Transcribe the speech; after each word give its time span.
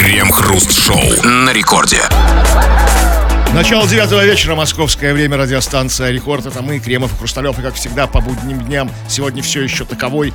Крем-хруст-шоу 0.00 1.26
на 1.28 1.52
рекорде. 1.52 2.00
Начало 3.52 3.86
девятого 3.86 4.24
вечера, 4.24 4.54
московское 4.54 5.12
время, 5.12 5.36
радиостанция 5.36 6.10
«Рекорд». 6.10 6.46
Это 6.46 6.62
мы, 6.62 6.78
Кремов 6.78 7.12
и 7.12 7.16
Хрусталев, 7.18 7.58
и 7.58 7.62
как 7.62 7.74
всегда 7.74 8.06
по 8.06 8.22
будним 8.22 8.60
дням, 8.62 8.90
сегодня 9.10 9.42
все 9.42 9.60
еще 9.60 9.84
таковой, 9.84 10.32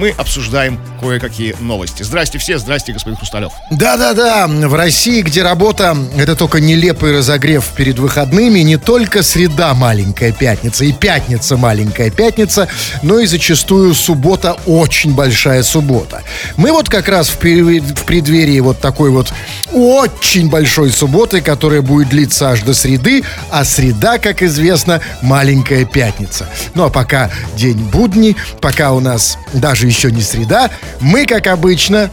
мы 0.00 0.14
обсуждаем 0.16 0.80
кое-какие 0.98 1.54
новости. 1.60 2.02
Здрасте 2.02 2.38
все, 2.38 2.58
здрасте, 2.58 2.94
господин 2.94 3.18
Хрусталев. 3.18 3.52
Да-да-да, 3.70 4.46
в 4.48 4.74
России, 4.74 5.20
где 5.20 5.42
работа— 5.42 5.94
это 6.16 6.34
только 6.34 6.58
нелепый 6.58 7.14
разогрев 7.14 7.66
перед 7.76 7.98
выходными, 7.98 8.60
не 8.60 8.78
только 8.78 9.22
среда 9.22 9.74
маленькая 9.74 10.32
пятница 10.32 10.86
и 10.86 10.92
пятница 10.92 11.58
маленькая 11.58 12.10
пятница, 12.10 12.66
но 13.02 13.18
и 13.18 13.26
зачастую 13.26 13.94
суббота 13.94 14.56
очень 14.64 15.14
большая 15.14 15.62
суббота. 15.62 16.22
Мы 16.56 16.72
вот 16.72 16.88
как 16.88 17.06
раз 17.08 17.28
в, 17.28 17.36
преддверии 17.36 18.60
вот 18.60 18.80
такой 18.80 19.10
вот 19.10 19.30
очень 19.70 20.48
большой 20.48 20.90
субботы, 20.90 21.42
которая 21.42 21.82
будет 21.82 22.08
длиться 22.08 22.50
аж 22.50 22.62
до 22.62 22.72
среды, 22.72 23.22
а 23.50 23.66
среда, 23.66 24.16
как 24.16 24.42
известно, 24.42 25.02
маленькая 25.20 25.84
пятница. 25.84 26.48
Ну 26.74 26.84
а 26.84 26.88
пока 26.88 27.30
день 27.54 27.78
будний, 27.78 28.34
пока 28.62 28.92
у 28.92 29.00
нас 29.00 29.36
даже 29.52 29.89
еще 29.90 30.10
не 30.10 30.22
среда, 30.22 30.70
мы, 31.00 31.26
как 31.26 31.46
обычно, 31.48 32.10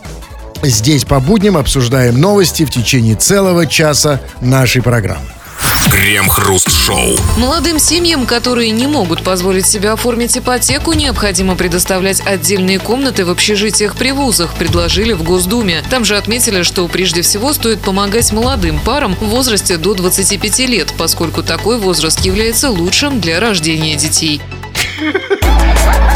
здесь 0.63 1.05
по 1.05 1.19
будням 1.19 1.57
обсуждаем 1.57 2.19
новости 2.19 2.65
в 2.65 2.71
течение 2.71 3.15
целого 3.15 3.67
часа 3.67 4.19
нашей 4.41 4.81
программы. 4.81 5.27
Крем-хруст-шоу. 5.91 7.17
Молодым 7.37 7.79
семьям, 7.79 8.25
которые 8.25 8.71
не 8.71 8.87
могут 8.87 9.23
позволить 9.23 9.65
себе 9.65 9.89
оформить 9.89 10.37
ипотеку, 10.37 10.93
необходимо 10.93 11.55
предоставлять 11.55 12.21
отдельные 12.25 12.79
комнаты 12.79 13.25
в 13.25 13.29
общежитиях 13.29 13.95
при 13.95 14.11
вузах, 14.11 14.53
предложили 14.55 15.13
в 15.13 15.23
Госдуме. 15.23 15.83
Там 15.89 16.03
же 16.03 16.17
отметили, 16.17 16.63
что 16.63 16.87
прежде 16.87 17.21
всего 17.21 17.53
стоит 17.53 17.79
помогать 17.79 18.31
молодым 18.31 18.79
парам 18.79 19.15
в 19.15 19.25
возрасте 19.25 19.77
до 19.77 19.93
25 19.93 20.59
лет, 20.59 20.93
поскольку 20.97 21.41
такой 21.41 21.77
возраст 21.77 22.19
является 22.21 22.69
лучшим 22.69 23.21
для 23.21 23.39
рождения 23.39 23.95
детей. 23.95 24.41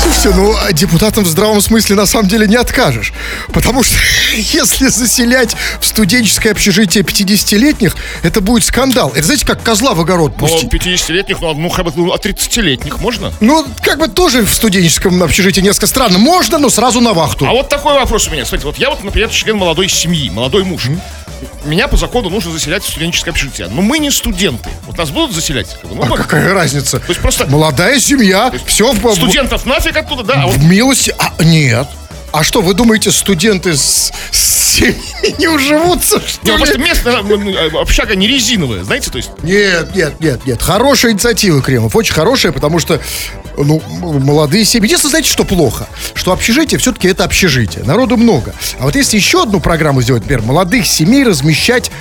Слушайте, 0.01 0.29
ну 0.35 0.55
депутатам 0.73 1.23
в 1.23 1.27
здравом 1.27 1.61
смысле 1.61 1.95
на 1.95 2.05
самом 2.05 2.27
деле 2.27 2.47
не 2.47 2.55
откажешь. 2.55 3.13
Потому 3.53 3.83
что 3.83 3.95
если 4.35 4.87
заселять 4.87 5.55
в 5.79 5.85
студенческое 5.85 6.51
общежитие 6.53 7.03
50-летних, 7.03 7.95
это 8.23 8.41
будет 8.41 8.65
скандал. 8.65 9.11
Это 9.15 9.23
знаете, 9.23 9.45
как 9.45 9.61
козла 9.63 9.93
в 9.93 10.01
огород 10.01 10.33
Ну, 10.39 10.47
пустить. 10.47 10.71
50-летних, 10.73 11.39
ну, 11.41 11.53
ну, 11.53 11.69
хотя 11.69 11.89
бы 11.89 11.91
ну, 11.95 12.11
а 12.11 12.17
30-летних 12.17 12.99
можно? 12.99 13.31
Ну, 13.39 13.65
как 13.81 13.99
бы 13.99 14.07
тоже 14.07 14.41
в 14.43 14.53
студенческом 14.53 15.21
общежитии 15.21 15.61
несколько 15.61 15.87
странно. 15.87 16.17
Можно, 16.17 16.57
но 16.57 16.69
сразу 16.69 17.01
на 17.01 17.13
вахту. 17.13 17.45
А 17.45 17.51
вот 17.51 17.69
такой 17.69 17.93
вопрос 17.93 18.27
у 18.27 18.31
меня. 18.31 18.45
Смотрите, 18.45 18.67
вот 18.67 18.77
я 18.77 18.89
вот, 18.89 19.03
например, 19.03 19.29
член 19.29 19.57
молодой 19.57 19.89
семьи, 19.89 20.29
молодой 20.29 20.63
муж. 20.63 20.87
Меня 21.65 21.87
по 21.87 21.97
закону 21.97 22.29
нужно 22.29 22.51
заселять 22.51 22.83
в 22.83 22.89
студенческое 22.89 23.31
общежитие. 23.31 23.67
Но 23.67 23.81
мы 23.81 23.97
не 23.99 24.11
студенты. 24.11 24.69
Вот 24.85 24.97
нас 24.97 25.09
будут 25.09 25.33
заселять? 25.35 25.77
Ну, 25.83 26.03
А 26.03 26.05
вот. 26.07 26.17
какая 26.17 26.53
разница? 26.53 26.99
То 26.99 27.09
есть 27.09 27.19
просто 27.21 27.47
Молодая 27.47 27.99
семья, 27.99 28.51
все 28.71 28.93
в, 28.93 29.15
студентов 29.15 29.65
нафиг 29.65 29.97
оттуда, 29.97 30.23
да? 30.23 30.43
А 30.43 30.47
вот 30.47 30.55
в 30.55 30.63
милости. 30.63 31.13
А, 31.19 31.43
нет. 31.43 31.87
А 32.31 32.43
что, 32.43 32.61
вы 32.61 32.73
думаете, 32.73 33.11
студенты 33.11 33.75
с, 33.75 34.13
с 34.31 34.37
семьями 34.37 35.35
не 35.37 35.49
уживутся, 35.49 36.25
что 36.25 36.39
ну, 36.43 36.51
ли? 36.53 36.57
просто 36.57 36.77
местная 36.77 37.15
м, 37.17 37.77
общага 37.77 38.15
не 38.15 38.25
резиновая, 38.25 38.85
знаете, 38.85 39.11
то 39.11 39.17
есть... 39.17 39.31
Нет, 39.43 39.93
нет, 39.93 40.17
нет, 40.21 40.45
нет. 40.45 40.61
Хорошая 40.61 41.11
инициатива, 41.11 41.61
Кремов. 41.61 41.93
Очень 41.97 42.13
хорошая, 42.13 42.53
потому 42.53 42.79
что, 42.79 43.01
ну, 43.57 43.81
молодые 43.99 44.63
семьи. 44.63 44.85
Единственное, 44.87 45.11
знаете, 45.11 45.29
что 45.29 45.43
плохо? 45.43 45.89
Что 46.13 46.31
общежитие 46.31 46.79
все-таки 46.79 47.09
это 47.09 47.25
общежитие. 47.25 47.83
Народу 47.83 48.15
много. 48.15 48.55
А 48.79 48.83
вот 48.83 48.95
если 48.95 49.17
еще 49.17 49.43
одну 49.43 49.59
программу 49.59 50.01
сделать, 50.01 50.23
например, 50.23 50.43
молодых 50.43 50.87
семей 50.87 51.25
размещать 51.25 51.91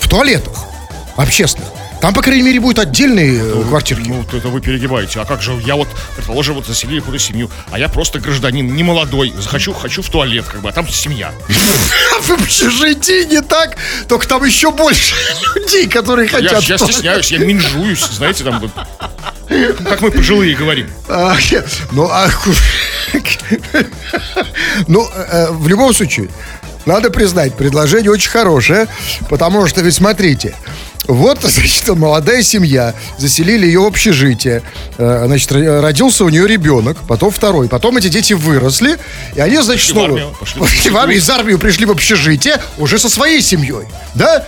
в 0.00 0.08
туалетах 0.08 0.64
общественных, 1.16 1.68
там, 2.00 2.14
по 2.14 2.22
крайней 2.22 2.42
мере, 2.42 2.60
будут 2.60 2.78
отдельные 2.78 3.40
э, 3.40 3.62
квартирки. 3.68 4.08
Ну, 4.08 4.24
это 4.36 4.48
вы 4.48 4.60
перегибаете. 4.60 5.20
А 5.20 5.24
как 5.24 5.42
же 5.42 5.52
я 5.64 5.76
вот, 5.76 5.88
предположим, 6.16 6.54
вот 6.54 6.66
заселили 6.66 7.00
какую-то 7.00 7.22
семью, 7.22 7.50
а 7.70 7.78
я 7.78 7.88
просто 7.88 8.20
гражданин, 8.20 8.74
не 8.74 8.82
молодой, 8.82 9.32
захочу, 9.38 9.72
хочу 9.72 10.02
в 10.02 10.08
туалет, 10.08 10.44
как 10.46 10.60
бы, 10.60 10.68
а 10.68 10.72
там 10.72 10.88
семья. 10.88 11.32
в 12.22 12.30
общежитии 12.30 13.24
не 13.24 13.40
так, 13.40 13.76
только 14.08 14.26
там 14.26 14.44
еще 14.44 14.70
больше 14.70 15.14
людей, 15.54 15.88
которые 15.88 16.28
хотят. 16.28 16.62
я 16.62 16.78
стесняюсь, 16.78 17.30
я 17.32 17.38
минжуюсь, 17.38 18.04
знаете, 18.04 18.44
там 18.44 18.60
вот. 18.60 18.70
Как 19.88 20.00
мы 20.00 20.10
пожилые 20.10 20.56
говорим. 20.56 20.88
А, 21.08 21.36
Ну, 21.92 22.08
а, 22.10 22.28
ну, 24.88 25.08
э, 25.08 25.50
в 25.52 25.68
любом 25.68 25.92
случае, 25.92 26.28
надо 26.86 27.10
признать, 27.10 27.54
предложение 27.54 28.10
очень 28.10 28.30
хорошее, 28.30 28.88
потому 29.28 29.66
что, 29.66 29.80
ведь 29.80 29.94
смотрите, 29.94 30.54
вот, 31.06 31.40
значит, 31.42 31.88
молодая 31.88 32.42
семья, 32.42 32.94
заселили 33.18 33.66
ее 33.66 33.80
в 33.80 33.86
общежитие, 33.86 34.62
Э, 34.96 35.24
значит, 35.26 35.50
ро- 35.52 35.80
родился 35.80 36.24
у 36.24 36.28
нее 36.28 36.46
ребенок, 36.46 36.96
потом 37.08 37.30
второй, 37.32 37.68
потом 37.68 37.96
эти 37.96 38.08
дети 38.08 38.32
выросли, 38.32 38.96
и 39.34 39.40
они, 39.40 39.56
значит, 39.58 39.88
Пошли 39.88 39.92
в 39.92 39.96
снова 39.96 40.06
армию, 40.08 40.36
пошли 40.38 40.60
в 40.60 40.64
пошли 40.64 40.90
в 40.90 40.96
армию, 40.96 41.18
из 41.18 41.30
армии 41.30 41.54
пришли 41.56 41.86
в 41.86 41.90
общежитие 41.90 42.60
уже 42.78 42.98
со 42.98 43.08
своей 43.08 43.42
семьей, 43.42 43.86
да? 44.14 44.46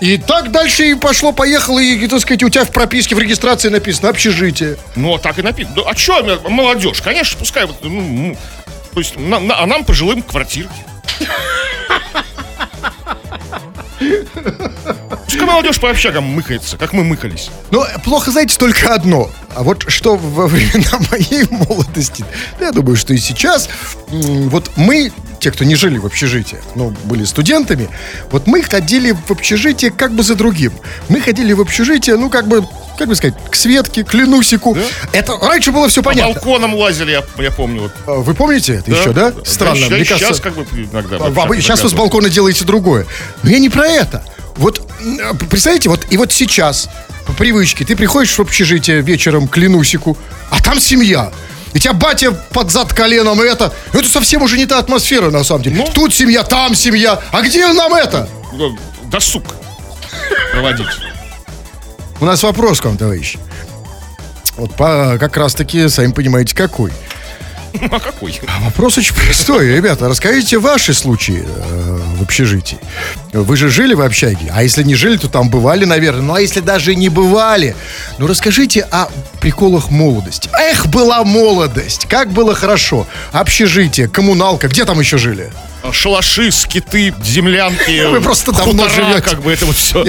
И 0.00 0.16
так 0.16 0.50
дальше 0.50 0.90
и 0.90 0.94
пошло-поехало, 0.94 1.78
и, 1.78 2.06
так 2.06 2.20
сказать, 2.20 2.42
у 2.42 2.48
тебя 2.48 2.64
в 2.64 2.70
прописке, 2.70 3.14
в 3.14 3.18
регистрации 3.18 3.68
написано 3.68 4.08
общежитие. 4.08 4.76
Ну, 4.96 5.14
а 5.14 5.18
так 5.18 5.38
и 5.38 5.42
написано. 5.42 5.74
Ну, 5.76 5.84
а 5.86 5.94
что, 5.94 6.22
молодежь? 6.48 7.02
Конечно, 7.02 7.38
пускай 7.38 7.66
ну, 7.82 7.90
ну, 7.90 8.36
то 8.94 9.00
есть, 9.00 9.18
на- 9.18 9.40
на- 9.40 9.58
а 9.60 9.66
нам 9.66 9.84
пожилым 9.84 10.22
квартирки. 10.22 10.70
Пускай 15.24 15.46
молодежь 15.46 15.78
по 15.78 15.90
общагам 15.90 16.24
мыкается, 16.24 16.76
как 16.76 16.92
мы 16.92 17.04
мыкались. 17.04 17.50
Но 17.70 17.86
плохо, 18.04 18.30
знаете, 18.30 18.56
только 18.58 18.94
одно. 18.94 19.30
А 19.54 19.62
вот 19.62 19.84
что 19.88 20.16
во 20.16 20.46
времена 20.46 20.98
моей 21.10 21.46
молодости, 21.50 22.24
да, 22.58 22.66
я 22.66 22.72
думаю, 22.72 22.96
что 22.96 23.14
и 23.14 23.18
сейчас, 23.18 23.68
вот 24.08 24.70
мы, 24.76 25.12
те, 25.38 25.50
кто 25.50 25.64
не 25.64 25.74
жили 25.76 25.98
в 25.98 26.06
общежитии, 26.06 26.58
ну, 26.74 26.94
были 27.04 27.24
студентами, 27.24 27.88
вот 28.30 28.46
мы 28.46 28.62
ходили 28.62 29.12
в 29.12 29.30
общежитие 29.30 29.90
как 29.90 30.12
бы 30.12 30.22
за 30.22 30.34
другим. 30.34 30.72
Мы 31.08 31.20
ходили 31.20 31.52
в 31.52 31.60
общежитие, 31.60 32.16
ну, 32.16 32.30
как 32.30 32.48
бы, 32.48 32.66
как 33.00 33.08
бы 33.08 33.16
сказать, 33.16 33.34
к 33.50 33.54
Светке, 33.56 34.04
к 34.04 34.12
Ленусику. 34.12 34.76
Это 35.12 35.38
раньше 35.40 35.72
было 35.72 35.88
все 35.88 36.02
По 36.02 36.10
понятно. 36.10 36.34
балконам 36.34 36.74
лазили, 36.74 37.12
я, 37.12 37.24
я 37.42 37.50
помню. 37.50 37.82
Вот. 37.82 37.92
А 38.06 38.12
Вы 38.20 38.34
помните 38.34 38.74
это 38.74 38.90
еще, 38.90 39.12
да? 39.14 39.32
Странно, 39.42 39.88
Да, 39.88 39.94
мне 39.96 40.04
сейчас 40.04 40.20
кажется. 40.20 40.42
как 40.42 40.54
бы 40.54 40.66
иногда. 40.74 41.16
А 41.16 41.30
вы- 41.46 41.56
Сейчас 41.62 41.82
вы 41.82 41.88
с 41.88 41.94
балкона 41.94 42.28
делаете 42.28 42.66
другое. 42.66 43.06
Но 43.42 43.48
я 43.48 43.58
не 43.58 43.70
про 43.70 43.86
это. 43.86 44.22
Вот, 44.56 44.86
представляете, 45.48 45.88
вот 45.88 46.06
и 46.10 46.18
вот 46.18 46.30
сейчас, 46.30 46.90
по 47.26 47.32
привычке, 47.32 47.86
ты 47.86 47.96
приходишь 47.96 48.36
в 48.36 48.40
общежитие 48.40 49.00
вечером 49.00 49.48
к 49.48 49.56
Ленусику, 49.56 50.18
а 50.50 50.62
там 50.62 50.78
семья. 50.78 51.32
И 51.72 51.78
тебя 51.80 51.94
батя 51.94 52.32
под 52.32 52.70
зад 52.70 52.92
коленом, 52.92 53.42
и 53.42 53.46
это... 53.46 53.72
Это 53.94 54.08
совсем 54.10 54.42
уже 54.42 54.58
не 54.58 54.66
та 54.66 54.78
атмосфера, 54.78 55.30
на 55.30 55.42
самом 55.42 55.62
деле. 55.62 55.76
Ну. 55.76 55.88
Тут 55.94 56.12
семья, 56.14 56.42
там 56.42 56.74
семья. 56.74 57.18
А 57.32 57.40
где 57.40 57.66
нам 57.72 57.94
это? 57.94 58.28
Ну, 58.52 58.76
Досуг 59.04 59.44
проводить. 60.52 60.86
У 62.20 62.24
нас 62.26 62.42
вопрос 62.42 62.80
к 62.80 62.84
вам, 62.84 62.98
товарищ. 62.98 63.36
Вот 64.56 64.74
по, 64.74 65.16
как 65.18 65.36
раз-таки, 65.38 65.88
сами 65.88 66.12
понимаете, 66.12 66.54
какой. 66.54 66.92
Ну, 67.72 67.88
а 67.90 68.00
какой? 68.00 68.38
А 68.46 68.60
Вопрос 68.64 68.98
очень 68.98 69.14
простой. 69.14 69.74
Ребята, 69.74 70.08
расскажите 70.08 70.58
ваши 70.58 70.92
случаи 70.92 71.44
э, 71.46 71.98
в 72.18 72.22
общежитии. 72.22 72.78
Вы 73.32 73.56
же 73.56 73.70
жили 73.70 73.94
в 73.94 74.02
общаге, 74.02 74.52
а 74.52 74.62
если 74.62 74.82
не 74.82 74.96
жили, 74.96 75.16
то 75.16 75.28
там 75.28 75.48
бывали, 75.48 75.84
наверное. 75.84 76.22
Ну, 76.22 76.34
а 76.34 76.40
если 76.40 76.60
даже 76.60 76.94
не 76.94 77.08
бывали, 77.08 77.74
ну, 78.18 78.26
расскажите 78.26 78.82
о 78.90 79.08
приколах 79.40 79.90
молодости. 79.90 80.50
Эх, 80.52 80.88
была 80.88 81.24
молодость, 81.24 82.06
как 82.06 82.30
было 82.32 82.54
хорошо. 82.54 83.06
Общежитие, 83.32 84.08
коммуналка, 84.08 84.68
где 84.68 84.84
там 84.84 85.00
еще 85.00 85.16
жили? 85.16 85.50
Шалаши, 85.92 86.50
скиты, 86.50 87.14
землянки. 87.24 88.06
Вы 88.06 88.20
просто 88.20 88.52
давно 88.52 88.84
хутора, 88.84 89.06
живете. 89.06 89.22
как 89.22 89.42
бы 89.42 89.52
это 89.52 89.64
вот 89.66 89.76
все. 89.76 90.04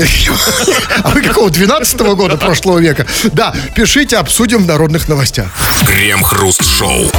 А 1.04 1.10
вы 1.10 1.22
какого, 1.22 1.50
12 1.50 2.00
года 2.00 2.38
прошлого 2.38 2.80
века? 2.80 3.06
Да, 3.34 3.54
пишите, 3.76 4.18
обсудим 4.18 4.64
в 4.64 4.68
народных 4.68 5.08
новостях. 5.08 5.52
Крем-хруст-шоу. 5.86 7.12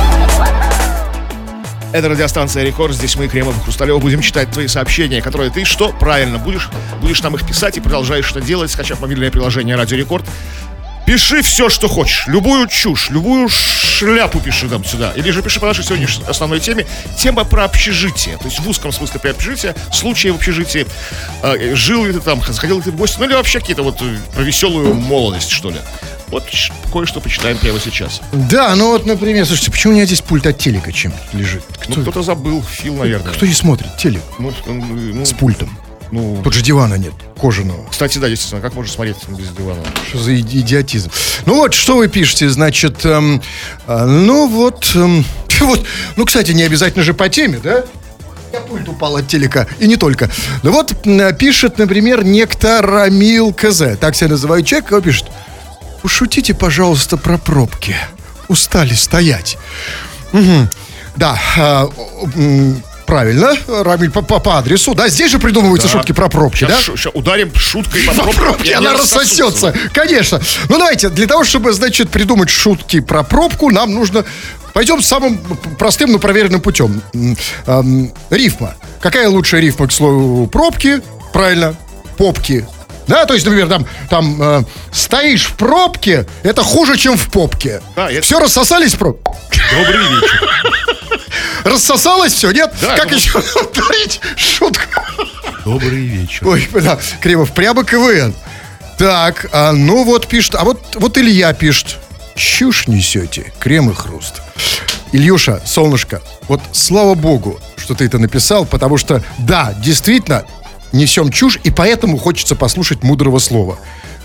Это 1.92 2.08
радиостанция 2.08 2.64
Рекорд. 2.64 2.94
Здесь 2.94 3.16
мы, 3.16 3.28
Кремов 3.28 3.54
и 3.58 3.60
Хрусталев, 3.64 4.00
будем 4.00 4.22
читать 4.22 4.50
твои 4.50 4.66
сообщения, 4.66 5.20
которые 5.20 5.50
ты 5.50 5.64
что? 5.66 5.92
Правильно, 5.92 6.38
будешь, 6.38 6.70
будешь 7.02 7.22
нам 7.22 7.34
их 7.34 7.46
писать 7.46 7.76
и 7.76 7.80
продолжаешь 7.80 8.30
это 8.30 8.40
делать, 8.40 8.70
скачав 8.70 9.00
мобильное 9.00 9.30
приложение 9.30 9.76
Радио 9.76 9.98
Рекорд. 9.98 10.24
Пиши 11.06 11.42
все, 11.42 11.68
что 11.68 11.88
хочешь. 11.88 12.26
Любую 12.26 12.68
чушь, 12.68 13.10
любую 13.10 13.48
шляпу 13.48 14.40
пиши 14.40 14.66
нам 14.66 14.84
сюда. 14.84 15.12
Или 15.16 15.30
же 15.30 15.42
пиши 15.42 15.58
по 15.60 15.66
нашей 15.66 15.84
сегодняшней 15.84 16.24
основной 16.26 16.60
теме. 16.60 16.86
Тема 17.16 17.44
про 17.44 17.64
общежитие. 17.64 18.36
То 18.38 18.44
есть 18.44 18.60
в 18.60 18.68
узком 18.68 18.92
смысле 18.92 19.20
про 19.20 19.30
общежитие, 19.30 19.74
случаи 19.92 20.28
в 20.28 20.36
общежитии. 20.36 20.86
Э, 21.42 21.74
жил 21.74 22.04
ли 22.04 22.12
ты 22.12 22.20
там, 22.20 22.40
сходил 22.42 22.76
ли 22.78 22.82
ты 22.82 22.92
в 22.92 22.96
гости, 22.96 23.16
ну 23.18 23.26
или 23.26 23.34
вообще 23.34 23.60
какие-то 23.60 23.82
вот 23.82 24.00
э, 24.00 24.16
про 24.34 24.42
веселую 24.42 24.94
молодость, 24.94 25.50
что 25.50 25.70
ли. 25.70 25.78
Вот 26.28 26.44
кое-что 26.90 27.20
почитаем 27.20 27.58
прямо 27.58 27.78
сейчас. 27.78 28.22
Да, 28.32 28.74
ну 28.74 28.92
вот, 28.92 29.04
например, 29.04 29.44
слушайте, 29.44 29.70
почему 29.70 29.92
у 29.92 29.96
меня 29.96 30.06
здесь 30.06 30.22
пульт 30.22 30.46
от 30.46 30.56
телека 30.56 30.90
чем 30.90 31.12
лежит? 31.34 31.62
Ну, 31.88 31.92
Кто, 31.92 32.02
кто-то 32.02 32.22
забыл, 32.22 32.62
Фил, 32.62 32.96
наверное. 32.96 33.34
кто 33.34 33.44
здесь 33.44 33.58
смотрит? 33.58 33.94
Телек 33.98 34.22
Ну, 34.38 34.50
ну, 34.66 34.74
ну, 34.74 35.24
с 35.26 35.32
пультом. 35.34 35.76
Ну, 36.12 36.40
Тут 36.44 36.52
же 36.54 36.62
дивана 36.62 36.94
нет, 36.94 37.12
кожаного. 37.40 37.84
кстати, 37.90 38.18
да, 38.18 38.28
естественно, 38.28 38.60
как 38.60 38.74
можно 38.74 38.92
смотреть 38.92 39.16
без 39.28 39.48
дивана? 39.48 39.82
Что 40.08 40.18
за 40.18 40.38
иди- 40.38 40.60
идиотизм? 40.60 41.10
Ну 41.46 41.56
вот, 41.56 41.74
что 41.74 41.96
вы 41.96 42.06
пишете, 42.08 42.48
значит, 42.50 43.04
эм, 43.04 43.42
а, 43.86 44.06
ну 44.06 44.46
вот, 44.46 44.92
эм, 44.94 45.24
вот, 45.60 45.84
ну, 46.16 46.24
кстати, 46.24 46.52
не 46.52 46.62
обязательно 46.62 47.02
же 47.02 47.14
по 47.14 47.28
теме, 47.28 47.58
да? 47.62 47.82
Я 48.52 48.60
пульт 48.60 48.86
упал 48.88 49.16
от 49.16 49.26
телека, 49.28 49.66
и 49.80 49.86
не 49.86 49.96
только. 49.96 50.30
Ну 50.62 50.72
вот, 50.72 50.94
м, 51.06 51.34
пишет, 51.36 51.78
например, 51.78 52.22
некто 52.22 52.82
Рамил 52.82 53.52
КЗ, 53.54 53.96
так 53.98 54.14
себя 54.14 54.28
называет 54.28 54.66
человек, 54.66 54.92
он 54.92 55.00
пишет, 55.02 55.26
пошутите, 56.02 56.52
пожалуйста, 56.52 57.16
про 57.16 57.38
пробки. 57.38 57.96
Устали 58.48 58.92
стоять. 58.92 59.56
Мгм. 60.32 60.68
Да, 61.16 61.38
о, 61.56 61.90
м, 62.34 62.82
правильно, 63.16 63.54
Рамиль, 63.68 64.10
по, 64.10 64.22
по- 64.22 64.38
по 64.40 64.56
адресу, 64.56 64.94
да, 64.94 65.06
здесь 65.10 65.30
же 65.30 65.38
придумываются 65.38 65.86
Да. 65.86 65.92
шутки 65.98 66.12
про 66.12 66.30
пробки, 66.30 66.60
Сейчас, 66.60 66.86
да? 66.86 66.96
щас 66.96 67.12
ударим 67.12 67.54
шуткой 67.54 68.04
по 68.04 68.14
По 68.14 68.32
пробке 68.32 68.74
она 68.74 68.94
рассосется. 68.94 69.44
рассосутся. 69.44 69.74
Конечно. 69.92 70.40
Ну, 70.70 70.78
давайте, 70.78 71.10
для 71.10 71.26
того, 71.26 71.44
чтобы, 71.44 71.74
значит, 71.74 72.08
придумать 72.08 72.48
шутки 72.48 73.00
про 73.00 73.22
пробку, 73.22 73.70
нам 73.70 73.92
нужно... 73.92 74.24
Пойдем 74.72 75.02
самым 75.02 75.36
простым, 75.78 76.10
но 76.12 76.18
проверенным 76.18 76.62
путем. 76.62 77.02
Эм, 77.66 78.10
рифма. 78.30 78.76
Какая 79.02 79.28
лучшая 79.28 79.60
рифма 79.60 79.88
к 79.88 79.92
слову 79.92 80.46
пробки? 80.46 81.02
Правильно, 81.34 81.74
попки. 82.16 82.66
Да, 83.08 83.26
то 83.26 83.34
есть, 83.34 83.44
например, 83.44 83.68
там, 83.68 83.86
там 84.08 84.40
э, 84.40 84.62
стоишь 84.90 85.44
в 85.48 85.54
пробке, 85.56 86.24
это 86.44 86.62
хуже, 86.62 86.96
чем 86.96 87.18
в 87.18 87.28
попке. 87.30 87.82
Да, 87.94 88.10
это- 88.10 88.22
Все 88.22 88.38
рассосались 88.38 88.94
в 88.94 88.98
пробке? 88.98 89.30
Добрый 89.76 89.98
вечер. 89.98 90.48
Рассосалось 91.64 92.32
все, 92.32 92.50
нет? 92.50 92.72
Да, 92.80 92.96
как 92.96 93.10
ну- 93.10 93.16
еще 93.16 93.32
повторить 93.54 94.20
шутку? 94.36 95.00
Добрый 95.64 96.06
вечер. 96.06 96.46
Ой, 96.46 96.68
да, 96.72 96.98
Кремов, 97.20 97.52
прямо 97.52 97.84
КВН. 97.84 98.34
Так, 98.98 99.48
а, 99.52 99.72
ну 99.72 100.04
вот 100.04 100.26
пишет, 100.26 100.54
а 100.54 100.64
вот, 100.64 100.80
вот 100.94 101.18
Илья 101.18 101.52
пишет. 101.52 101.98
Чушь 102.34 102.88
несете, 102.88 103.52
крем 103.58 103.90
и 103.90 103.94
хруст. 103.94 104.42
Ильюша, 105.12 105.60
солнышко, 105.66 106.22
вот 106.48 106.60
слава 106.72 107.14
богу, 107.14 107.60
что 107.76 107.94
ты 107.94 108.06
это 108.06 108.18
написал, 108.18 108.64
потому 108.64 108.96
что, 108.96 109.22
да, 109.38 109.74
действительно, 109.78 110.46
несем 110.92 111.30
чушь, 111.30 111.58
и 111.62 111.70
поэтому 111.70 112.16
хочется 112.16 112.56
послушать 112.56 113.02
мудрого 113.02 113.38
слова. 113.38 113.78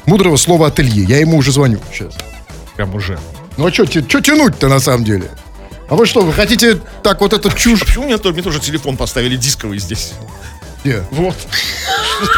Мудрого 0.06 0.38
слова 0.38 0.68
от 0.68 0.80
Ильи. 0.80 1.04
Я 1.06 1.18
ему 1.19 1.38
уже 1.38 1.51
звоню 1.51 1.80
сейчас. 1.92 2.13
Прям 2.75 2.95
уже. 2.95 3.19
Ну 3.57 3.68
а 3.68 3.72
что 3.74 3.86
тянуть-то 3.86 4.69
на 4.69 4.80
самом 4.80 5.04
деле? 5.04 5.30
А 5.89 5.95
вы 5.95 6.06
что, 6.06 6.22
вы 6.22 6.34
хотите 6.34 6.80
так 7.01 7.22
вот 7.22 7.34
эту 7.34 7.50
чушь? 7.51 7.81
А 7.81 7.86
почему 7.86 8.06
мне, 8.06 8.18
то- 8.18 8.31
мне 8.31 8.42
тоже 8.42 8.60
телефон 8.60 8.98
поставили 8.98 9.36
дисковый 9.38 9.80
здесь? 9.80 10.13
Где? 10.84 11.01
Вот. 11.12 11.36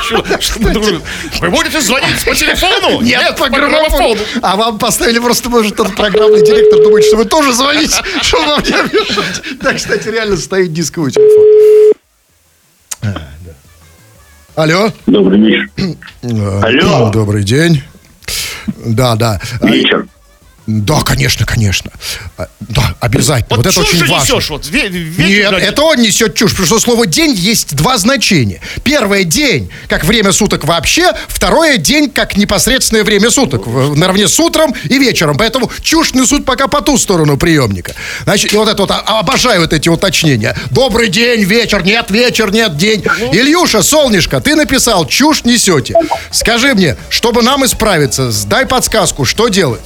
Что- 0.06 0.42
что 0.42 0.60
мы 0.62 0.72
дружим? 0.72 1.02
Вы 1.40 1.50
будете 1.50 1.82
звонить 1.82 2.24
по 2.26 2.36
телефону? 2.36 3.02
по 3.38 3.50
граммофону. 3.50 4.22
А 4.42 4.56
вам 4.56 4.78
поставили 4.78 5.20
просто, 5.20 5.50
может, 5.50 5.76
тот 5.76 5.96
программный 5.96 6.46
директор 6.46 6.80
думает, 6.84 7.06
что 7.06 7.18
вы 7.18 7.26
тоже 7.26 7.54
звоните, 7.54 8.02
что 8.22 8.38
вам 8.46 8.62
не 8.64 8.70
мешать. 8.72 9.60
Так, 9.62 9.78
кстати, 9.78 10.08
реально 10.10 10.38
стоит 10.38 10.72
дисковый 10.74 11.12
телефон. 11.12 11.94
А, 13.02 13.14
да. 13.46 14.64
Алло. 14.64 14.92
Добрый 15.08 15.40
вечер. 15.40 15.70
Э, 16.22 16.62
Алло. 16.82 17.10
Добрый 17.14 17.44
день. 17.44 17.84
Да, 18.86 19.16
да. 19.16 19.42
А, 19.62 19.66
Вечер. 19.68 20.08
Да, 20.70 21.02
конечно, 21.02 21.46
конечно. 21.46 21.92
А, 22.38 22.48
Да, 22.60 22.96
обязательно. 23.00 23.58
Вот, 23.58 23.66
это 23.66 23.76
чушь 23.76 23.90
очень 23.96 24.06
важно. 24.06 24.34
несешь, 24.36 24.50
вот, 24.52 24.66
ве- 24.68 24.90
Нет, 24.90 25.50
да, 25.52 25.58
это 25.58 25.82
он 25.82 25.98
несет 26.00 26.36
чушь, 26.36 26.52
потому 26.52 26.68
что 26.68 26.80
слово 26.80 27.08
«день» 27.08 27.34
есть 27.34 27.76
два 27.76 27.98
значения. 27.98 28.62
Первое– 28.84 29.24
день, 29.26 29.70
как 29.88 30.04
время 30.06 30.32
суток 30.32 30.66
вообще. 30.66 31.12
Второе– 31.28 31.78
день, 31.78 32.10
как 32.12 32.38
непосредственное 32.38 33.04
время 33.04 33.32
суток, 33.32 33.66
наравне 33.66 34.28
с 34.28 34.40
утром 34.40 34.76
и 34.84 35.00
вечером. 35.00 35.38
Поэтому 35.38 35.72
чушь 35.82 36.14
несут 36.14 36.46
пока 36.46 36.68
по 36.68 36.82
ту 36.82 36.98
сторону 37.00 37.38
приемника. 37.38 37.96
Значит, 38.26 38.54
и 38.54 38.58
вот 38.58 38.68
это 38.70 38.84
вот, 38.84 38.92
а- 38.92 39.20
обожаю 39.20 39.62
вот 39.62 39.74
эти 39.74 39.90
уточнения. 39.90 40.56
Добрый 40.70 41.10
день, 41.10 41.44
вечер, 41.46 41.84
нет, 41.84 42.12
вечер, 42.12 42.52
нет, 42.52 42.78
день. 42.78 43.04
Ильюша, 43.32 43.82
солнышко, 43.82 44.40
ты 44.40 44.56
написал, 44.56 45.08
чушь 45.08 45.46
несете. 45.46 45.96
Скажи 46.32 46.76
мне, 46.76 46.96
чтобы 47.10 47.42
нам 47.42 47.66
исправиться, 47.66 48.32
дай 48.46 48.68
подсказку, 48.68 49.26
что 49.26 49.48
делать? 49.48 49.82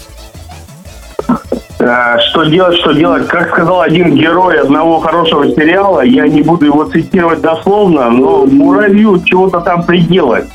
Э, 1.84 2.20
Что 2.30 2.44
делать, 2.46 2.76
что 2.78 2.94
делать? 2.94 3.28
Как 3.28 3.50
сказал 3.50 3.82
один 3.82 4.16
герой 4.16 4.60
одного 4.60 5.00
хорошего 5.00 5.48
сериала, 5.50 6.02
я 6.02 6.28
не 6.28 6.42
буду 6.42 6.66
его 6.66 6.86
цитировать 6.86 7.42
дословно, 7.42 8.10
но 8.10 8.46
муравью 8.46 9.22
чего-то 9.26 9.60
там 9.62 9.84
приделать. 9.84 10.48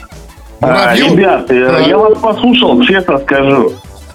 Муравью? 0.60 1.12
Ребят, 1.12 1.50
э, 1.50 1.68
Да. 1.70 1.78
я 1.80 1.98
вас 1.98 2.18
послушал, 2.18 2.80
честно 2.82 3.18
скажу. 3.18 3.72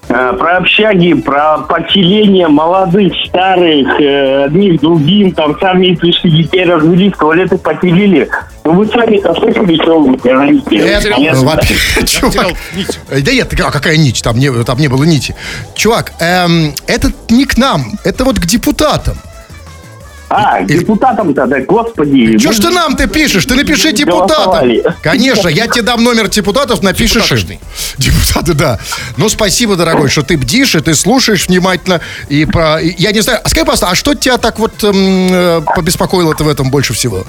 Э, 0.10 0.34
Про 0.38 0.58
общаги, 0.58 1.14
про 1.14 1.60
поселение 1.60 2.48
молодых, 2.48 3.14
старых, 3.28 4.00
э, 4.00 4.46
одних 4.46 4.82
другим, 4.82 5.32
там 5.32 5.58
сами 5.60 5.96
пришли, 5.96 6.30
детей 6.30 6.66
развели, 6.66 7.10
в 7.10 7.18
туалеты 7.18 7.58
поселили. 7.58 8.30
Ну 8.66 8.74
вы 8.74 8.88
сами-то 8.88 9.34
слышали, 9.34 9.76
что 9.82 10.00
вы 10.00 10.16
говорите? 10.18 10.62
Ну, 10.72 12.50
э, 13.10 13.22
Да 13.22 13.32
нет, 13.32 13.54
а 13.60 13.72
какая 13.72 13.98
нить? 13.98 14.22
Там 14.24 14.38
не, 14.38 14.52
там 14.64 14.78
не 14.78 14.88
было 14.88 15.04
нити. 15.04 15.36
Чувак, 15.76 16.12
эм, 16.20 16.74
это 16.88 17.12
не 17.30 17.46
к 17.46 17.58
нам, 17.58 17.84
это 18.04 18.24
вот 18.26 18.40
к 18.40 18.46
депутатам. 18.46 19.16
А, 20.36 20.62
депутатам 20.64 21.34
тогда, 21.34 21.60
господи. 21.60 22.38
Че 22.40 22.52
ж 22.52 22.60
ты 22.60 22.70
нам-то 22.70 23.08
пишешь? 23.08 23.46
Ты 23.46 23.56
напиши 23.56 23.92
депутатам. 23.92 24.68
Конечно, 25.02 25.48
я 25.48 25.68
тебе 25.68 25.84
дам 25.84 26.04
номер 26.04 26.28
депутатов, 26.28 26.82
напишешь. 26.82 27.24
Депутаточный. 27.24 27.60
Депутаты, 27.98 28.54
да. 28.54 28.80
Ну, 29.18 29.30
спасибо, 29.30 29.76
дорогой, 29.76 30.10
что 30.10 30.24
ты 30.24 30.38
бдишь, 30.38 30.76
и 30.76 30.80
ты 30.80 30.96
слушаешь 30.96 31.48
внимательно. 31.48 32.02
И 32.30 32.46
про... 32.46 32.82
и 32.82 32.94
Я 32.98 33.12
не 33.12 33.22
знаю, 33.22 33.40
а 33.44 33.50
скажи, 33.50 33.66
пожалуйста, 33.66 33.90
а 33.92 33.96
что 33.96 34.16
тебя 34.16 34.38
так 34.38 34.60
вот 34.60 34.84
эм, 34.84 34.94
э, 35.32 35.62
побеспокоило-то 35.76 36.44
в 36.44 36.48
этом 36.48 36.72
больше 36.72 36.94
всего? 36.94 37.24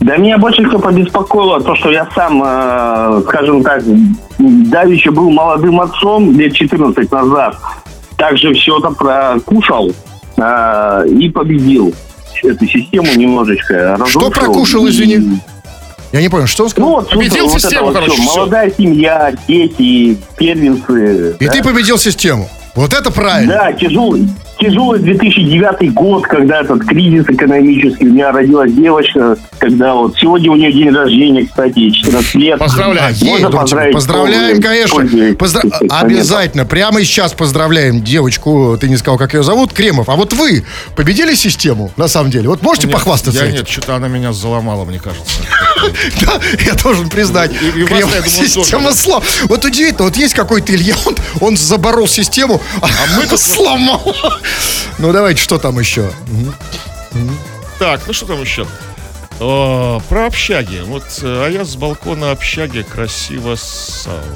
Да 0.00 0.16
меня 0.16 0.36
больше 0.36 0.64
всего 0.64 0.80
побеспокоило 0.80 1.60
то, 1.60 1.74
что 1.76 1.90
я 1.90 2.08
сам, 2.14 2.42
э, 2.44 3.22
скажем 3.28 3.62
так, 3.62 3.82
давеча 4.38 5.12
был 5.12 5.30
молодым 5.30 5.80
отцом 5.80 6.36
лет 6.38 6.54
14 6.54 7.10
назад. 7.10 7.56
Также 8.16 8.52
все 8.54 8.78
это 8.78 8.90
прокушал 8.90 9.92
э, 10.36 11.06
и 11.08 11.28
победил 11.30 11.94
эту 12.42 12.66
систему 12.66 13.08
немножечко. 13.14 13.98
Что 14.08 14.30
прокушал, 14.30 14.86
И- 14.86 14.90
извини? 14.90 15.38
Я 16.12 16.20
не 16.20 16.28
понял, 16.28 16.46
что 16.46 16.64
он 16.64 16.66
Ну 16.66 16.70
сказал? 16.70 16.90
вот, 16.90 17.10
Победил 17.10 17.48
вот 17.48 17.60
систему, 17.60 17.86
вот 17.86 17.94
короче, 17.94 18.12
всё. 18.12 18.22
всё. 18.22 18.36
Молодая 18.40 18.72
семья, 18.76 19.32
дети, 19.48 20.18
первенцы. 20.36 21.36
И 21.40 21.46
да? 21.46 21.52
ты 21.52 21.62
победил 21.62 21.98
систему. 21.98 22.48
Вот 22.74 22.92
это 22.92 23.10
правильно. 23.10 23.52
Да, 23.54 23.72
тяжелый, 23.72 24.28
тяжелый 24.62 25.00
2009 25.00 25.92
год, 25.94 26.24
когда 26.26 26.60
этот 26.60 26.84
кризис 26.84 27.24
экономический. 27.28 28.06
У 28.06 28.12
меня 28.12 28.30
родилась 28.32 28.72
девочка, 28.72 29.36
когда 29.58 29.94
вот 29.94 30.16
сегодня 30.18 30.50
у 30.52 30.56
нее 30.56 30.72
день 30.72 30.90
рождения, 30.90 31.46
кстати, 31.46 31.90
14 31.90 32.34
лет. 32.36 32.58
Поздравляю. 32.58 33.14
Ей, 33.16 33.30
Можно 33.30 33.50
поздравить, 33.50 33.94
поздравляем, 33.94 34.60
пользуясь- 34.62 34.86
конечно. 34.88 35.34
Поздра-. 35.36 35.62
Обязательно. 35.90 36.64
Прямо 36.64 37.00
сейчас 37.04 37.32
поздравляем 37.32 38.02
девочку. 38.02 38.76
Ты 38.80 38.88
не 38.88 38.96
сказал, 38.96 39.18
как 39.18 39.34
ее 39.34 39.42
зовут, 39.42 39.72
Кремов. 39.72 40.08
А 40.08 40.16
вот 40.16 40.32
вы 40.32 40.64
победили 40.96 41.34
систему, 41.34 41.90
на 41.96 42.08
самом 42.08 42.30
деле. 42.30 42.48
Вот 42.48 42.62
можете 42.62 42.86
Нет, 42.86 42.94
похвастаться 42.96 43.40
Я 43.40 43.46
этим? 43.48 43.58
нет, 43.58 43.68
что-то 43.68 43.96
она 43.96 44.08
меня 44.08 44.32
заломала, 44.32 44.84
мне 44.84 44.98
кажется. 45.00 45.24
Да, 46.24 46.38
я 46.64 46.74
должен 46.74 47.08
признать. 47.08 47.50
Система 48.26 48.84
тоже. 48.90 48.96
слом. 48.96 49.22
Вот 49.46 49.64
удивительно, 49.64 50.04
вот 50.04 50.16
есть 50.16 50.32
какой-то 50.32 50.72
Илья, 50.72 50.94
он, 51.40 51.56
заборол 51.56 52.06
систему, 52.06 52.60
а, 52.80 52.86
мы 53.16 53.26
сломал. 53.36 54.00
Ну, 54.98 55.12
давайте, 55.12 55.42
что 55.42 55.58
там 55.58 55.78
еще? 55.78 56.10
Так, 57.78 58.00
ну 58.06 58.12
что 58.12 58.26
там 58.26 58.40
еще? 58.40 58.66
О, 59.40 60.00
про 60.08 60.26
общаги. 60.26 60.80
Вот, 60.84 61.04
э, 61.22 61.44
а 61.46 61.48
я 61.48 61.64
с 61.64 61.74
балкона 61.74 62.30
общаги 62.30 62.82
красиво 62.82 63.56
ссал. 63.56 64.22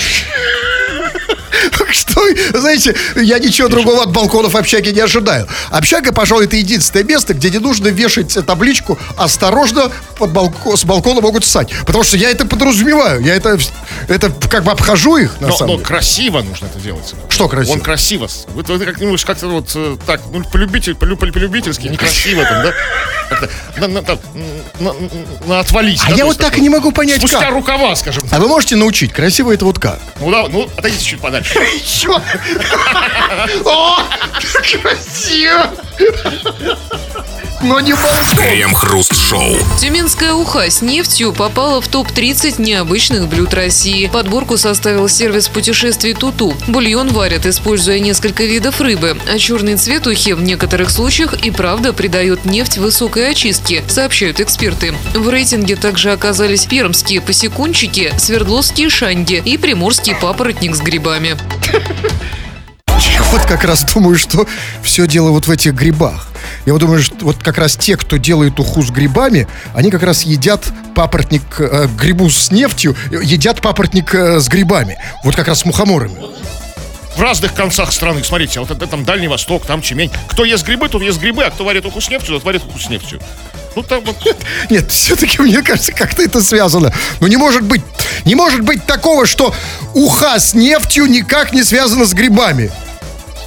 Что, 1.91 2.16
знаете, 2.55 2.95
я 3.17 3.39
ничего 3.39 3.69
другого 3.69 4.03
от 4.03 4.11
балконов 4.13 4.55
общаги 4.55 4.91
не 4.91 5.01
ожидаю. 5.01 5.47
Общага, 5.71 6.13
пожалуй, 6.13 6.45
это 6.47 6.57
единственное 6.57 7.05
место, 7.05 7.35
где 7.35 7.51
не 7.51 7.59
нужно 7.59 7.89
вешать 7.89 8.37
табличку 8.47 8.99
«Осторожно, 9.17 9.91
под 10.19 10.31
балко- 10.31 10.77
с 10.77 10.85
балкона 10.85 11.21
могут 11.21 11.45
ссать». 11.45 11.71
Потому 11.87 12.05
что 12.05 12.17
я 12.17 12.31
это 12.31 12.47
подразумеваю. 12.47 13.21
Я 13.23 13.35
это, 13.35 13.59
это 14.09 14.31
как 14.51 14.65
бы 14.65 14.71
обхожу 14.73 15.17
их, 15.17 15.41
на 15.41 15.49
Но, 15.49 15.57
самом 15.57 15.73
но 15.73 15.77
деле. 15.79 15.87
красиво 15.87 16.43
нужно 16.43 16.67
это 16.67 16.79
делать. 16.79 17.15
Что 17.29 17.49
красиво? 17.49 17.75
Он 17.75 17.81
красиво. 17.81 18.29
Вот, 18.49 18.69
вот 18.69 18.83
как-нибудь 18.85 19.25
как-то 19.25 19.49
вот 19.49 19.71
э, 19.75 19.97
так, 20.07 20.21
ну, 20.33 20.43
полюбитель, 20.45 20.93
полю- 20.95 21.17
полю- 21.17 21.33
полюбительски, 21.33 21.87
некрасиво 21.89 22.45
там, 22.45 22.63
да? 22.63 22.73
На, 23.79 23.89
на, 23.89 24.03
там, 24.03 24.19
на, 24.81 24.93
на- 25.47 25.61
отвались. 25.61 26.01
А 26.07 26.11
да, 26.11 26.17
я 26.17 26.25
вот 26.27 26.39
так 26.39 26.57
и 26.59 26.61
не 26.61 26.69
могу 26.69 26.93
понять, 26.93 27.19
Спустя 27.19 27.41
как. 27.41 27.51
рукава, 27.51 27.95
скажем 27.97 28.23
так. 28.23 28.33
А 28.33 28.39
вы 28.41 28.49
можете 28.49 28.77
научить? 28.77 29.13
Красиво 29.13 29.53
это 29.53 29.65
вот 29.65 29.79
как? 29.79 29.99
Ну, 30.21 30.31
да, 30.31 30.47
ну, 30.49 30.69
отойдите 30.77 31.05
чуть 31.05 31.21
подальше. 31.21 31.59
Еще. 31.83 32.16
О, 33.65 33.99
красиво. 34.83 35.71
Но 37.63 37.81
не 37.81 37.95
балкон. 37.95 38.37
Крем-хруст-шоу. 38.37 39.57
Тюменская 39.81 40.33
уха 40.35 40.71
с 40.71 40.83
нефтью 40.83 41.33
попала 41.33 41.81
в 41.81 41.89
топ-30 41.89 42.61
необычных 42.63 43.29
блюд 43.29 43.55
России. 43.55 44.07
Подборку 44.07 44.57
составил 44.57 45.09
сервис 45.09 45.49
путешествий 45.49 46.15
Туту. 46.15 46.55
Бульон 46.69 47.09
варят, 47.09 47.47
используя 47.47 47.99
несколько 47.99 48.45
видов 48.45 48.81
рыбы, 48.81 49.17
а 49.29 49.39
черный 49.39 49.77
цвет 49.77 50.07
ухе 50.07 50.35
в 50.35 50.43
некоторых 50.43 50.91
случаях 50.91 51.35
и 51.45 51.51
правда 51.51 51.93
придает 51.93 52.45
нефть 52.45 52.79
высокой 52.79 53.31
очистки, 53.31 53.83
сообщают 53.89 54.39
эксперты. 54.39 54.95
В 55.15 55.29
рейтинге 55.29 55.77
также 55.77 56.13
оказались 56.13 56.67
пермские 56.67 57.21
посекунчики, 57.21 58.13
свердловские 58.19 58.91
шанги 58.91 59.43
и 59.45 59.57
приморский 59.57 60.15
папоротник 60.15 60.77
с 60.77 60.81
грибами. 60.81 61.37
Вот 63.37 63.45
как 63.45 63.65
раз 63.65 63.85
думаю, 63.85 64.17
что 64.17 64.47
все 64.83 65.07
дело 65.07 65.31
вот 65.31 65.47
в 65.47 65.51
этих 65.51 65.75
грибах. 65.75 66.29
Я 66.65 66.73
вот 66.73 66.81
думаю, 66.81 67.03
что 67.03 67.17
вот 67.21 67.37
как 67.43 67.59
раз 67.59 67.77
те, 67.77 67.99
кто 67.99 68.17
делает 68.17 68.59
уху 68.59 68.83
с 68.83 68.91
грибами, 68.91 69.47
они 69.75 69.91
как 69.91 70.03
раз 70.05 70.23
едят 70.23 70.65
папоротник, 70.95 71.43
э, 71.59 71.87
грибу 71.99 72.31
с 72.31 72.51
нефтью, 72.51 72.97
э, 73.11 73.21
едят 73.23 73.61
папоротник 73.61 74.15
э, 74.15 74.41
с 74.41 74.49
грибами. 74.49 74.97
Вот 75.23 75.37
как 75.37 75.49
раз 75.49 75.61
с 75.61 75.65
мухоморами. 75.67 76.17
В 77.15 77.21
разных 77.21 77.53
концах 77.53 77.93
страны, 77.93 78.25
смотрите, 78.25 78.59
вот 78.59 78.71
это 78.71 78.87
там 78.87 79.05
Дальний 79.05 79.29
Восток, 79.29 79.67
там 79.67 79.83
Тюмень. 79.83 80.11
Кто 80.29 80.47
ест 80.47 80.65
грибы, 80.65 80.89
тот 80.89 81.03
ест 81.03 81.21
грибы, 81.21 81.45
а 81.45 81.51
кто 81.51 81.65
варит 81.65 81.85
уху 81.85 82.01
с 82.01 82.09
нефтью, 82.09 82.37
тот 82.37 82.45
варит 82.45 82.63
уху 82.65 82.79
с 82.79 82.89
нефтью. 82.89 83.21
Ну 83.75 83.83
там 83.83 84.03
вот... 84.03 84.17
Нет, 84.71 84.91
все-таки 84.91 85.43
мне 85.43 85.61
кажется, 85.61 85.93
как-то 85.93 86.23
это 86.23 86.43
связано. 86.43 86.91
Ну 87.21 87.27
не 87.27 87.37
может 87.37 87.65
быть, 87.65 87.83
не 88.25 88.35
может 88.35 88.63
быть 88.63 88.87
такого, 88.87 89.27
что 89.27 89.55
уха 89.93 90.39
с 90.39 90.55
нефтью 90.55 91.05
никак 91.05 91.53
не 91.53 91.63
связана 91.63 92.07
с 92.07 92.15
грибами. 92.15 92.73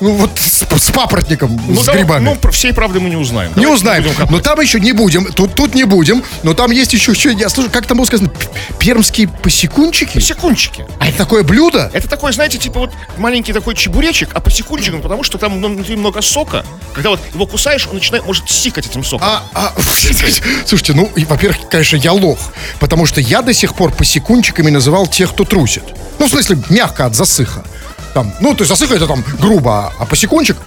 Ну 0.01 0.13
вот 0.13 0.39
с, 0.39 0.65
с 0.65 0.91
папоротником, 0.91 1.59
Ну, 1.67 1.81
с 1.81 1.85
давай- 1.85 2.01
грибами. 2.03 2.37
ну, 2.41 2.51
всей 2.51 2.73
правды 2.73 2.99
мы 2.99 3.09
не 3.09 3.15
узнаем. 3.17 3.49
Не 3.55 3.63
Давайте 3.63 3.73
узнаем. 3.73 4.03
копать. 4.13 4.31
Но 4.31 4.39
там 4.39 4.59
еще 4.61 4.79
не 4.79 4.93
будем. 4.93 5.25
Тут, 5.25 5.55
тут 5.55 5.75
не 5.75 5.83
будем. 5.83 6.23
Но 6.43 6.53
там 6.53 6.71
есть 6.71 6.93
еще, 6.93 7.11
еще 7.11 7.33
я 7.33 7.49
слышу, 7.49 7.69
как 7.69 7.85
там 7.85 7.97
было 7.97 8.05
сказано, 8.05 8.31
пермские 8.79 9.27
посекунчики. 9.27 10.19
Секундчики. 10.19 10.85
А 10.99 11.07
это 11.09 11.17
такое 11.17 11.43
блюдо? 11.43 11.89
Это 11.93 12.07
такой, 12.07 12.31
знаете, 12.33 12.57
типа 12.57 12.79
вот 12.79 12.91
маленький 13.17 13.51
такой 13.53 13.75
чебуречек, 13.75 14.29
а 14.33 14.39
по 14.39 14.49
секундчикам, 14.49 15.01
потому 15.01 15.23
что 15.23 15.37
там 15.37 15.59
ну, 15.59 15.67
внутри 15.67 15.95
много 15.95 16.21
сока. 16.21 16.65
Когда 16.93 17.09
вот 17.11 17.19
его 17.33 17.45
кусаешь, 17.45 17.87
он 17.87 17.95
начинает, 17.95 18.25
может, 18.25 18.49
сикать 18.49 18.85
этим 18.87 19.03
соком. 19.03 19.27
А, 19.27 19.43
а, 19.53 19.73
слушайте, 20.65 20.93
ну, 20.93 21.11
во-первых, 21.27 21.69
конечно, 21.69 21.97
я 21.97 22.13
лох. 22.13 22.39
Потому 22.79 23.05
что 23.05 23.21
я 23.21 23.41
до 23.41 23.53
сих 23.53 23.75
пор 23.75 23.91
посекунчиками 23.91 24.69
называл 24.69 25.07
тех, 25.07 25.31
кто 25.31 25.43
трусит. 25.43 25.83
Ну, 26.19 26.27
в 26.27 26.29
смысле, 26.29 26.57
мягко 26.69 27.05
от 27.05 27.15
засыха. 27.15 27.63
Там, 28.13 28.33
ну, 28.39 28.53
то 28.53 28.61
есть 28.63 28.69
засыха 28.69 28.95
это 28.95 29.07
там 29.07 29.23
грубо, 29.39 29.93
а 29.97 30.05
посекунчик... 30.05 30.57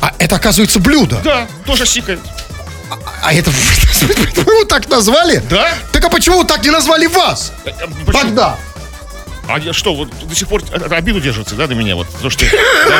А 0.00 0.12
это, 0.18 0.36
оказывается, 0.36 0.78
блюдо. 0.78 1.20
Да, 1.24 1.48
тоже 1.66 1.84
сикает. 1.84 2.20
А 3.22 3.32
это... 3.32 3.50
Вы 4.00 4.52
его 4.52 4.64
так 4.64 4.88
назвали? 4.88 5.42
Да. 5.50 5.74
Так 5.92 6.04
а 6.04 6.08
почему 6.08 6.44
так 6.44 6.62
не 6.62 6.70
назвали 6.70 7.06
вас? 7.06 7.52
А, 7.64 7.70
почему? 8.06 8.12
Тогда. 8.12 8.56
А 9.48 9.58
я 9.58 9.72
что, 9.72 9.94
вот 9.94 10.10
до 10.28 10.34
сих 10.34 10.46
пор 10.46 10.62
обиду 10.90 11.20
держится, 11.20 11.54
да, 11.54 11.66
до 11.66 11.74
меня? 11.74 11.96
Вот 11.96 12.06
то, 12.20 12.28
что 12.28 12.44
я 12.44 12.52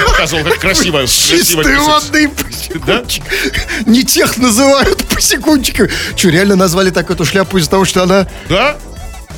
показывал, 0.06 0.44
как 0.44 0.58
красиво, 0.60 1.06
Чистый 1.06 1.76
водный 1.78 2.28
посекунчик. 2.28 3.22
Не 3.84 4.02
тех 4.02 4.38
называют 4.38 5.06
посекунчиками. 5.14 5.90
Что, 6.16 6.30
реально 6.30 6.56
назвали 6.56 6.88
так 6.88 7.10
эту 7.10 7.26
шляпу 7.26 7.58
из-за 7.58 7.70
того, 7.70 7.84
что 7.84 8.02
она... 8.02 8.26
Да? 8.48 8.76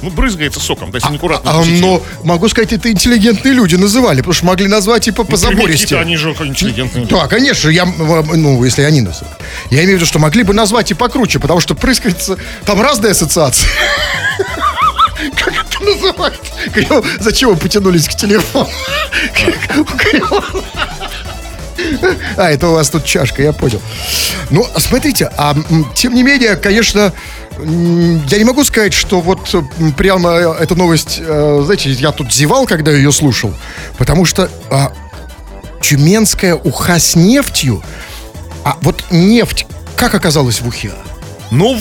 Ну, 0.03 0.11
брызгается 0.11 0.61
соком, 0.61 0.91
если 0.95 1.11
неаккуратно. 1.11 1.51
А, 1.51 1.55
вкусите. 1.55 1.81
но, 1.81 2.03
могу 2.25 2.49
сказать, 2.49 2.73
это 2.73 2.91
интеллигентные 2.91 3.55
люди 3.55 3.77
называли, 3.77 4.19
потому 4.19 4.35
что 4.35 4.47
могли 4.47 4.67
назвать 4.67 5.05
типа 5.05 5.25
по 5.25 5.33
Ну, 5.33 5.37
забористе. 5.37 5.97
Они 5.97 6.17
же 6.17 6.31
интеллигентные. 6.31 7.07
Да, 7.07 7.27
конечно, 7.27 7.69
я, 7.69 7.85
ну, 7.85 8.65
если 8.65 8.83
они 8.83 9.01
называют. 9.03 9.39
Я 9.71 9.79
имею 9.79 9.93
в 9.93 9.95
виду, 9.97 10.07
что 10.07 10.19
могли 10.19 10.43
бы 10.43 10.55
назвать 10.55 10.91
и 10.91 10.95
покруче, 10.95 11.39
потому 11.39 11.61
что 11.61 11.75
прыскается, 11.75 12.37
там 12.65 12.81
разные 12.81 13.13
ассоциации. 13.13 13.67
Как 15.37 15.53
это? 15.55 16.33
Говорю, 16.75 17.05
Зачем 17.21 17.51
вы 17.51 17.57
потянулись 17.57 18.09
к 18.09 18.15
телефону? 18.15 18.69
А, 22.37 22.51
это 22.51 22.69
у 22.69 22.73
вас 22.73 22.91
тут 22.91 23.05
чашка, 23.05 23.43
я 23.43 23.53
понял. 23.53 23.81
Ну, 24.51 24.67
смотрите, 24.77 25.31
а 25.37 25.55
тем 25.95 26.15
не 26.15 26.23
менее, 26.23 26.57
конечно, 26.57 27.13
я 27.65 28.39
не 28.39 28.45
могу 28.45 28.65
сказать, 28.65 28.93
что 28.93 29.21
вот 29.21 29.53
м, 29.55 29.93
прямо 29.93 30.31
эта 30.59 30.75
новость, 30.75 31.19
э, 31.21 31.63
знаете, 31.65 31.91
я 31.93 32.13
тут 32.13 32.33
зевал, 32.33 32.67
когда 32.67 32.91
ее 32.93 33.13
слушал, 33.13 33.53
потому 33.99 34.25
что 34.25 34.51
а, 34.71 34.93
тюменская 35.81 36.55
уха 36.55 36.99
с 36.99 37.17
нефтью, 37.17 37.83
а 38.65 38.77
вот 38.83 39.05
нефть 39.11 39.67
как 39.97 40.15
оказалась 40.15 40.61
в 40.61 40.69
ухе? 40.69 40.93
Ну, 41.51 41.79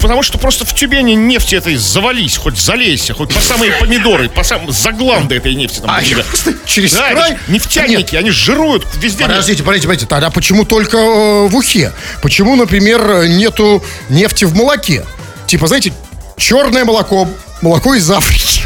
потому 0.00 0.22
что 0.22 0.36
просто 0.36 0.64
в 0.66 0.74
Тюмени 0.74 1.12
нефти 1.12 1.54
этой 1.54 1.76
завались, 1.76 2.36
хоть 2.36 2.58
залейся, 2.58 3.14
хоть 3.14 3.32
по 3.32 3.40
самые 3.40 3.72
помидоры, 3.72 4.28
по 4.28 4.42
самым 4.42 4.72
загланды 4.72 5.36
этой 5.36 5.54
нефти 5.54 5.78
там. 5.80 5.88
А, 5.90 6.00
просто 6.26 6.54
через 6.66 6.92
Да, 6.92 7.12
край? 7.12 7.38
нефтяники, 7.48 8.16
они 8.16 8.30
жируют 8.30 8.84
везде. 8.96 9.24
Подождите, 9.24 9.62
подождите, 9.62 9.86
подождите. 9.86 10.06
Тогда 10.06 10.30
почему 10.30 10.64
только 10.64 10.96
э, 10.98 11.46
в 11.48 11.56
ухе? 11.56 11.92
Почему, 12.20 12.56
например, 12.56 13.28
нету 13.28 13.82
нефти 14.08 14.44
в 14.44 14.54
молоке? 14.54 15.04
Типа, 15.52 15.66
знаете, 15.66 15.92
черное 16.38 16.82
молоко, 16.86 17.28
молоко 17.60 17.94
из 17.94 18.10
Африки. 18.10 18.62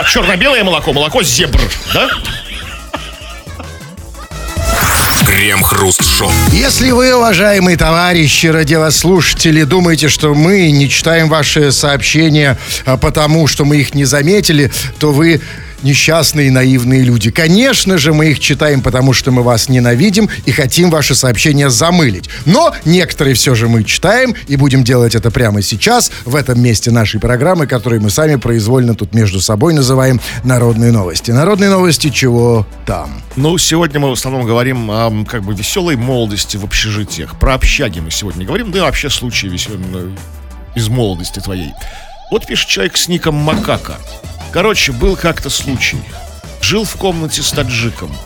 А 0.00 0.04
черно-белое 0.08 0.64
молоко, 0.64 0.94
молоко 0.94 1.22
зебр, 1.22 1.60
да? 1.92 2.08
Крем-хруст-шоу. 5.26 6.30
Если 6.52 6.90
вы, 6.90 7.14
уважаемые 7.14 7.76
товарищи 7.76 8.46
радиослушатели, 8.46 9.64
думаете, 9.64 10.08
что 10.08 10.32
мы 10.32 10.70
не 10.70 10.88
читаем 10.88 11.28
ваши 11.28 11.70
сообщения 11.70 12.56
а, 12.86 12.96
потому, 12.96 13.46
что 13.46 13.66
мы 13.66 13.76
их 13.76 13.92
не 13.92 14.06
заметили, 14.06 14.72
то 14.98 15.12
вы 15.12 15.42
несчастные 15.82 16.48
и 16.48 16.50
наивные 16.50 17.02
люди. 17.02 17.30
Конечно 17.30 17.98
же, 17.98 18.12
мы 18.12 18.30
их 18.30 18.40
читаем, 18.40 18.82
потому 18.82 19.12
что 19.12 19.30
мы 19.30 19.42
вас 19.42 19.68
ненавидим 19.68 20.28
и 20.46 20.52
хотим 20.52 20.90
ваши 20.90 21.14
сообщения 21.14 21.70
замылить. 21.70 22.28
Но 22.46 22.74
некоторые 22.84 23.34
все 23.34 23.54
же 23.54 23.68
мы 23.68 23.84
читаем 23.84 24.34
и 24.46 24.56
будем 24.56 24.84
делать 24.84 25.14
это 25.14 25.30
прямо 25.30 25.62
сейчас, 25.62 26.10
в 26.24 26.36
этом 26.36 26.60
месте 26.60 26.90
нашей 26.90 27.20
программы, 27.20 27.66
которую 27.66 28.02
мы 28.02 28.10
сами 28.10 28.36
произвольно 28.36 28.94
тут 28.94 29.14
между 29.14 29.40
собой 29.40 29.74
называем 29.74 30.20
«Народные 30.44 30.92
новости». 30.92 31.30
Народные 31.30 31.70
новости 31.70 32.10
чего 32.10 32.66
там? 32.86 33.22
Ну, 33.36 33.56
сегодня 33.58 34.00
мы 34.00 34.10
в 34.10 34.12
основном 34.12 34.44
говорим 34.46 34.90
о 34.90 35.24
как 35.28 35.42
бы 35.42 35.54
веселой 35.54 35.96
молодости 35.96 36.56
в 36.56 36.64
общежитиях. 36.64 37.38
Про 37.38 37.54
общаги 37.54 38.00
мы 38.00 38.10
сегодня 38.10 38.46
говорим, 38.46 38.70
да 38.70 38.78
и 38.78 38.82
вообще 38.82 39.10
случаи 39.10 39.46
веселые 39.46 40.14
из 40.74 40.88
молодости 40.88 41.40
твоей. 41.40 41.72
Вот 42.30 42.46
пишет 42.46 42.68
человек 42.68 42.96
с 42.96 43.08
ником 43.08 43.34
Макака. 43.34 43.96
Короче, 44.54 44.92
был 44.92 45.16
как-то 45.16 45.50
случай. 45.50 45.98
Жил 46.62 46.84
в 46.84 46.94
комнате 46.94 47.42
с 47.42 47.50
таджиком. 47.50 48.16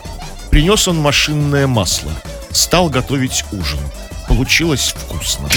Принес 0.51 0.87
он 0.87 0.97
машинное 0.99 1.65
масло. 1.65 2.11
Стал 2.51 2.89
готовить 2.89 3.43
ужин. 3.51 3.79
Получилось 4.27 4.93
вкусно. 4.95 5.49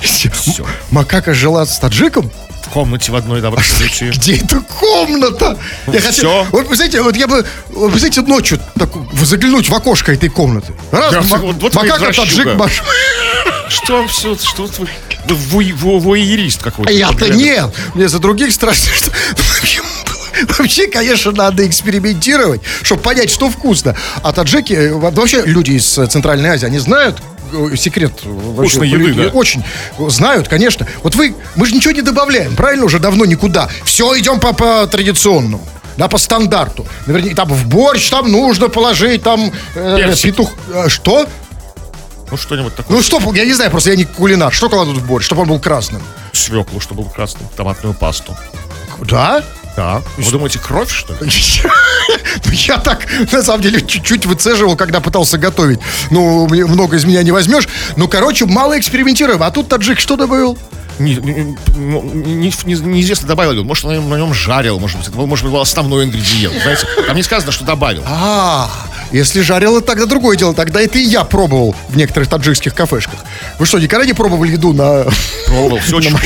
Все. 0.00 0.64
Макака 0.92 1.34
жила 1.34 1.66
с 1.66 1.76
таджиком? 1.80 2.30
В 2.62 2.68
комнате 2.68 3.10
в 3.10 3.16
одной 3.16 3.40
доброй 3.40 3.64
случае. 3.64 4.12
Где 4.12 4.36
эта 4.36 4.60
комната? 4.60 5.58
Я 5.88 6.00
хотел, 6.00 6.44
вот, 6.52 6.68
вы 6.68 6.76
знаете, 6.76 7.02
вот 7.02 7.16
я 7.16 7.26
бы, 7.26 7.44
вот, 7.70 7.92
вы 7.92 7.98
знаете, 7.98 8.20
ночью 8.22 8.60
так, 8.78 8.90
заглянуть 9.22 9.68
в 9.68 9.74
окошко 9.74 10.12
этой 10.12 10.28
комнаты. 10.28 10.72
Раз, 10.92 11.12
Да, 11.12 11.22
ма- 11.22 11.38
вот- 11.38 11.56
вот 11.62 11.74
макака, 11.74 12.12
таджик, 12.12 12.54
маш... 12.54 12.82
Что 13.68 14.06
все, 14.06 14.36
что 14.36 14.68
вы, 14.78 14.88
вы 15.28 15.34
вой- 15.34 15.72
во- 15.72 15.98
воерист 15.98 16.62
какой-то. 16.62 16.90
А 16.90 16.92
Я-то 16.94 17.28
нет. 17.28 17.70
Мне 17.94 18.08
за 18.08 18.18
других 18.18 18.52
страшно, 18.52 18.90
что... 18.94 19.10
Вообще, 20.58 20.86
конечно, 20.88 21.32
надо 21.32 21.66
экспериментировать, 21.66 22.60
чтобы 22.82 23.00
понять, 23.00 23.30
что 23.30 23.48
вкусно. 23.48 23.96
А 24.22 24.32
таджики, 24.32 24.74
э, 24.74 24.92
во- 24.92 25.10
вообще 25.10 25.42
люди 25.46 25.72
из 25.72 25.96
э, 25.98 26.06
Центральной 26.06 26.50
Азии, 26.50 26.66
они 26.66 26.78
знают 26.78 27.16
э, 27.52 27.74
секрет 27.76 28.12
вообще, 28.22 28.78
Вкусной 28.78 28.88
еды, 28.90 29.14
да. 29.14 29.28
Очень 29.28 29.64
знают, 30.08 30.46
конечно. 30.48 30.86
Вот 31.02 31.14
вы, 31.14 31.34
мы 31.54 31.66
же 31.66 31.74
ничего 31.74 31.92
не 31.94 32.02
добавляем, 32.02 32.54
правильно? 32.54 32.84
Уже 32.84 32.98
давно 32.98 33.24
никуда. 33.24 33.70
Все 33.84 34.18
идем 34.18 34.38
по, 34.38 34.52
по 34.52 34.86
традиционному. 34.86 35.66
Да, 35.96 36.08
по 36.08 36.18
стандарту. 36.18 36.86
Наверное, 37.06 37.34
там 37.34 37.48
в 37.48 37.66
борщ 37.66 38.10
там 38.10 38.30
нужно 38.30 38.68
положить, 38.68 39.22
там 39.22 39.50
э, 39.74 39.96
Персик. 39.96 40.32
петух. 40.32 40.52
э, 40.74 40.88
что? 40.90 41.26
Ну, 42.30 42.36
что-нибудь 42.36 42.74
такое. 42.74 42.96
Ну 42.96 43.02
что, 43.02 43.20
я 43.34 43.44
не 43.44 43.52
знаю, 43.52 43.70
просто 43.70 43.90
я 43.90 43.96
не 43.96 44.04
кулинар. 44.04 44.52
Что 44.52 44.68
кладут 44.68 44.96
в 44.98 45.06
борщ, 45.06 45.26
чтобы 45.26 45.42
он 45.42 45.48
был 45.48 45.60
красным? 45.60 46.02
Свеклу, 46.32 46.80
чтобы 46.80 47.02
был 47.02 47.10
красным, 47.10 47.48
томатную 47.56 47.94
пасту. 47.94 48.36
Да? 49.02 49.42
Да. 49.76 50.02
Вы 50.16 50.30
думаете, 50.30 50.58
кровь, 50.58 50.90
что 50.90 51.12
ли? 51.22 51.30
Я 52.52 52.78
так, 52.78 53.06
на 53.30 53.42
самом 53.42 53.60
деле, 53.60 53.82
чуть-чуть 53.82 54.24
выцеживал, 54.24 54.74
когда 54.74 55.00
пытался 55.00 55.36
готовить. 55.36 55.80
Ну, 56.10 56.48
много 56.48 56.96
из 56.96 57.04
меня 57.04 57.22
не 57.22 57.30
возьмешь. 57.30 57.68
Ну, 57.96 58.08
короче, 58.08 58.46
мало 58.46 58.78
экспериментируем. 58.78 59.42
А 59.42 59.50
тут 59.50 59.68
таджик 59.68 59.98
что 60.00 60.16
добавил? 60.16 60.58
не- 60.98 61.14
не- 61.16 61.56
не- 61.76 62.52
не- 62.64 62.80
неизвестно, 62.80 63.28
добавил 63.28 63.52
ли 63.52 63.60
он. 63.60 63.66
Может, 63.66 63.84
он 63.84 64.08
на 64.08 64.16
нем, 64.16 64.32
жарил, 64.32 64.78
может 64.78 64.96
быть. 64.98 65.08
Это 65.08 65.16
может 65.18 65.44
быть, 65.44 65.52
был 65.52 65.60
основной 65.60 66.06
ингредиент. 66.06 66.54
Знаете, 66.62 66.86
там 67.06 67.16
не 67.16 67.22
сказано, 67.22 67.52
что 67.52 67.64
добавил. 67.64 68.02
А, 68.06 68.70
если 69.12 69.40
жарило, 69.40 69.80
тогда 69.80 70.06
другое 70.06 70.36
дело. 70.36 70.54
Тогда 70.54 70.80
это 70.80 70.98
и 70.98 71.02
я 71.02 71.24
пробовал 71.24 71.74
в 71.88 71.96
некоторых 71.96 72.28
таджикских 72.28 72.74
кафешках. 72.74 73.20
Вы 73.58 73.66
что, 73.66 73.78
никогда 73.78 74.04
не 74.06 74.12
пробовали 74.12 74.52
еду 74.52 74.72
на, 74.72 75.06
Пробовал, 75.46 75.78
все 75.78 75.96
очень? 75.98 76.16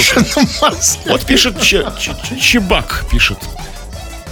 Вот 1.07 1.25
пишет 1.27 1.61
Че- 1.61 1.87
Че- 1.99 2.17
Че- 2.29 2.39
Чебак, 2.41 3.05
пишет. 3.11 3.39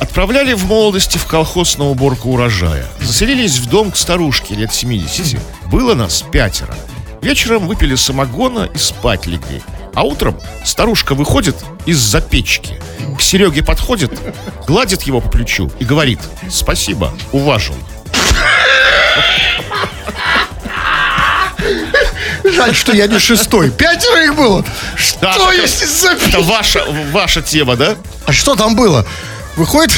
Отправляли 0.01 0.53
в 0.55 0.65
молодости 0.67 1.19
в 1.19 1.27
колхоз 1.27 1.77
на 1.77 1.85
уборку 1.91 2.31
урожая. 2.31 2.87
Заселились 3.01 3.59
в 3.59 3.69
дом 3.69 3.91
к 3.91 3.97
старушке 3.97 4.55
лет 4.55 4.73
70. 4.73 5.39
Было 5.67 5.95
нас 5.95 6.23
пятеро. 6.31 6.77
Вечером 7.21 7.67
выпили 7.67 7.97
самогона 7.97 8.69
и 8.73 8.79
спать 8.79 9.27
легли. 9.27 9.61
А 9.95 10.05
утром 10.05 10.39
старушка 10.65 11.15
выходит 11.17 11.57
из-за 11.85 12.21
печки. 12.21 12.81
К 13.17 13.21
Сереге 13.21 13.65
подходит, 13.65 14.13
гладит 14.69 15.03
его 15.03 15.21
по 15.21 15.29
плечу 15.29 15.69
и 15.81 15.85
говорит 15.85 16.21
«Спасибо, 16.49 17.13
уважил». 17.33 17.75
Жаль, 22.45 22.75
что 22.75 22.93
я 22.93 23.07
не 23.07 23.19
шестой. 23.19 23.71
Пятеро 23.71 24.25
их 24.25 24.35
было. 24.35 24.65
Да, 25.21 25.33
Что 25.35 25.53
это- 25.53 25.63
если 25.63 25.87
за... 25.87 26.11
Это 26.13 26.41
ваша, 26.41 26.85
ваша 27.13 27.43
тема, 27.43 27.77
да? 27.77 27.97
А 28.27 28.33
что 28.33 28.55
там 28.57 28.75
было? 28.77 29.05
Выходит... 29.57 29.93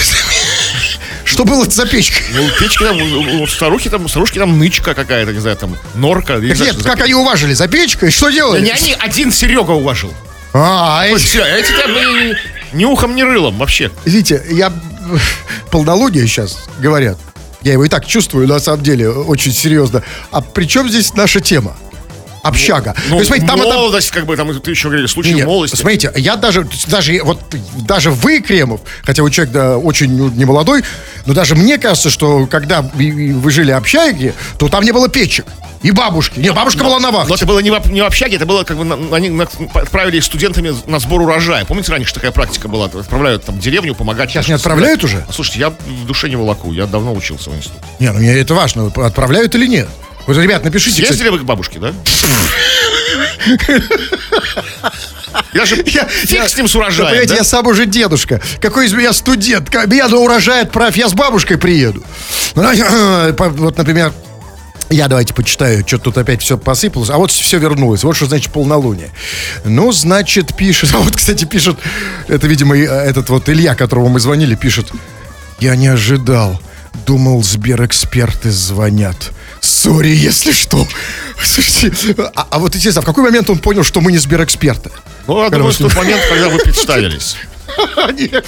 Что 1.24 1.44
было 1.44 1.64
за 1.64 1.86
печкой? 1.86 2.22
Ну, 2.34 2.48
печки 2.58 2.82
там, 2.82 3.40
у- 3.40 3.46
старухи 3.46 3.88
там, 3.88 4.04
у 4.04 4.08
старушки 4.08 4.38
там 4.38 4.58
нычка 4.58 4.94
какая-то, 4.94 5.32
не 5.32 5.38
знаю, 5.38 5.56
там, 5.56 5.76
норка. 5.94 6.34
не 6.38 6.54
знаю, 6.54 6.72
нет, 6.72 6.82
за 6.82 6.88
как 6.88 7.02
они 7.02 7.14
уважили? 7.14 7.52
За 7.54 7.68
печкой? 7.68 8.10
Что 8.10 8.26
Да 8.26 8.32
делали? 8.32 8.64
не 8.64 8.70
они, 8.72 8.96
один 8.98 9.30
Серега 9.30 9.70
уважил. 9.70 10.12
А, 10.52 11.04
эти- 11.06 11.18
всё, 11.22 11.44
а 11.44 11.46
эти 11.46 11.70
там 11.70 11.92
ни, 11.92 12.36
ни 12.72 12.84
ухом, 12.84 13.14
ни 13.14 13.22
рылом 13.22 13.58
вообще. 13.58 13.92
Видите, 14.04 14.42
я 14.50 14.72
полнолуние 15.70 16.26
сейчас 16.26 16.58
говорят. 16.80 17.16
Я 17.62 17.72
его 17.72 17.84
и 17.84 17.88
так 17.88 18.06
чувствую, 18.06 18.46
на 18.48 18.58
самом 18.58 18.82
деле, 18.82 19.08
очень 19.10 19.52
серьезно. 19.52 20.02
А 20.30 20.40
при 20.40 20.64
чем 20.64 20.88
здесь 20.88 21.14
наша 21.14 21.40
тема? 21.40 21.76
Общага. 22.42 22.94
Ну, 23.10 23.10
То 23.10 23.16
есть, 23.16 23.26
смотрите, 23.26 23.46
там 23.46 23.60
это- 23.60 23.74
молодость, 23.74 24.10
как 24.10 24.24
бы, 24.24 24.34
там, 24.34 24.58
ты 24.60 24.70
еще 24.70 24.88
говорили, 24.88 25.06
случай 25.06 25.34
Нет, 25.34 25.46
молодости. 25.46 25.76
Смотрите, 25.76 26.10
я 26.16 26.36
даже, 26.36 26.66
даже 26.86 27.20
вот, 27.22 27.38
даже 27.86 28.10
вы, 28.10 28.40
Кремов, 28.40 28.80
хотя 29.02 29.22
вы 29.22 29.30
человек 29.30 29.52
да, 29.52 29.76
очень 29.76 30.10
ну, 30.16 30.30
не 30.30 30.46
молодой, 30.46 30.82
но 31.26 31.34
даже 31.34 31.54
мне 31.54 31.76
кажется, 31.76 32.08
что 32.08 32.46
когда 32.46 32.80
вы- 32.80 33.50
жили 33.50 33.72
общаге, 33.72 34.32
то 34.58 34.68
там 34.68 34.84
не 34.84 34.92
было 34.92 35.10
печек. 35.10 35.44
И 35.82 35.92
бабушки. 35.92 36.38
Нет, 36.38 36.54
бабушка 36.54 36.84
была 36.84 36.98
на 37.00 37.10
Но 37.10 37.18
вахте. 37.20 37.34
это 37.34 37.46
было 37.46 37.58
не 37.60 37.70
в, 37.70 37.90
не 37.90 38.02
в 38.02 38.04
общаге, 38.04 38.36
это 38.36 38.44
было 38.44 38.64
как 38.64 38.76
бы, 38.76 38.84
на- 38.84 39.16
они 39.16 39.30
на- 39.30 39.48
отправили 39.74 40.20
студентами 40.20 40.74
на 40.86 40.98
сбор 40.98 41.22
урожая. 41.22 41.64
Помните, 41.64 41.90
раньше 41.90 42.12
такая 42.12 42.32
практика 42.32 42.68
была? 42.68 42.86
Отправляют 42.86 43.44
там 43.46 43.54
в 43.56 43.60
деревню 43.60 43.94
помогать. 43.94 44.30
Сейчас 44.30 44.46
не 44.48 44.54
отправляют 44.54 45.00
собирать. 45.00 45.22
уже? 45.22 45.26
А, 45.28 45.32
слушайте, 45.32 45.60
я 45.60 45.70
в 45.70 46.06
душе 46.06 46.28
не 46.28 46.36
волоку, 46.36 46.72
я 46.74 46.84
давно 46.86 47.14
учился 47.14 47.48
в 47.48 47.56
институте. 47.56 47.82
Не, 47.98 48.12
ну 48.12 48.18
мне 48.18 48.34
это 48.38 48.52
важно, 48.54 48.88
отправляют 48.94 49.54
или 49.54 49.66
нет. 49.66 49.88
Вот, 50.26 50.36
ребят, 50.36 50.62
напишите. 50.64 50.90
кстати. 51.02 51.08
Съездили 51.08 51.30
вы 51.30 51.38
к 51.38 51.44
бабушке, 51.44 51.78
да? 51.78 51.92
Я 55.54 55.64
же 55.64 55.76
фиг 55.76 56.02
с 56.48 56.56
ним 56.56 56.68
с 56.68 56.72
Да, 56.72 56.78
урожаем, 56.78 57.08
понимаете, 57.10 57.32
да? 57.34 57.38
я 57.38 57.44
сам 57.44 57.66
уже 57.66 57.86
дедушка. 57.86 58.40
Какой 58.60 58.86
из 58.86 58.92
меня 58.92 59.12
студент? 59.12 59.72
Меня 59.86 60.08
на 60.08 60.16
урожай 60.18 60.62
отправь, 60.62 60.96
я 60.96 61.08
с 61.08 61.14
бабушкой 61.14 61.56
приеду. 61.56 62.04
Ну, 62.54 62.62
по- 63.34 63.48
Вот, 63.48 63.76
например, 63.78 64.12
я 64.90 65.08
давайте 65.08 65.32
почитаю, 65.34 65.84
что 65.86 65.98
тут 65.98 66.18
опять 66.18 66.42
все 66.42 66.58
посыпалось, 66.58 67.10
а 67.10 67.16
вот 67.16 67.30
все 67.30 67.58
вернулось. 67.58 68.02
Вот 68.02 68.16
что 68.16 68.26
значит 68.26 68.52
полнолуние. 68.52 69.10
Ну, 69.64 69.92
значит, 69.92 70.56
пишет, 70.56 70.90
а 70.94 70.98
вот, 70.98 71.16
кстати, 71.16 71.44
пишет, 71.44 71.78
это, 72.28 72.46
видимо, 72.46 72.76
э, 72.76 72.82
этот 72.82 73.28
вот 73.30 73.48
Илья, 73.48 73.74
которому 73.74 74.08
мы 74.08 74.20
звонили, 74.20 74.54
пишет, 74.56 74.90
я 75.60 75.76
не 75.76 75.86
ожидал, 75.86 76.60
думал, 77.06 77.42
Сберэксперты 77.42 78.50
звонят. 78.50 79.30
Сори, 79.60 80.08
если 80.08 80.52
что. 80.52 80.86
Слушайте, 81.42 82.14
а, 82.34 82.46
а 82.50 82.58
вот 82.58 82.74
интересно, 82.74 83.00
а 83.00 83.02
в 83.02 83.06
какой 83.06 83.24
момент 83.24 83.48
он 83.50 83.58
понял, 83.58 83.84
что 83.84 84.00
мы 84.00 84.10
не 84.10 84.18
Сберэксперты? 84.18 84.90
Ну, 85.26 85.42
я 85.42 85.50
думаю, 85.50 85.72
в 85.72 85.78
тот 85.78 85.94
момент, 85.94 86.22
когда 86.28 86.48
вы 86.48 86.58
представились. 86.64 87.36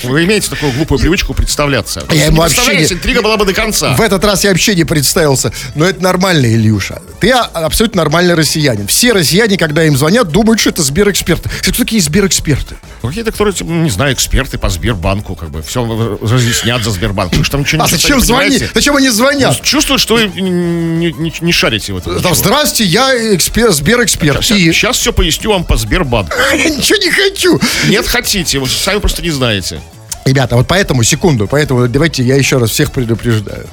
Вы 0.05 0.25
имеете 0.25 0.51
такую 0.51 0.73
глупую 0.73 0.99
привычку 0.99 1.35
представляться. 1.35 2.05
Я 2.11 2.27
ему 2.27 2.39
вообще 2.39 2.77
не- 2.77 2.85
интрига 2.85 3.23
была 3.23 3.37
бы 3.37 3.45
до 3.45 3.53
конца. 3.53 3.95
В 3.95 4.01
этот 4.01 4.25
раз 4.25 4.45
я 4.45 4.51
вообще 4.51 4.75
не 4.75 4.85
представился. 4.85 5.53
Но 5.75 5.85
это 5.85 6.03
нормально, 6.03 6.47
Ильюша. 6.47 7.01
Ты 7.21 7.31
а- 7.31 7.45
абсолютно 7.45 7.99
нормальный 8.03 8.35
россиянин. 8.35 8.87
Все 8.87 9.13
россияне, 9.13 9.57
когда 9.57 9.85
им 9.85 9.97
звонят, 9.97 10.29
думают, 10.29 10.61
что 10.61 10.71
это 10.71 10.83
Сберэксперты. 10.83 11.49
Кто 11.61 11.73
такие 11.73 12.01
Сберэксперты? 12.03 12.77
Ну, 13.03 13.09
Какие-то, 13.09 13.33
которые, 13.33 13.55
типа, 13.55 13.69
не 13.69 13.91
знаю, 13.91 14.15
эксперты 14.15 14.59
по 14.59 14.69
Сбербанку, 14.71 15.35
как 15.35 15.51
бы, 15.51 15.63
все 15.63 16.19
разъяснят 16.21 16.83
за 16.83 16.91
Сбербанк. 16.91 17.33
Что 17.35 17.53
там 17.53 17.61
ничего 17.63 17.83
А 17.83 17.87
не 17.87 17.91
зачем 17.93 18.21
звонить? 18.21 18.65
Зачем 18.75 18.97
они 18.97 19.09
звонят? 19.11 19.61
Чувствуют, 19.63 20.01
что 20.01 20.15
вы 20.15 20.27
не, 20.29 21.13
не- 21.13 21.35
не 21.41 21.53
шарите 21.53 21.93
в 21.93 21.99
этом. 21.99 22.21
Там, 22.23 22.35
Здрасте, 22.35 22.85
я 22.85 23.13
эксперт, 23.35 23.75
Сберэксперт. 23.75 24.51
И 24.51 24.73
Сейчас 24.73 24.97
все 24.99 25.13
поясню 25.13 25.51
вам 25.51 25.65
по 25.65 25.77
Сбербанку. 25.77 26.33
я 26.53 26.69
ничего 26.71 26.97
не 26.99 27.11
хочу. 27.11 27.61
Нет, 27.89 28.07
хотите, 28.07 28.59
вы 28.59 28.69
сами 28.69 28.99
просто 28.99 29.12
не 29.21 29.31
знаете. 29.31 29.81
Ребята, 30.25 30.57
вот 30.57 30.69
поэтому, 30.69 31.03
секунду, 31.03 31.49
поэтому 31.49 31.89
давайте 31.89 32.23
я 32.23 32.37
еще 32.37 32.59
раз 32.59 32.71
всех 32.71 32.93
предупреждаю. 32.93 33.67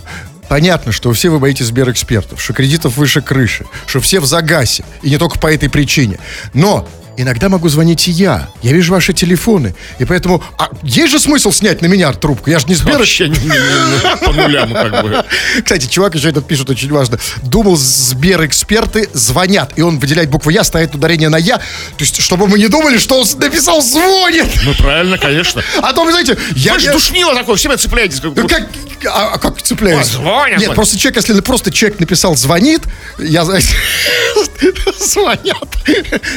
Понятно, 0.49 0.91
что 0.91 1.13
все 1.13 1.29
вы 1.29 1.37
боитесь 1.37 1.67
Сберэкспертов, 1.67 2.41
что 2.41 2.53
кредитов 2.53 2.97
выше 2.97 3.21
крыши, 3.21 3.65
что 3.85 3.99
все 3.99 4.19
в 4.19 4.25
загасе, 4.25 4.83
и 5.03 5.11
не 5.11 5.17
только 5.17 5.37
по 5.37 5.45
этой 5.45 5.69
причине. 5.69 6.17
Но 6.55 6.89
иногда 7.21 7.49
могу 7.49 7.67
звонить 7.69 8.07
и 8.07 8.11
я. 8.11 8.49
Я 8.61 8.71
вижу 8.71 8.93
ваши 8.93 9.13
телефоны. 9.13 9.75
И 9.99 10.05
поэтому... 10.05 10.43
А 10.57 10.69
есть 10.83 11.11
же 11.11 11.19
смысл 11.19 11.51
снять 11.51 11.81
на 11.81 11.87
меня 11.87 12.11
трубку? 12.13 12.49
Я 12.49 12.59
же 12.59 12.67
не 12.67 12.75
Сберэксперт. 12.75 12.99
Вообще 12.99 13.27
не- 13.29 13.37
не- 13.39 13.45
не- 13.47 14.25
по 14.25 14.31
нулям, 14.31 14.71
как 14.73 15.03
бы. 15.03 15.25
Кстати, 15.63 15.87
чувак 15.87 16.15
еще 16.15 16.29
этот 16.29 16.47
пишет 16.47 16.69
очень 16.69 16.91
важно. 16.91 17.19
Думал, 17.43 17.75
Сберэксперты 17.77 19.09
звонят. 19.13 19.73
И 19.77 19.81
он 19.81 19.99
выделяет 19.99 20.29
букву 20.29 20.49
«Я», 20.49 20.63
ставит 20.63 20.95
ударение 20.95 21.29
на 21.29 21.37
«Я». 21.37 21.57
То 21.57 21.63
есть, 21.99 22.21
чтобы 22.21 22.47
мы 22.47 22.57
не 22.57 22.67
думали, 22.67 22.97
что 22.97 23.19
он 23.19 23.27
написал 23.37 23.81
«звонит». 23.81 24.45
Ну, 24.63 24.73
правильно, 24.75 25.17
конечно. 25.17 25.61
А 25.81 25.93
то, 25.93 26.03
вы 26.05 26.11
знаете, 26.11 26.37
я... 26.55 26.73
Вы 26.73 26.79
же 26.79 26.85
я- 26.87 26.93
душнило 26.93 27.33
такое, 27.35 27.55
все 27.55 27.67
меня 27.67 27.77
цепляетесь. 27.77 28.19
как 28.21 28.33
будто- 28.33 28.47
как, 28.47 28.67
а, 29.07 29.31
а 29.33 29.37
как 29.39 29.61
цепляюсь? 29.61 30.01
А, 30.01 30.03
звонят, 30.03 30.49
Нет, 30.51 30.59
звонят. 30.59 30.75
просто 30.75 30.97
человек, 30.97 31.17
если 31.17 31.41
просто 31.41 31.71
человек 31.71 31.99
написал 31.99 32.35
звонит, 32.35 32.81
я 33.17 33.43
звонят. 34.99 35.67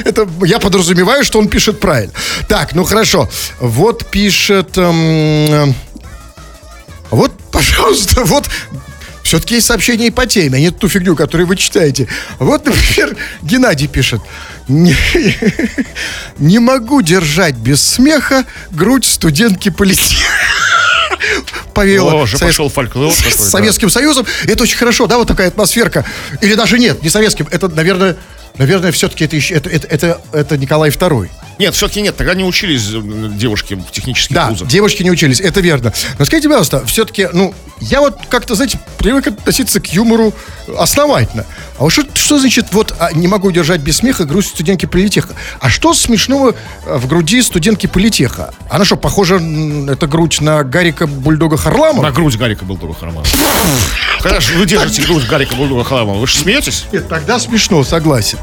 Это 0.05 0.29
я 0.45 0.59
подразумеваю, 0.73 1.23
что 1.23 1.39
он 1.39 1.49
пишет 1.49 1.81
правильно. 1.81 2.13
Так, 2.49 2.75
ну 2.75 2.85
хорошо. 2.85 3.29
Вот 3.61 4.07
пишет. 4.11 4.79
эм, 4.79 5.75
вот, 7.11 7.33
пожалуйста, 7.53 8.25
вот. 8.25 8.49
Все-таки 9.23 9.55
есть 9.57 9.67
сообщения 9.67 10.09
и 10.09 10.11
по 10.11 10.27
теме, 10.27 10.57
а 10.57 10.61
не 10.61 10.71
ту 10.71 10.89
фигню, 10.89 11.15
которую 11.15 11.47
вы 11.47 11.57
читаете. 11.57 12.09
Вот, 12.39 12.65
например, 12.65 13.17
Геннадий 13.43 13.87
пишет. 13.87 14.21
Не, 14.67 14.97
не 16.39 16.59
могу 16.59 17.03
держать 17.03 17.55
без 17.55 17.83
смеха 17.83 18.45
грудь 18.71 19.05
студентки 19.05 19.69
политеха. 19.69 20.25
Повеяло 21.75 22.13
О, 22.13 22.23
уже 22.23 22.37
совет- 22.37 22.53
пошел 22.53 22.69
фольклор 22.69 23.15
такой, 23.15 23.31
да. 23.31 23.39
Советским 23.39 23.91
Союзом. 23.91 24.27
Это 24.45 24.63
очень 24.63 24.77
хорошо, 24.77 25.07
да, 25.07 25.19
вот 25.19 25.29
такая 25.29 25.49
атмосферка. 25.49 26.05
Или 26.41 26.55
даже 26.55 26.79
нет, 26.79 27.03
не 27.03 27.11
советским. 27.11 27.47
Это, 27.51 27.69
наверное, 27.69 28.17
наверное, 28.59 28.93
все-таки 28.93 29.25
это, 29.25 29.37
это, 29.37 29.69
это, 29.71 29.87
это, 29.89 30.21
это 30.33 30.59
Николай 30.59 30.91
II. 30.91 31.29
Нет, 31.59 31.75
все-таки 31.75 32.01
нет, 32.03 32.17
тогда 32.17 32.35
не 32.35 32.45
учились 32.45 32.89
э, 32.93 33.29
девушки 33.37 33.75
в 33.75 33.91
технических 33.91 34.35
Да, 34.35 34.49
вузах. 34.49 34.69
девочки 34.69 35.03
не 35.03 35.11
учились, 35.11 35.41
это 35.41 35.61
верно. 35.61 35.93
Но 36.19 36.25
скажите, 36.25 36.49
пожалуйста, 36.49 36.85
все-таки, 36.87 37.29
ну, 37.33 37.55
я 37.81 38.01
вот 38.01 38.17
как-то, 38.29 38.55
знаете, 38.55 38.79
привык 38.99 39.27
относиться 39.29 39.81
к 39.81 39.87
юмору 39.93 40.33
основательно. 40.79 41.45
А 41.79 41.83
вот 41.85 41.91
что, 41.91 42.05
что 42.15 42.39
значит, 42.39 42.67
вот, 42.73 42.95
а, 42.99 43.13
не 43.13 43.27
могу 43.27 43.51
держать 43.51 43.81
без 43.81 43.97
смеха 43.99 44.25
грудь 44.25 44.47
студентки 44.47 44.87
политеха? 44.87 45.35
А 45.61 45.69
что 45.69 45.93
смешного 45.95 46.55
а, 46.87 46.99
в 46.99 47.07
груди 47.09 47.43
студентки 47.43 47.87
политеха? 47.87 48.55
Она 48.71 48.85
что, 48.85 48.97
похожа, 48.97 49.37
м, 49.37 49.89
эта 49.91 50.07
грудь 50.07 50.41
на 50.41 50.63
Гарика 50.63 51.07
Бульдога 51.07 51.57
Харламова? 51.57 52.03
На 52.07 52.13
грудь 52.13 52.37
Гарика 52.37 52.65
Булдуга 52.65 52.95
Харамова. 52.95 53.25
Когда 54.21 54.41
же 54.41 54.55
вы 54.55 54.67
держите 54.67 55.03
грудь 55.03 55.27
Гарика 55.27 55.55
Булдуга 55.57 55.83
Харамова? 55.85 56.19
Вы 56.19 56.27
же 56.27 56.39
смеетесь? 56.39 56.85
Нет, 56.93 57.09
тогда 57.09 57.39
смешно, 57.41 57.83
согласен. 57.85 58.39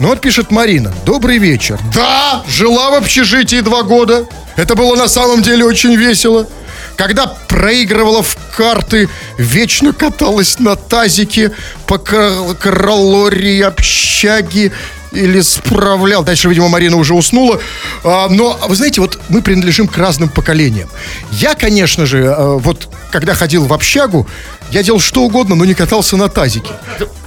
Ну 0.00 0.08
вот 0.08 0.20
пишет 0.20 0.50
Марина. 0.50 0.92
Добрый 1.04 1.38
вечер. 1.38 1.78
Да, 1.94 2.42
жила 2.48 2.90
в 2.90 2.94
общежитии 2.94 3.60
два 3.60 3.82
года. 3.82 4.26
Это 4.56 4.74
было 4.74 4.96
на 4.96 5.08
самом 5.08 5.42
деле 5.42 5.64
очень 5.64 5.94
весело. 5.94 6.48
Когда 6.96 7.26
проигрывала 7.26 8.22
в 8.22 8.36
карты, 8.56 9.08
вечно 9.36 9.92
каталась 9.92 10.58
на 10.58 10.74
тазике 10.74 11.52
по 11.86 11.98
калории 11.98 13.60
общаги 13.60 14.72
или 15.12 15.40
справлял. 15.40 16.24
Дальше, 16.24 16.48
видимо, 16.48 16.68
Марина 16.68 16.96
уже 16.96 17.14
уснула. 17.14 17.60
А, 18.04 18.28
но, 18.28 18.58
вы 18.68 18.74
знаете, 18.74 19.00
вот 19.00 19.18
мы 19.28 19.42
принадлежим 19.42 19.86
к 19.86 19.96
разным 19.96 20.28
поколениям. 20.28 20.88
Я, 21.30 21.54
конечно 21.54 22.04
же, 22.04 22.18
э, 22.18 22.58
вот 22.58 22.88
когда 23.10 23.34
ходил 23.34 23.64
в 23.64 23.72
общагу, 23.72 24.28
я 24.70 24.82
делал 24.82 25.00
что 25.00 25.22
угодно, 25.22 25.54
но 25.54 25.64
не 25.64 25.74
катался 25.74 26.16
на 26.16 26.28
тазике. 26.28 26.70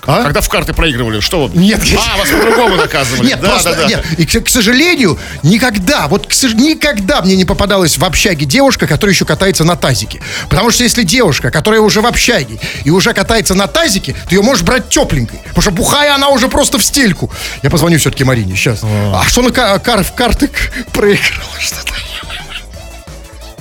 А? 0.08 0.24
Когда 0.24 0.42
в 0.42 0.50
карты 0.50 0.74
проигрывали, 0.74 1.20
что 1.20 1.46
вы? 1.48 1.58
Нет, 1.58 1.80
А, 1.96 2.18
вас 2.18 2.30
по-другому 2.30 2.76
наказывали. 2.76 3.28
Нет, 3.28 3.40
да, 3.40 3.50
просто, 3.52 3.72
да, 3.76 3.82
да. 3.84 3.88
нет. 3.88 4.06
И, 4.18 4.26
к, 4.26 4.46
к 4.46 4.50
сожалению, 4.50 5.20
никогда, 5.44 6.08
вот 6.08 6.26
к 6.26 6.34
никогда 6.56 7.22
мне 7.22 7.36
не 7.36 7.46
попадалась 7.46 7.98
в 8.00 8.04
общаге 8.04 8.46
девушка, 8.48 8.88
которая 8.88 9.14
еще 9.14 9.26
катается 9.26 9.64
на 9.64 9.76
тазике. 9.76 10.20
Потому 10.50 10.72
что 10.72 10.84
если 10.84 11.04
девушка, 11.04 11.52
которая 11.52 11.82
уже 11.82 12.02
в 12.02 12.08
общаге 12.08 12.60
и 12.84 12.90
уже 12.90 13.14
катается 13.14 13.54
на 13.54 13.68
тазике, 13.68 14.16
ты 14.28 14.36
ее 14.36 14.42
можешь 14.42 14.64
брать 14.64 14.90
тепленькой. 14.90 15.40
Потому 15.50 15.62
что 15.62 15.72
бухая 15.72 16.16
она 16.16 16.30
уже 16.30 16.48
просто 16.48 16.80
в 16.80 16.84
стельку. 16.84 17.30
Я 17.62 17.70
позвоню 17.70 18.00
все-таки 18.00 18.24
Марине 18.24 18.56
сейчас. 18.56 18.80
А, 18.84 19.24
что 19.28 19.44
на 19.44 19.52
ка- 19.52 19.78
кар- 19.80 20.04
в 20.04 20.14
карты 20.14 20.50
проиграла? 20.94 21.60
Что-то. 21.60 21.92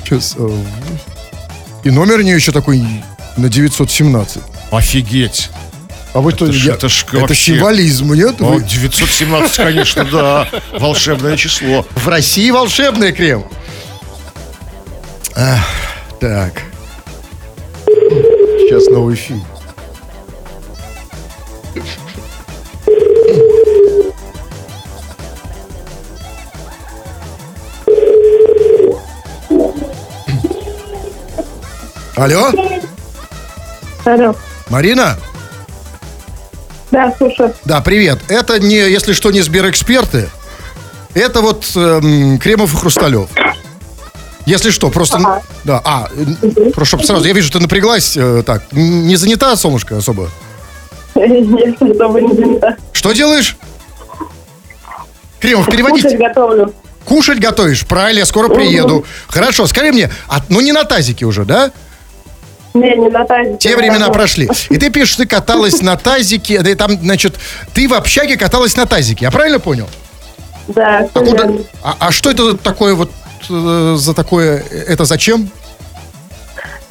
Сейчас. 0.05 0.35
э, 0.39 0.63
И 1.85 1.91
номер 1.91 2.19
у 2.19 2.23
нее 2.23 2.35
еще 2.35 2.51
такой 2.53 2.83
на 3.37 3.49
917. 3.49 4.43
Офигеть. 4.71 5.51
А 6.13 6.21
вы 6.21 6.33
то 6.33 6.45
Это 6.47 6.55
ж- 6.55 6.67
я- 6.67 6.75
это 6.75 6.89
ж 6.89 7.05
это 7.09 7.19
вообще- 7.21 7.35
символизм, 7.55 8.13
нет? 8.15 8.41
О, 8.41 8.45
Вы- 8.55 8.65
917, 8.65 9.57
конечно, 9.57 10.05
да. 10.05 10.49
Волшебное 10.73 11.37
число. 11.37 11.87
В 11.95 12.09
России 12.09 12.51
волшебный 12.51 13.13
крем. 13.13 13.45
Ах, 15.37 15.65
так. 16.21 16.63
Сейчас 17.87 18.87
новый 18.89 19.15
фильм. 19.17 19.45
Алло, 32.17 32.51
Алло. 34.05 34.35
Марина? 34.69 35.19
Да, 36.91 37.15
слушаю. 37.17 37.55
Да, 37.65 37.81
привет. 37.81 38.19
Это 38.29 38.59
не, 38.59 38.77
если 38.77 39.13
что, 39.13 39.31
не 39.31 39.43
Сберэксперты. 39.43 40.29
Это 41.15 41.41
вот 41.41 41.65
эм, 41.77 42.39
Кремов 42.39 42.75
и 42.75 42.77
Хрусталев. 42.77 43.29
Если 44.47 44.71
что, 44.71 44.91
просто... 44.91 45.19
Ага. 45.19 45.43
Да, 45.65 45.81
а, 45.85 46.09
просто 46.75 46.85
чтобы 46.85 47.05
сразу, 47.05 47.27
я 47.27 47.33
вижу, 47.33 47.53
ты 47.53 47.61
напряглась 47.61 48.17
э, 48.17 48.43
так. 48.45 48.63
Не 48.73 49.17
занята, 49.17 49.55
солнышко, 49.57 49.99
особо? 49.99 50.31
Нет, 51.15 51.81
особо 51.81 52.21
не 52.21 52.35
занята. 52.35 52.77
Что 52.93 53.13
делаешь? 53.13 53.57
Кремов, 55.39 55.67
переводить. 55.67 56.03
Кушать 56.03 56.19
готовлю. 56.19 56.75
Кушать 57.05 57.39
готовишь? 57.39 57.87
Правильно, 57.87 58.21
я 58.21 58.27
скоро 58.27 58.49
приеду. 58.49 59.05
Хорошо, 59.29 59.67
скажи 59.67 59.93
мне, 59.93 60.11
а, 60.29 60.43
ну 60.49 60.61
не 60.61 60.73
на 60.73 60.85
тазике 60.85 61.27
уже, 61.27 61.45
да? 61.45 61.71
Не, 62.75 62.97
не 62.97 63.09
на 63.09 63.25
тазике. 63.25 63.57
Те 63.59 63.77
времена 63.77 64.09
прошли. 64.11 64.49
И 64.69 64.77
ты 64.77 64.91
пишешь, 64.91 65.17
ты 65.17 65.27
каталась 65.27 65.83
на 65.83 65.97
тазике, 65.97 66.61
да 66.63 66.71
и 66.71 66.75
там, 66.75 66.93
значит, 67.01 67.35
ты 67.75 67.89
в 67.89 67.95
общаге 67.95 68.37
каталась 68.37 68.77
на 68.77 68.87
тазике, 68.87 69.25
я 69.25 69.31
правильно 69.31 69.59
понял? 69.59 69.89
Да, 70.69 71.09
А, 71.13 71.19
куда- 71.21 71.51
а, 71.83 71.97
а 71.99 72.13
что 72.13 72.31
это 72.31 72.57
такое 72.57 72.95
вот 72.95 73.11
э, 73.49 73.95
за 73.99 74.15
такое? 74.15 74.63
Это 74.87 75.05
зачем? 75.05 75.51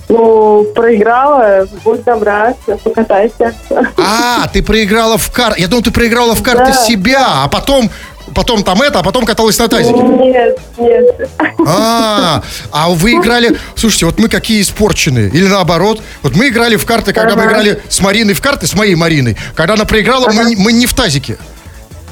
Ну, 0.09 0.63
проиграла, 0.75 1.67
будь 1.83 2.03
добра, 2.03 2.55
покатайся. 2.83 3.53
А, 3.97 4.47
ты 4.51 4.63
проиграла 4.63 5.17
в 5.19 5.31
карты. 5.31 5.61
Я 5.61 5.67
думал, 5.67 5.83
ты 5.83 5.91
проиграла 5.91 6.33
в 6.33 6.41
карты 6.41 6.71
Да. 6.73 6.73
себя, 6.73 7.43
а 7.43 7.47
потом, 7.47 7.91
потом 8.33 8.63
там 8.63 8.81
это, 8.81 8.99
а 8.99 9.03
потом 9.03 9.25
каталась 9.25 9.57
на 9.59 9.67
тазике. 9.67 9.99
Нет, 9.99 10.59
нет. 10.77 11.29
А, 11.65 12.43
а 12.71 12.89
вы 12.89 13.13
играли... 13.13 13.57
Слушайте, 13.75 14.05
вот 14.05 14.19
мы 14.19 14.29
какие 14.29 14.61
испорченные. 14.61 15.29
Или 15.29 15.47
наоборот. 15.47 16.01
Вот 16.23 16.35
мы 16.35 16.49
играли 16.49 16.75
в 16.75 16.85
карты, 16.85 17.13
когда 17.13 17.35
мы 17.35 17.45
играли 17.45 17.81
с 17.89 17.99
Мариной 18.01 18.33
в 18.33 18.41
карты, 18.41 18.67
с 18.67 18.73
моей 18.73 18.95
Мариной. 18.95 19.37
Когда 19.55 19.73
она 19.73 19.85
проиграла, 19.85 20.29
мы, 20.31 20.55
мы 20.57 20.73
не 20.73 20.85
в 20.85 20.93
тазике. 20.93 21.37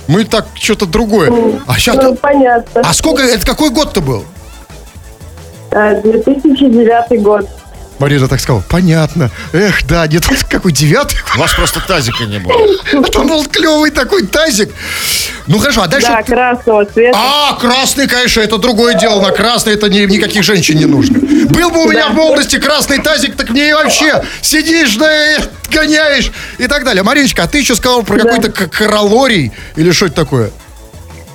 Мы 0.07 0.23
так 0.23 0.47
что-то 0.55 0.85
другое. 0.85 1.59
А 1.67 1.77
сейчас... 1.77 1.95
Ну, 1.95 2.15
понятно. 2.15 2.81
А 2.81 2.93
сколько... 2.93 3.23
Это 3.23 3.45
какой 3.45 3.69
год-то 3.69 4.01
был? 4.01 4.23
А, 5.71 5.95
2009 6.01 7.21
год. 7.21 7.47
Марина 7.99 8.27
так 8.27 8.39
сказала, 8.39 8.63
понятно. 8.67 9.31
Эх, 9.53 9.85
да, 9.87 10.05
нет, 10.07 10.23
какой 10.49 10.71
девятый 10.71 11.17
У 11.35 11.39
вас 11.39 11.53
просто 11.53 11.79
тазика 11.79 12.23
не 12.25 12.39
было. 12.39 12.53
А 12.93 13.01
там 13.11 13.27
был 13.27 13.45
клевый 13.45 13.91
такой 13.91 14.25
тазик. 14.27 14.69
Ну 15.47 15.59
хорошо, 15.59 15.81
а 15.83 15.87
дальше... 15.87 16.07
Да, 16.07 16.21
красного 16.23 16.85
цвета. 16.85 17.17
А, 17.17 17.55
красный, 17.59 18.07
конечно, 18.07 18.41
это 18.41 18.57
другое 18.57 18.95
дело. 18.95 19.21
На 19.21 19.31
красный 19.31 19.73
это 19.73 19.89
ни- 19.89 20.05
никаких 20.05 20.43
женщин 20.43 20.77
не 20.77 20.85
нужно. 20.85 21.19
Был 21.19 21.69
бы 21.71 21.83
у 21.85 21.89
меня 21.89 22.09
в 22.09 22.13
молодости 22.13 22.59
красный 22.59 22.99
тазик, 22.99 23.35
так 23.35 23.49
мне 23.49 23.69
и 23.69 23.73
вообще 23.73 24.23
сидишь, 24.41 24.95
да 24.95 25.09
гоняешь 25.71 26.31
и 26.57 26.67
так 26.67 26.83
далее. 26.83 27.03
Мариночка, 27.03 27.43
а 27.43 27.47
ты 27.47 27.59
еще 27.59 27.75
сказал 27.75 28.03
про 28.03 28.17
какой-то 28.19 28.51
к- 28.51 28.67
каралорий 28.67 29.51
или 29.75 29.91
что 29.91 30.05
это 30.07 30.15
такое? 30.15 30.51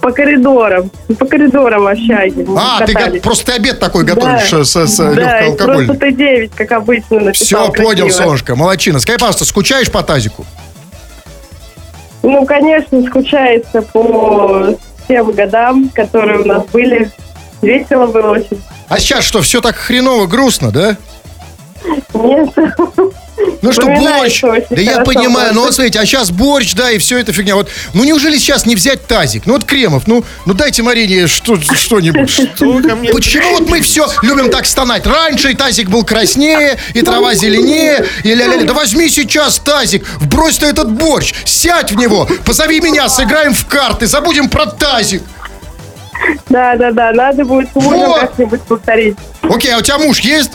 По 0.02 0.10
коридорам. 0.10 0.90
По 1.18 1.24
коридорам 1.26 1.86
общаги. 1.86 2.44
А, 2.58 2.84
ты 2.84 2.92
катались. 2.92 3.20
го- 3.20 3.24
просто 3.24 3.46
ты 3.46 3.52
обед 3.52 3.78
такой 3.78 4.02
готовишь 4.04 4.50
Да. 4.50 4.64
с, 4.64 4.74
с 4.86 4.96
Да, 4.96 5.10
легкоалкогольным. 5.12 5.86
просто 5.86 6.06
ты 6.06 6.12
9, 6.12 6.50
как 6.56 6.72
обычно, 6.72 7.20
написал 7.20 7.72
Все, 7.72 7.82
понял, 7.82 8.04
красиво. 8.06 8.24
солнышко, 8.24 8.56
молодчина. 8.56 8.98
Скажи, 8.98 9.18
пожалуйста, 9.18 9.44
скучаешь 9.44 9.90
по 9.92 10.02
тазику? 10.02 10.44
Ну, 12.24 12.44
конечно, 12.44 13.00
скучается 13.06 13.82
по 13.82 14.76
тем 15.06 15.30
годам, 15.32 15.88
которые 15.94 16.40
у 16.40 16.44
нас 16.46 16.64
были. 16.72 17.10
Весело 17.62 18.06
было 18.06 18.32
очень. 18.32 18.60
А 18.88 18.98
сейчас 18.98 19.24
что, 19.24 19.40
все 19.40 19.60
так 19.60 19.76
хреново, 19.76 20.26
грустно, 20.26 20.72
да? 20.72 20.96
Нет. 22.12 22.48
Ну 23.62 23.72
что, 23.72 23.86
борщ? 23.86 24.42
Да 24.42 24.80
я 24.80 25.00
понимаю, 25.00 25.54
ну 25.54 25.62
вот 25.62 25.74
смотрите, 25.74 26.00
а 26.00 26.06
сейчас 26.06 26.30
борщ, 26.30 26.74
да, 26.74 26.90
и 26.90 26.98
все 26.98 27.18
это 27.18 27.32
фигня. 27.32 27.54
Вот, 27.54 27.68
ну 27.94 28.04
неужели 28.04 28.36
сейчас 28.36 28.66
не 28.66 28.74
взять 28.74 29.06
тазик? 29.06 29.46
Ну 29.46 29.54
вот 29.54 29.64
Кремов, 29.64 30.06
ну, 30.06 30.24
ну 30.46 30.54
дайте 30.54 30.82
Марине 30.82 31.26
что, 31.26 31.56
что-нибудь. 31.56 32.30
Что 32.52 32.80
ко 32.80 32.96
мне? 32.96 33.10
Почему 33.10 33.58
вот 33.58 33.68
мы 33.68 33.80
все 33.80 34.06
любим 34.22 34.50
так 34.50 34.66
стонать? 34.66 35.06
Раньше 35.06 35.52
и 35.52 35.54
тазик 35.54 35.88
был 35.88 36.04
краснее, 36.04 36.78
и 36.94 37.02
трава 37.02 37.34
зеленее, 37.34 38.04
и 38.24 38.34
ля-ля-ля. 38.34 38.64
Да 38.64 38.74
возьми 38.74 39.08
сейчас 39.08 39.58
тазик, 39.58 40.06
вбрось 40.18 40.58
ты 40.58 40.66
этот 40.66 40.90
борщ, 40.90 41.34
сядь 41.44 41.92
в 41.92 41.96
него, 41.96 42.28
позови 42.44 42.80
меня, 42.80 43.08
сыграем 43.08 43.54
в 43.54 43.66
карты, 43.66 44.06
забудем 44.06 44.48
про 44.48 44.66
тазик. 44.66 45.22
Да, 46.48 46.76
да, 46.76 46.92
да, 46.92 47.12
надо 47.12 47.44
будет 47.44 47.70
с 47.70 47.74
мужем 47.74 48.00
Вот. 48.00 48.20
как-нибудь 48.20 48.62
повторить. 48.62 49.16
Окей, 49.42 49.72
а 49.72 49.78
у 49.78 49.82
тебя 49.82 49.98
муж 49.98 50.20
есть? 50.20 50.50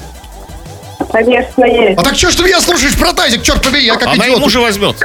Конечно, 1.11 1.63
есть. 1.65 1.97
А 1.99 2.03
так 2.03 2.15
что 2.15 2.29
ж 2.31 2.35
ты 2.35 2.43
меня 2.43 2.59
слушаешь 2.61 2.95
про 2.97 3.13
тазик, 3.13 3.41
черт 3.43 3.61
побери, 3.63 3.85
я 3.85 3.95
как 3.95 4.07
Она 4.09 4.25
идиот. 4.25 4.37
ему 4.39 4.49
же 4.49 4.59
возьмет. 4.59 4.95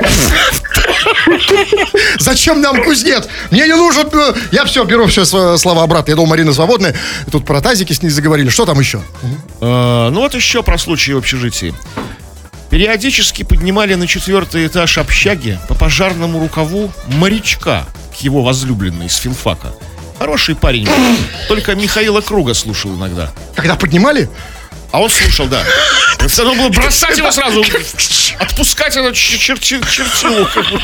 Зачем 2.18 2.60
нам 2.60 2.82
кузнец? 2.82 3.28
Мне 3.50 3.66
не 3.66 3.74
нужен... 3.76 4.08
э, 4.12 4.34
Я 4.50 4.64
все, 4.64 4.84
беру 4.84 5.06
все 5.06 5.24
слова 5.24 5.82
обратно. 5.82 6.10
Я 6.10 6.16
думал, 6.16 6.28
Марина 6.30 6.52
свободная. 6.52 6.94
Тут 7.30 7.44
про 7.46 7.60
тазики 7.60 7.92
с 7.92 8.02
ней 8.02 8.10
заговорили. 8.10 8.48
Что 8.48 8.66
там 8.66 8.78
еще? 8.80 9.00
Э, 9.60 10.08
Ну 10.10 10.20
вот 10.20 10.34
еще 10.34 10.62
про 10.62 10.78
случаи 10.78 11.12
в 11.12 11.18
общежитии. 11.18 11.74
Периодически 12.70 13.42
поднимали 13.42 13.94
на 13.94 14.06
четвертый 14.06 14.66
этаж 14.66 14.98
общаги 14.98 15.58
по 15.68 15.74
пожарному 15.74 16.40
рукаву 16.40 16.90
морячка 17.06 17.84
к 18.18 18.22
его 18.22 18.42
возлюбленной 18.42 19.06
из 19.06 19.16
филфака. 19.16 19.72
Хороший 20.18 20.54
парень, 20.54 20.88
только 21.48 21.74
Михаила 21.74 22.20
Круга 22.20 22.54
слушал 22.54 22.94
иногда. 22.94 23.32
Когда 23.56 23.74
поднимали? 23.76 24.30
А 24.92 25.00
он 25.00 25.08
слушал, 25.10 25.46
да. 25.46 25.64
Надо 26.20 26.52
было 26.54 26.68
бросать 26.68 27.16
его 27.18 27.30
сразу, 27.32 27.64
отпускать 28.38 28.96
это 28.96 29.08
чер- 29.08 29.58
черти- 29.58 29.90
чертилу. 29.90 30.46
как 30.46 30.70
бы. 30.70 30.80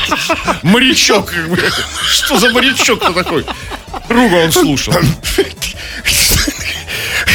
Морячок, 0.63 1.31
как 1.31 1.47
бы. 1.49 1.71
Что 2.09 2.39
за 2.39 2.49
морячок-то 2.49 3.13
такой? 3.13 3.45
Круга 4.07 4.35
он 4.35 4.51
слушал. 4.51 4.93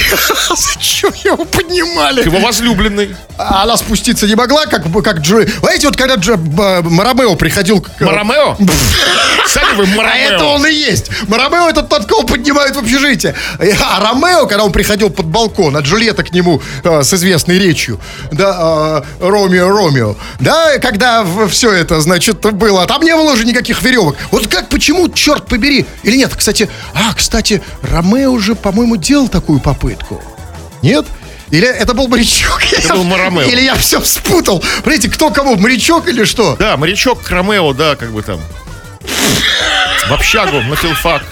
Зачем 0.57 1.13
его 1.25 1.45
поднимали? 1.45 2.25
Его 2.25 2.39
возлюбленной. 2.39 3.17
А 3.37 3.63
она 3.65 3.77
спуститься 3.77 4.27
не 4.27 4.35
могла, 4.35 4.67
как, 4.67 4.85
как 5.03 5.19
Джо... 5.19 5.47
Знаете, 5.61 5.87
вот 5.87 5.97
когда 5.97 6.15
Джо... 6.15 6.37
Б- 6.37 6.83
Марамео 6.83 7.35
приходил... 7.37 7.81
К... 7.81 8.01
Марамео? 8.01 8.57
Сами 9.47 9.77
вы 9.77 9.85
А 9.85 9.97
Марамео. 9.97 10.31
это 10.37 10.45
он 10.45 10.67
и 10.67 10.73
есть. 10.73 11.11
Марамео 11.29 11.69
этот 11.69 11.89
тот, 11.89 12.07
кого 12.07 12.23
поднимают 12.23 12.77
в 12.77 12.79
общежитие. 12.79 13.35
А 13.83 14.01
Ромео, 14.01 14.47
когда 14.47 14.65
он 14.65 14.73
приходил 14.73 15.11
под 15.11 15.27
балкон, 15.27 15.77
а 15.77 15.81
Джульетта 15.81 16.23
к 16.23 16.33
нему 16.33 16.63
э, 16.83 17.03
с 17.03 17.13
известной 17.15 17.59
речью, 17.59 18.01
да, 18.33 19.03
э, 19.21 19.27
Ромео, 19.29 19.69
Ромео, 19.69 20.17
да, 20.41 20.79
когда 20.79 21.25
все 21.49 21.73
это, 21.73 22.01
значит, 22.01 22.41
было, 22.41 22.87
там 22.87 23.03
не 23.03 23.15
было 23.15 23.33
уже 23.33 23.45
никаких 23.45 23.83
веревок. 23.83 24.17
Вот 24.31 24.47
как, 24.47 24.69
почему, 24.69 25.09
черт 25.09 25.47
побери, 25.47 25.87
или 26.03 26.17
нет, 26.17 26.35
кстати, 26.35 26.69
а, 26.95 27.15
кстати, 27.15 27.63
Ромео 27.83 28.39
же, 28.39 28.55
по-моему, 28.55 28.97
делал 28.97 29.29
такую 29.29 29.61
попытку. 29.61 29.94
Нет? 30.83 31.07
Или 31.51 31.69
это 31.69 31.95
был 31.95 32.09
морячок? 32.09 32.61
Это 32.73 32.95
был 32.95 33.05
Марамео. 33.05 33.43
Или 33.43 33.63
я 33.63 33.75
все 33.75 34.01
спутал? 34.03 34.63
Понимаете, 34.83 35.09
кто 35.09 35.31
кого, 35.31 35.57
морячок 35.57 36.09
или 36.09 36.25
что? 36.25 36.57
Да, 36.57 36.77
морячок 36.77 37.29
Ромео, 37.29 37.73
да, 37.73 37.97
как 37.97 38.11
бы 38.13 38.23
там. 38.23 38.41
В 40.09 40.13
общагу, 40.13 40.61
на 40.61 40.77
филфак. 40.77 41.23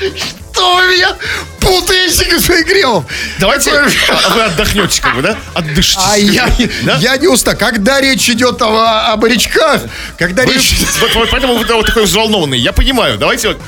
Что 0.53 0.77
вы 0.77 0.97
меня 0.97 1.17
Давайте, 1.63 2.31
господин 2.31 2.65
Кремов. 2.65 3.05
Давайте 3.39 3.71
а 3.71 4.29
вы 4.35 4.43
отдохнете, 4.43 5.01
как 5.01 5.17
бы, 5.17 5.23
да? 5.23 5.37
Отдышитесь. 5.55 6.03
А 6.05 6.17
я, 6.17 6.49
Да? 6.83 6.97
я 6.99 7.17
не 7.17 7.29
устал. 7.29 7.55
Когда 7.57 8.01
речь 8.01 8.29
идет 8.29 8.61
о, 8.63 9.13
о 9.13 9.17
морячках, 9.17 9.83
когда 10.19 10.45
Вы- 10.45 10.55
речь... 10.55 10.75
вот- 11.15 11.29
поэтому 11.31 11.57
вы 11.57 11.65
вот 11.65 11.87
такой 11.87 12.05
взволнованный. 12.05 12.59
Я 12.59 12.73
понимаю. 12.73 13.19
Давайте 13.19 13.49
вот 13.49 13.59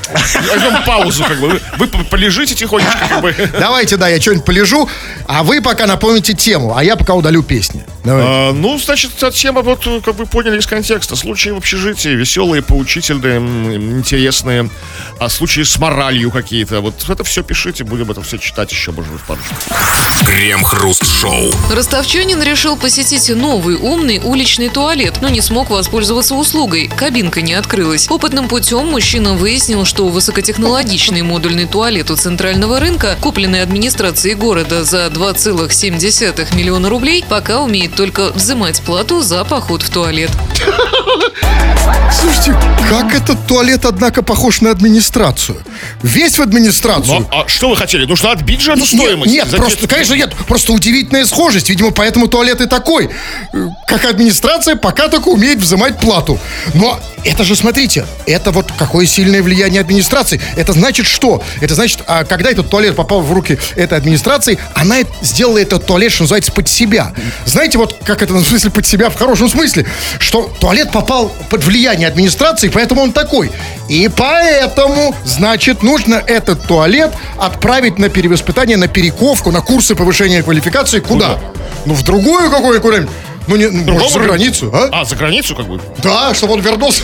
возьмем 0.48 0.82
паузу, 0.84 1.24
как 1.24 1.38
бы. 1.40 1.60
Вы, 1.78 1.86
вы 1.86 2.04
полежите 2.04 2.54
тихонечко, 2.54 2.98
как 3.08 3.22
бы. 3.22 3.34
Давайте, 3.58 3.96
да, 3.96 4.08
я 4.08 4.20
что-нибудь 4.20 4.44
полежу, 4.44 4.88
а 5.26 5.42
вы 5.42 5.60
пока 5.62 5.86
напомните 5.86 6.34
тему, 6.34 6.76
а 6.76 6.84
я 6.84 6.96
пока 6.96 7.14
удалю 7.14 7.42
песни. 7.42 7.84
А, 8.06 8.52
ну, 8.52 8.78
значит, 8.78 9.12
тема, 9.32 9.62
вот, 9.62 9.86
как 10.04 10.16
вы 10.16 10.26
поняли 10.26 10.58
из 10.58 10.66
контекста. 10.66 11.16
Случаи 11.16 11.50
в 11.50 11.56
общежитии, 11.56 12.10
веселые, 12.10 12.62
поучительные, 12.62 13.38
интересные. 13.98 14.68
А 15.18 15.28
случаи 15.28 15.62
с 15.62 15.78
моралью 15.78 16.30
какие-то. 16.30 16.80
Вот 16.80 17.08
это 17.08 17.24
все 17.24 17.42
пишите, 17.42 17.84
будем 17.94 18.10
это 18.10 18.22
все 18.22 18.38
читать 18.38 18.72
еще, 18.72 18.90
может 18.90 19.12
быть, 19.12 19.22
парочку. 19.22 19.54
Крем-хруст-шоу. 20.26 21.52
Ростовчанин 21.70 22.42
решил 22.42 22.76
посетить 22.76 23.28
новый 23.28 23.76
умный 23.76 24.20
уличный 24.22 24.68
туалет, 24.68 25.18
но 25.20 25.28
не 25.28 25.40
смог 25.40 25.70
воспользоваться 25.70 26.34
услугой. 26.34 26.88
Кабинка 26.88 27.40
не 27.40 27.54
открылась. 27.54 28.10
Опытным 28.10 28.48
путем 28.48 28.88
мужчина 28.88 29.34
выяснил, 29.34 29.84
что 29.84 30.08
высокотехнологичный 30.08 31.22
модульный 31.22 31.66
туалет 31.66 32.10
у 32.10 32.16
центрального 32.16 32.80
рынка, 32.80 33.16
купленный 33.20 33.62
администрацией 33.62 34.34
города 34.34 34.82
за 34.82 35.06
2,7 35.06 36.56
миллиона 36.56 36.88
рублей, 36.88 37.24
пока 37.28 37.60
умеет 37.60 37.94
только 37.94 38.32
взимать 38.32 38.82
плату 38.82 39.20
за 39.22 39.44
поход 39.44 39.82
в 39.82 39.90
туалет. 39.90 40.32
Слушайте, 42.20 42.56
как 42.88 43.14
этот 43.14 43.46
туалет, 43.46 43.84
однако, 43.84 44.22
похож 44.22 44.60
на 44.60 44.70
администрацию? 44.70 45.58
Весь 46.02 46.38
в 46.38 46.42
администрацию. 46.42 47.20
Ну, 47.20 47.28
а 47.30 47.48
что 47.48 47.70
вы 47.70 47.76
хотели? 47.76 48.06
Нужно 48.06 48.30
отбить 48.32 48.60
же 48.60 48.72
эту 48.72 48.86
стоимость. 48.86 49.30
Нет, 49.32 49.48
За 49.48 49.56
просто, 49.56 49.86
конечно, 49.88 50.14
нет. 50.14 50.32
Просто 50.46 50.72
удивительная 50.72 51.26
схожесть. 51.26 51.68
Видимо, 51.68 51.90
поэтому 51.90 52.28
туалет 52.28 52.60
и 52.60 52.66
такой. 52.66 53.10
Э, 53.52 53.68
Как 53.86 54.04
администрация 54.04 54.76
пока 54.76 55.08
только 55.08 55.28
умеет 55.28 55.58
взимать 55.58 55.98
плату. 55.98 56.38
Но 56.74 56.98
это 57.24 57.44
же, 57.44 57.56
смотрите, 57.56 58.06
это 58.26 58.50
вот 58.50 58.70
какое 58.78 59.06
сильное 59.06 59.42
влияние 59.42 59.80
администрации. 59.80 60.40
Это 60.56 60.72
значит 60.72 61.06
что? 61.06 61.42
Это 61.60 61.74
значит, 61.74 62.00
а, 62.06 62.24
когда 62.24 62.50
этот 62.50 62.70
туалет 62.70 62.96
попал 62.96 63.20
в 63.22 63.32
руки 63.32 63.58
этой 63.76 63.98
администрации, 63.98 64.58
она 64.74 64.98
сделала 65.22 65.58
этот 65.58 65.86
туалет, 65.86 66.12
что 66.12 66.22
называется, 66.24 66.52
под 66.52 66.68
себя. 66.68 67.12
Знаете, 67.46 67.78
вот 67.78 67.96
как 68.04 68.22
это, 68.22 68.34
в 68.34 68.44
смысле, 68.46 68.70
под 68.70 68.86
себя 68.86 69.10
в 69.10 69.16
хорошем 69.16 69.48
смысле, 69.48 69.86
что 70.18 70.50
туалет 70.60 70.90
попал 70.92 71.03
под 71.04 71.64
влияние 71.64 72.08
администрации, 72.08 72.68
поэтому 72.68 73.02
он 73.02 73.12
такой. 73.12 73.50
И 73.88 74.08
поэтому, 74.14 75.14
значит, 75.24 75.82
нужно 75.82 76.22
этот 76.26 76.66
туалет 76.66 77.12
отправить 77.38 77.98
на 77.98 78.08
перевоспитание, 78.08 78.76
на 78.76 78.88
перековку, 78.88 79.50
на 79.50 79.60
курсы 79.60 79.94
повышения 79.94 80.42
квалификации. 80.42 81.00
Куда? 81.00 81.38
Ну, 81.86 81.94
в 81.94 82.02
другую 82.02 82.50
какую 82.50 82.80
куда-нибудь. 82.80 83.10
Ну, 83.46 83.56
не, 83.56 83.66
ну, 83.66 83.92
может, 83.92 84.08
за 84.08 84.18
Другому- 84.18 84.24
границу, 84.24 84.70
а? 84.72 84.88
А, 84.90 85.04
за 85.04 85.16
границу, 85.16 85.54
как 85.54 85.66
бы. 85.66 85.78
Да, 86.02 86.32
чтобы 86.32 86.54
он 86.54 86.60
вернулся. 86.60 87.02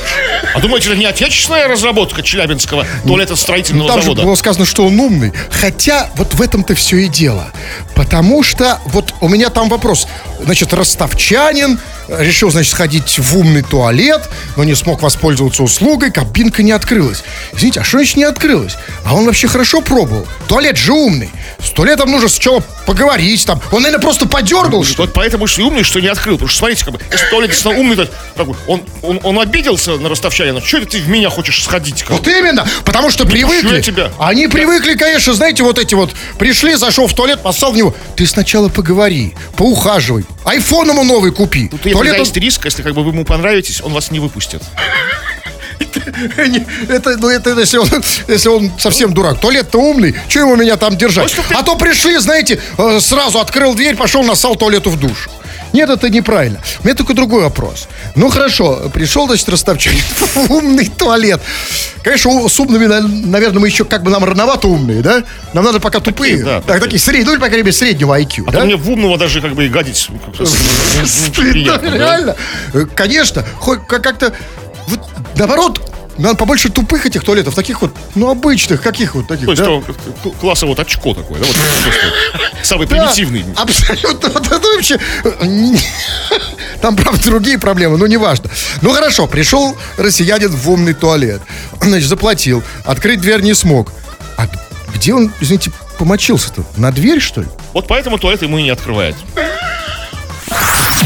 А 0.54 0.60
думаете, 0.60 0.88
это 0.88 0.96
не 0.98 1.04
отечественная 1.04 1.68
разработка 1.68 2.22
Челябинского 2.22 2.86
туалета 3.06 3.36
строительного 3.36 3.88
Там 3.88 3.98
же 3.98 4.04
завода? 4.06 4.22
было 4.22 4.34
сказано, 4.36 4.64
что 4.64 4.86
он 4.86 4.98
умный. 4.98 5.34
Хотя 5.50 6.08
вот 6.16 6.32
в 6.32 6.40
этом-то 6.40 6.74
все 6.74 6.96
и 6.96 7.08
дело. 7.08 7.52
Потому 7.94 8.42
что 8.42 8.78
вот 8.86 9.12
у 9.20 9.28
меня 9.28 9.50
там 9.50 9.68
вопрос. 9.68 10.08
Значит, 10.42 10.72
ростовчанин 10.72 11.78
решил, 12.18 12.50
значит, 12.50 12.72
сходить 12.72 13.18
в 13.18 13.36
умный 13.36 13.62
туалет, 13.62 14.28
но 14.56 14.64
не 14.64 14.74
смог 14.74 15.02
воспользоваться 15.02 15.62
услугой, 15.62 16.10
кабинка 16.10 16.62
не 16.62 16.72
открылась. 16.72 17.22
Извините, 17.52 17.80
а 17.80 17.84
что 17.84 17.98
значит 17.98 18.16
не 18.16 18.24
открылась? 18.24 18.76
А 19.04 19.14
он 19.14 19.26
вообще 19.26 19.48
хорошо 19.48 19.80
пробовал. 19.80 20.26
Туалет 20.48 20.76
же 20.76 20.92
умный. 20.92 21.30
С 21.62 21.70
туалетом 21.70 22.10
нужно 22.10 22.28
сначала 22.28 22.62
поговорить 22.86 23.46
там. 23.46 23.60
Он, 23.70 23.82
наверное, 23.82 24.02
просто 24.02 24.26
подергал, 24.26 24.84
что? 24.84 25.02
Вот 25.02 25.12
поэтому 25.12 25.46
что 25.46 25.62
и 25.62 25.64
умный, 25.64 25.82
что 25.82 26.00
не 26.00 26.08
открыл. 26.08 26.36
Потому 26.36 26.48
что, 26.48 26.58
смотрите, 26.58 26.84
как 26.84 26.94
бы, 26.94 27.00
если 27.10 27.26
туалет 27.26 27.50
действительно 27.50 27.80
умный, 27.80 28.08
как 28.36 28.46
бы, 28.46 28.56
он, 28.66 28.82
он, 29.02 29.20
он 29.22 29.38
обиделся 29.38 29.92
на 29.92 30.08
ростовчанина. 30.08 30.60
Что 30.60 30.84
ты 30.84 31.00
в 31.00 31.08
меня 31.08 31.30
хочешь 31.30 31.62
сходить? 31.62 32.02
Как? 32.02 32.10
Вот 32.10 32.28
именно, 32.28 32.66
потому 32.84 33.10
что 33.10 33.24
пущу 33.24 33.48
привыкли. 33.48 33.80
тебя. 33.80 34.10
Они 34.18 34.48
привыкли, 34.48 34.94
конечно, 34.94 35.34
знаете, 35.34 35.62
вот 35.62 35.78
эти 35.78 35.94
вот. 35.94 36.10
Пришли, 36.38 36.74
зашел 36.74 37.06
в 37.06 37.14
туалет, 37.14 37.40
поставил 37.42 37.74
в 37.74 37.76
него. 37.76 37.94
Ты 38.16 38.26
сначала 38.26 38.68
поговори, 38.68 39.34
поухаживай. 39.56 40.24
Айфон 40.44 40.88
ему 40.88 41.04
новый 41.04 41.32
купи. 41.32 41.68
Тут 41.68 41.84
есть, 41.84 41.96
Туалет 41.96 42.18
есть 42.18 42.36
риск, 42.36 42.64
если 42.64 42.82
как 42.82 42.94
бы 42.94 43.02
вы 43.02 43.10
ему 43.10 43.24
понравитесь, 43.24 43.80
он 43.82 43.92
вас 43.92 44.10
не 44.10 44.20
выпустит. 44.20 44.62
Это, 46.88 47.16
ну, 47.16 47.28
это 47.28 47.58
если 47.58 47.78
он, 47.78 47.88
если 48.28 48.48
он 48.48 48.70
совсем 48.78 49.12
дурак. 49.12 49.40
Туалет-то 49.40 49.78
умный, 49.78 50.14
что 50.28 50.40
ему 50.40 50.56
меня 50.56 50.76
там 50.76 50.96
держать? 50.96 51.34
А 51.54 51.62
то 51.62 51.76
пришли, 51.76 52.18
знаете, 52.18 52.60
э, 52.78 53.00
сразу 53.00 53.40
открыл 53.40 53.74
дверь, 53.74 53.96
пошел, 53.96 54.22
нассал 54.22 54.56
туалету 54.56 54.90
в 54.90 54.98
душ. 55.00 55.28
Нет, 55.72 55.88
это 55.88 56.08
неправильно. 56.10 56.58
У 56.82 56.86
меня 56.86 56.94
только 56.96 57.14
другой 57.14 57.42
вопрос. 57.42 57.88
Ну 58.16 58.28
хорошо, 58.30 58.90
пришел, 58.92 59.26
значит, 59.26 59.48
ростовчанин 59.48 60.00
в 60.18 60.36
умный 60.50 60.86
туалет. 60.88 61.40
Конечно, 62.02 62.48
с 62.48 62.58
умными, 62.60 62.86
на- 62.86 63.00
наверное, 63.06 63.60
мы 63.60 63.68
еще 63.68 63.84
как 63.84 64.02
бы 64.02 64.10
нам 64.10 64.24
рановато 64.24 64.68
умные, 64.68 65.02
да? 65.02 65.22
Нам 65.52 65.64
надо 65.64 65.80
пока 65.80 66.00
тупые. 66.00 66.42
да, 66.42 66.60
так, 66.60 66.80
такие 66.80 66.98
средние, 66.98 67.26
ну 67.26 67.32
по 67.34 67.46
крайней 67.46 67.62
мере, 67.62 67.72
среднего 67.72 68.18
IQ, 68.20 68.44
А 68.46 68.52
да? 68.52 68.58
то 68.60 68.64
мне 68.64 68.76
в 68.76 68.90
умного 68.90 69.16
даже 69.18 69.40
как 69.40 69.54
бы 69.54 69.66
и 69.66 69.68
гадить 69.68 70.08
реально. 71.82 72.36
Конечно, 72.94 73.44
хоть 73.58 73.86
как- 73.86 74.02
как-то, 74.02 74.32
наоборот, 75.36 75.80
надо 76.20 76.36
побольше 76.36 76.68
тупых 76.70 77.06
этих 77.06 77.24
туалетов, 77.24 77.54
таких 77.54 77.82
вот, 77.82 77.94
ну, 78.14 78.30
обычных, 78.30 78.82
каких 78.82 79.14
вот 79.14 79.26
таких, 79.28 79.46
То 79.46 79.50
есть 79.52 79.62
да? 79.62 79.66
то, 79.68 79.80
к- 80.30 80.36
класса 80.40 80.66
вот 80.66 80.78
очко 80.78 81.14
такое, 81.14 81.40
да? 81.40 81.46
Вот, 81.46 81.56
просто 81.56 82.00
самый 82.62 82.86
Да, 82.86 82.96
примитивный. 82.96 83.44
Абсолютно. 83.56 84.28
Вот 84.30 84.46
это 84.46 84.60
вообще... 84.60 84.98
э, 85.24 85.76
Там, 86.80 86.96
правда, 86.96 87.22
другие 87.24 87.58
проблемы, 87.58 87.98
но 87.98 88.06
неважно. 88.06 88.50
Ну, 88.82 88.92
хорошо, 88.92 89.26
пришел 89.26 89.76
россиянин 89.98 90.50
в 90.50 90.70
умный 90.70 90.94
туалет. 90.94 91.42
Значит, 91.80 92.08
заплатил. 92.08 92.62
Открыть 92.84 93.20
дверь 93.20 93.40
не 93.42 93.54
смог. 93.54 93.92
А 94.38 94.48
где 94.94 95.14
он, 95.14 95.32
извините, 95.40 95.70
помочился-то? 95.98 96.64
На 96.76 96.90
дверь, 96.92 97.20
что 97.20 97.42
ли? 97.42 97.48
Вот 97.74 97.86
поэтому 97.86 98.18
туалет 98.18 98.42
ему 98.42 98.58
и 98.58 98.62
не 98.62 98.70
открывает. 98.70 99.14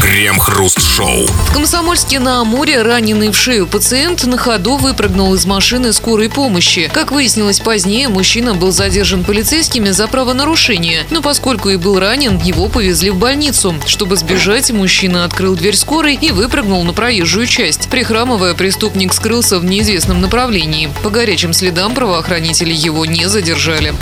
Крем-хруст-шоу. 0.01 1.25
В 1.25 1.53
Комсомольске 1.53 2.19
на 2.19 2.41
Амуре 2.41 2.81
раненый 2.81 3.31
в 3.31 3.37
шею 3.37 3.65
пациент 3.65 4.23
на 4.25 4.37
ходу 4.37 4.75
выпрыгнул 4.75 5.33
из 5.33 5.45
машины 5.45 5.93
скорой 5.93 6.29
помощи. 6.29 6.89
Как 6.93 7.11
выяснилось 7.11 7.59
позднее, 7.59 8.09
мужчина 8.09 8.53
был 8.53 8.71
задержан 8.71 9.23
полицейскими 9.23 9.89
за 9.89 10.07
правонарушение. 10.07 11.05
Но 11.11 11.21
поскольку 11.21 11.69
и 11.69 11.77
был 11.77 11.97
ранен, 11.97 12.37
его 12.39 12.67
повезли 12.67 13.09
в 13.09 13.17
больницу. 13.17 13.73
Чтобы 13.85 14.17
сбежать, 14.17 14.71
мужчина 14.71 15.23
открыл 15.23 15.55
дверь 15.55 15.75
скорой 15.75 16.15
и 16.15 16.31
выпрыгнул 16.31 16.83
на 16.83 16.93
проезжую 16.93 17.47
часть. 17.47 17.89
Прихрамывая, 17.89 18.53
преступник 18.53 19.13
скрылся 19.13 19.59
в 19.59 19.65
неизвестном 19.65 20.19
направлении. 20.19 20.91
По 21.03 21.09
горячим 21.09 21.53
следам 21.53 21.95
правоохранители 21.95 22.73
его 22.73 23.05
не 23.05 23.27
задержали. 23.27 23.93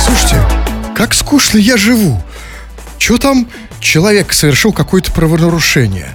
Слушайте, 0.00 0.46
как 0.94 1.14
скучно 1.14 1.58
я 1.58 1.76
живу. 1.76 2.22
Что 2.98 3.18
там 3.18 3.48
человек 3.82 4.32
совершил 4.32 4.72
какое-то 4.72 5.12
правонарушение? 5.12 6.08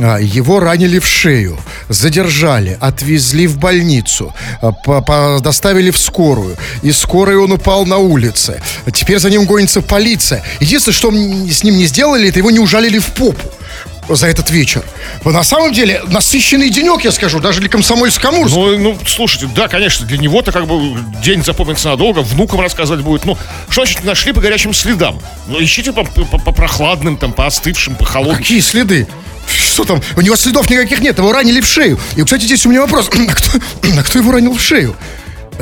А, 0.00 0.18
Его 0.18 0.58
ранили 0.60 0.98
в 0.98 1.06
шею, 1.06 1.58
задержали, 1.88 2.76
отвезли 2.80 3.46
в 3.46 3.58
больницу, 3.58 4.34
а, 4.62 4.72
по- 4.72 5.02
по- 5.02 5.38
доставили 5.40 5.90
в 5.90 5.98
скорую. 5.98 6.56
Из 6.82 6.98
скорой 6.98 7.36
он 7.36 7.52
упал 7.52 7.86
на 7.86 7.98
улице. 7.98 8.60
Теперь 8.92 9.18
за 9.18 9.30
ним 9.30 9.44
гонится 9.44 9.82
полиция. 9.82 10.42
Единственное, 10.60 10.96
что 10.96 11.10
с 11.10 11.62
ним 11.62 11.76
не 11.76 11.86
сделали, 11.86 12.28
это 12.28 12.38
его 12.38 12.50
не 12.50 12.58
ужалили 12.60 12.98
в 12.98 13.06
попу 13.14 13.50
за 14.16 14.26
этот 14.28 14.50
вечер. 14.50 14.82
На 15.24 15.42
самом 15.44 15.72
деле, 15.72 16.02
насыщенный 16.08 16.70
денек, 16.70 17.02
я 17.04 17.12
скажу, 17.12 17.40
даже 17.40 17.60
для 17.60 17.68
комсомольска-амурска. 17.68 18.54
Ну, 18.56 18.78
ну, 18.78 18.98
слушайте, 19.06 19.48
да, 19.54 19.68
конечно, 19.68 20.06
для 20.06 20.18
него-то 20.18 20.52
как 20.52 20.66
бы 20.66 20.98
день 21.22 21.44
запомнится 21.44 21.88
надолго, 21.88 22.20
внукам 22.20 22.60
рассказывать 22.60 23.02
будет. 23.02 23.24
Ну, 23.24 23.36
что 23.68 23.84
значит 23.84 24.04
нашли 24.04 24.32
по 24.32 24.40
горячим 24.40 24.72
следам? 24.74 25.20
Ну, 25.48 25.62
ищите 25.62 25.92
по, 25.92 26.04
по- 26.04 26.38
по 26.38 26.52
прохладным, 26.52 27.16
там, 27.16 27.32
по 27.32 27.46
остывшим, 27.46 27.94
по 27.94 28.04
холодным. 28.04 28.36
Какие 28.38 28.60
следы? 28.60 29.06
Что 29.48 29.84
там? 29.84 30.00
У 30.16 30.20
него 30.20 30.36
следов 30.36 30.70
никаких 30.70 31.00
нет, 31.00 31.18
его 31.18 31.32
ранили 31.32 31.60
в 31.60 31.66
шею. 31.66 31.98
И, 32.16 32.22
кстати, 32.22 32.44
здесь 32.44 32.64
у 32.66 32.68
меня 32.70 32.82
вопрос. 32.82 33.08
А 33.28 33.34
кто, 33.34 33.58
а 33.98 34.02
кто 34.02 34.18
его 34.18 34.32
ранил 34.32 34.54
в 34.54 34.60
шею? 34.60 34.96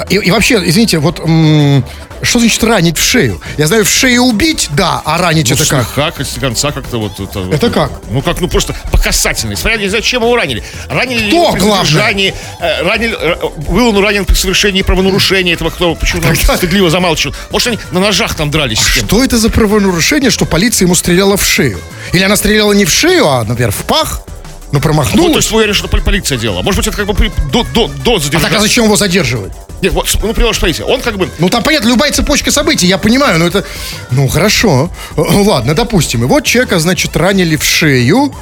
И, 0.08 0.16
и 0.16 0.30
вообще, 0.30 0.60
извините, 0.64 0.98
вот 0.98 1.20
м, 1.20 1.84
что 2.22 2.38
значит 2.40 2.62
ранить 2.64 2.98
в 2.98 3.04
шею? 3.04 3.40
Я 3.56 3.66
знаю, 3.66 3.84
в 3.84 3.88
шею 3.88 4.22
убить, 4.22 4.68
да, 4.72 5.00
а 5.04 5.18
ранить 5.18 5.48
Ну, 5.50 5.54
это 5.56 5.66
как? 5.66 5.86
слегка, 5.86 6.24
с 6.24 6.40
конца 6.40 6.72
как-то 6.72 6.98
вот 6.98 7.18
это. 7.20 7.40
вот. 7.40 7.54
Это 7.54 7.70
как? 7.70 7.90
Ну 8.10 8.22
как, 8.22 8.40
ну 8.40 8.48
просто 8.48 8.74
по 8.90 8.98
касательной. 8.98 9.56
Смотря 9.56 9.88
зачем 9.88 10.22
его 10.22 10.34
ранили. 10.36 10.62
Ранили 10.88 11.18
ли 11.20 11.28
Кто 11.28 11.36
его 11.36 11.52
при 11.52 11.60
задержании, 11.60 12.34
э, 12.60 12.82
ранили, 12.82 13.16
э, 13.18 13.36
был 13.70 13.88
он 13.88 13.98
ранен 14.04 14.24
при 14.24 14.34
совершении 14.34 14.82
правонарушения 14.82 15.54
этого, 15.54 15.70
кто 15.70 15.94
почему-то 15.94 16.34
стыдливо 16.56 16.90
замалчивает. 16.90 17.36
Может, 17.50 17.68
они 17.68 17.78
на 17.92 18.00
ножах 18.00 18.34
там 18.34 18.50
дрались 18.50 18.78
кем 18.94 19.06
Что 19.06 19.22
это 19.24 19.38
за 19.38 19.48
правонарушение, 19.50 20.30
что 20.30 20.44
полиция 20.44 20.86
ему 20.86 20.94
стреляла 20.94 21.36
в 21.36 21.44
шею? 21.44 21.78
Или 22.12 22.22
она 22.24 22.36
стреляла 22.36 22.72
не 22.72 22.84
в 22.84 22.90
шею, 22.90 23.26
а, 23.28 23.44
например, 23.44 23.70
в 23.72 23.84
пах? 23.84 24.22
Ну, 24.70 24.74
Ну, 24.74 24.78
то 24.80 24.82
промахнулась. 24.82 25.36
есть 25.36 25.50
вы 25.50 25.56
уверены, 25.58 25.74
что 25.74 25.88
пол- 25.88 26.00
полиция 26.02 26.36
делала? 26.36 26.60
Может 26.62 26.78
быть, 26.80 26.86
это 26.88 26.96
как 26.96 27.06
бы 27.06 27.32
до, 27.50 27.62
до, 27.72 27.88
до 27.88 28.16
а 28.16 28.18
задержания? 28.18 28.48
так 28.50 28.58
а 28.58 28.60
зачем 28.60 28.84
его 28.84 28.96
задерживать? 28.96 29.52
Нет, 29.80 29.92
вот, 29.92 30.08
ну, 30.22 30.34
понимаешь, 30.34 30.56
смотрите, 30.58 30.82
он 30.84 31.00
как 31.00 31.16
бы... 31.18 31.30
Ну, 31.38 31.48
там, 31.48 31.62
понятно, 31.62 31.88
любая 31.88 32.10
цепочка 32.12 32.50
событий, 32.50 32.86
я 32.88 32.98
понимаю, 32.98 33.38
но 33.38 33.46
это... 33.46 33.64
Ну, 34.10 34.26
хорошо. 34.26 34.90
Э, 35.16 35.20
Ладно, 35.20 35.74
допустим. 35.74 36.24
И 36.24 36.26
вот 36.26 36.44
человека, 36.44 36.80
значит, 36.80 37.16
ранили 37.16 37.54
в 37.56 37.62
шею, 37.62 38.34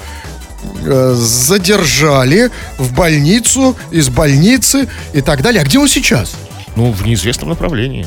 э, 0.84 1.14
задержали 1.16 2.50
в 2.78 2.92
больницу, 2.94 3.76
из 3.90 4.08
больницы 4.08 4.88
и 5.12 5.20
так 5.20 5.42
далее. 5.42 5.60
А 5.62 5.64
где 5.64 5.78
он 5.78 5.88
сейчас? 5.88 6.32
Ну, 6.74 6.90
в 6.92 7.06
неизвестном 7.06 7.50
направлении. 7.50 8.06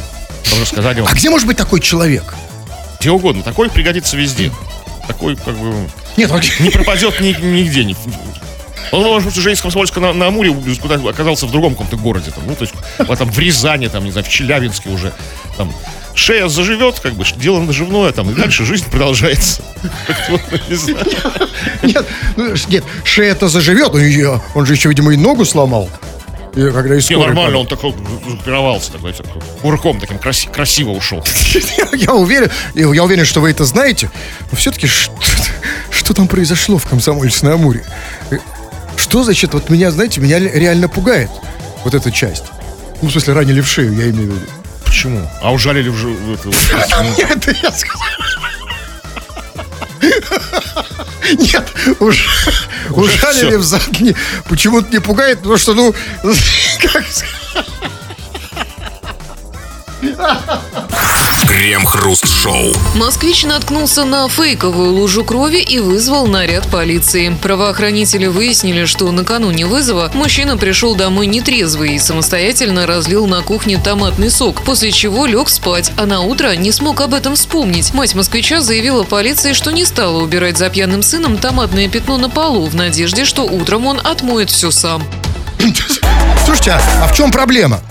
Можно 0.49 0.65
сказать, 0.65 0.99
он 0.99 1.07
А 1.07 1.13
где 1.13 1.29
может 1.29 1.45
быть 1.47 1.57
такой 1.57 1.79
человек? 1.81 2.33
где 2.99 3.11
угодно. 3.11 3.43
Такой 3.43 3.69
пригодится 3.69 4.17
везде. 4.17 4.51
Такой, 5.07 5.35
как 5.37 5.55
бы, 5.57 5.73
Нет, 6.17 6.29
он- 6.31 6.41
не 6.59 6.69
пропадет 6.69 7.21
ни- 7.21 7.35
нигде. 7.41 7.95
Он, 8.91 9.03
может 9.03 9.29
быть, 9.29 9.37
уже 9.37 9.51
из 9.51 9.61
Комсомольска 9.61 9.99
на, 9.99 10.13
на 10.13 10.27
Амуре 10.27 10.53
куда 10.81 10.95
оказался 10.95 11.45
в 11.45 11.51
другом 11.51 11.73
каком-то 11.73 11.97
городе. 11.97 12.31
Там, 12.31 12.43
ну, 12.47 12.55
то 12.55 12.63
есть, 12.63 12.73
там 13.17 13.31
в 13.31 13.37
Рязани, 13.39 13.87
там, 13.87 14.03
не 14.03 14.11
знаю, 14.11 14.25
в 14.25 14.29
Челябинске 14.29 14.89
уже. 14.89 15.13
Там, 15.57 15.71
шея 16.15 16.47
заживет, 16.47 16.99
как 16.99 17.13
бы, 17.13 17.23
дело 17.37 17.59
наживное, 17.61 18.11
там, 18.11 18.29
и 18.29 18.33
дальше 18.33 18.65
жизнь 18.65 18.89
продолжается. 18.89 19.61
Нет, 21.83 22.05
ну, 22.35 22.53
нет, 22.67 22.83
шея-то 23.03 23.47
заживет, 23.47 23.93
но 23.93 23.99
ее- 23.99 24.41
он 24.53 24.65
же 24.65 24.73
еще, 24.73 24.89
видимо, 24.89 25.13
и 25.13 25.17
ногу 25.17 25.45
сломал. 25.45 25.89
И 26.55 26.61
когда 26.71 26.95
из 26.95 27.07
Не, 27.09 27.15
нормально, 27.17 27.59
он 27.59 27.67
такой 27.67 27.93
группировался, 28.25 28.91
такой, 28.91 29.13
такой, 29.13 29.41
курком 29.61 29.99
таким 29.99 30.17
краси- 30.17 30.51
красиво 30.51 30.89
ушел. 30.89 31.23
Я 31.93 32.13
уверен, 32.13 32.49
я 32.73 32.91
я 32.91 33.03
уверен, 33.03 33.23
что 33.23 33.39
вы 33.39 33.51
это 33.51 33.65
знаете, 33.65 34.09
но 34.51 34.57
все-таки 34.57 34.87
что, 34.87 35.13
что 35.91 36.13
там 36.15 36.27
произошло 36.27 36.79
в 36.79 36.85
Комсомольске 36.87 37.45
на 37.45 37.53
Амуре? 37.53 37.85
Что 39.09 39.23
значит, 39.23 39.55
вот 39.55 39.71
меня, 39.71 39.89
знаете, 39.89 40.21
меня 40.21 40.37
ре- 40.37 40.51
реально 40.53 40.87
пугает 40.87 41.31
вот 41.83 41.95
эта 41.95 42.11
часть. 42.11 42.43
Ну, 43.01 43.09
в 43.09 43.11
смысле, 43.11 43.33
ранили 43.33 43.59
в 43.59 43.67
шею, 43.67 43.91
я 43.95 44.11
имею 44.11 44.33
в 44.33 44.35
виду. 44.35 44.51
Почему? 44.85 45.27
А 45.41 45.51
ужалили 45.51 45.89
в 45.89 45.95
ну, 46.03 46.37
Это 47.17 47.51
я 47.63 47.71
сказал. 47.71 48.07
Нет, 51.39 51.67
уж, 51.99 52.27
ужалили 52.91 53.55
в 53.55 53.63
задний. 53.63 54.15
Почему-то 54.47 54.91
не 54.91 54.99
пугает, 54.99 55.39
потому 55.39 55.57
что, 55.57 55.73
ну, 55.73 55.91
как 56.79 57.03
сказать, 57.07 57.65
Крем-хруст-шоу. 61.59 62.73
Москвич 62.95 63.43
наткнулся 63.43 64.05
на 64.05 64.29
фейковую 64.29 64.93
лужу 64.93 65.25
крови 65.25 65.57
и 65.57 65.79
вызвал 65.79 66.25
наряд 66.25 66.65
полиции. 66.69 67.37
Правоохранители 67.41 68.27
выяснили, 68.27 68.85
что 68.85 69.11
накануне 69.11 69.65
вызова 69.65 70.09
мужчина 70.13 70.55
пришел 70.55 70.95
домой 70.95 71.27
нетрезвый 71.27 71.95
и 71.95 71.99
самостоятельно 71.99 72.87
разлил 72.87 73.27
на 73.27 73.41
кухне 73.41 73.77
томатный 73.77 74.31
сок, 74.31 74.61
после 74.61 74.93
чего 74.93 75.25
лег 75.25 75.49
спать, 75.49 75.91
а 75.97 76.05
на 76.05 76.21
утро 76.21 76.55
не 76.55 76.71
смог 76.71 77.01
об 77.01 77.13
этом 77.13 77.35
вспомнить. 77.35 77.93
Мать 77.93 78.15
москвича 78.15 78.61
заявила 78.61 79.03
полиции, 79.03 79.51
что 79.51 79.71
не 79.71 79.83
стала 79.83 80.23
убирать 80.23 80.57
за 80.57 80.69
пьяным 80.69 81.03
сыном 81.03 81.37
томатное 81.37 81.89
пятно 81.89 82.17
на 82.17 82.29
полу 82.29 82.67
в 82.67 82.75
надежде, 82.75 83.25
что 83.25 83.43
утром 83.43 83.85
он 83.85 83.99
отмоет 84.01 84.49
все 84.49 84.71
сам. 84.71 85.03
Слушайте, 86.45 86.71
а, 86.71 87.03
а 87.03 87.07
в 87.07 87.13
чем 87.13 87.33
проблема? 87.33 87.81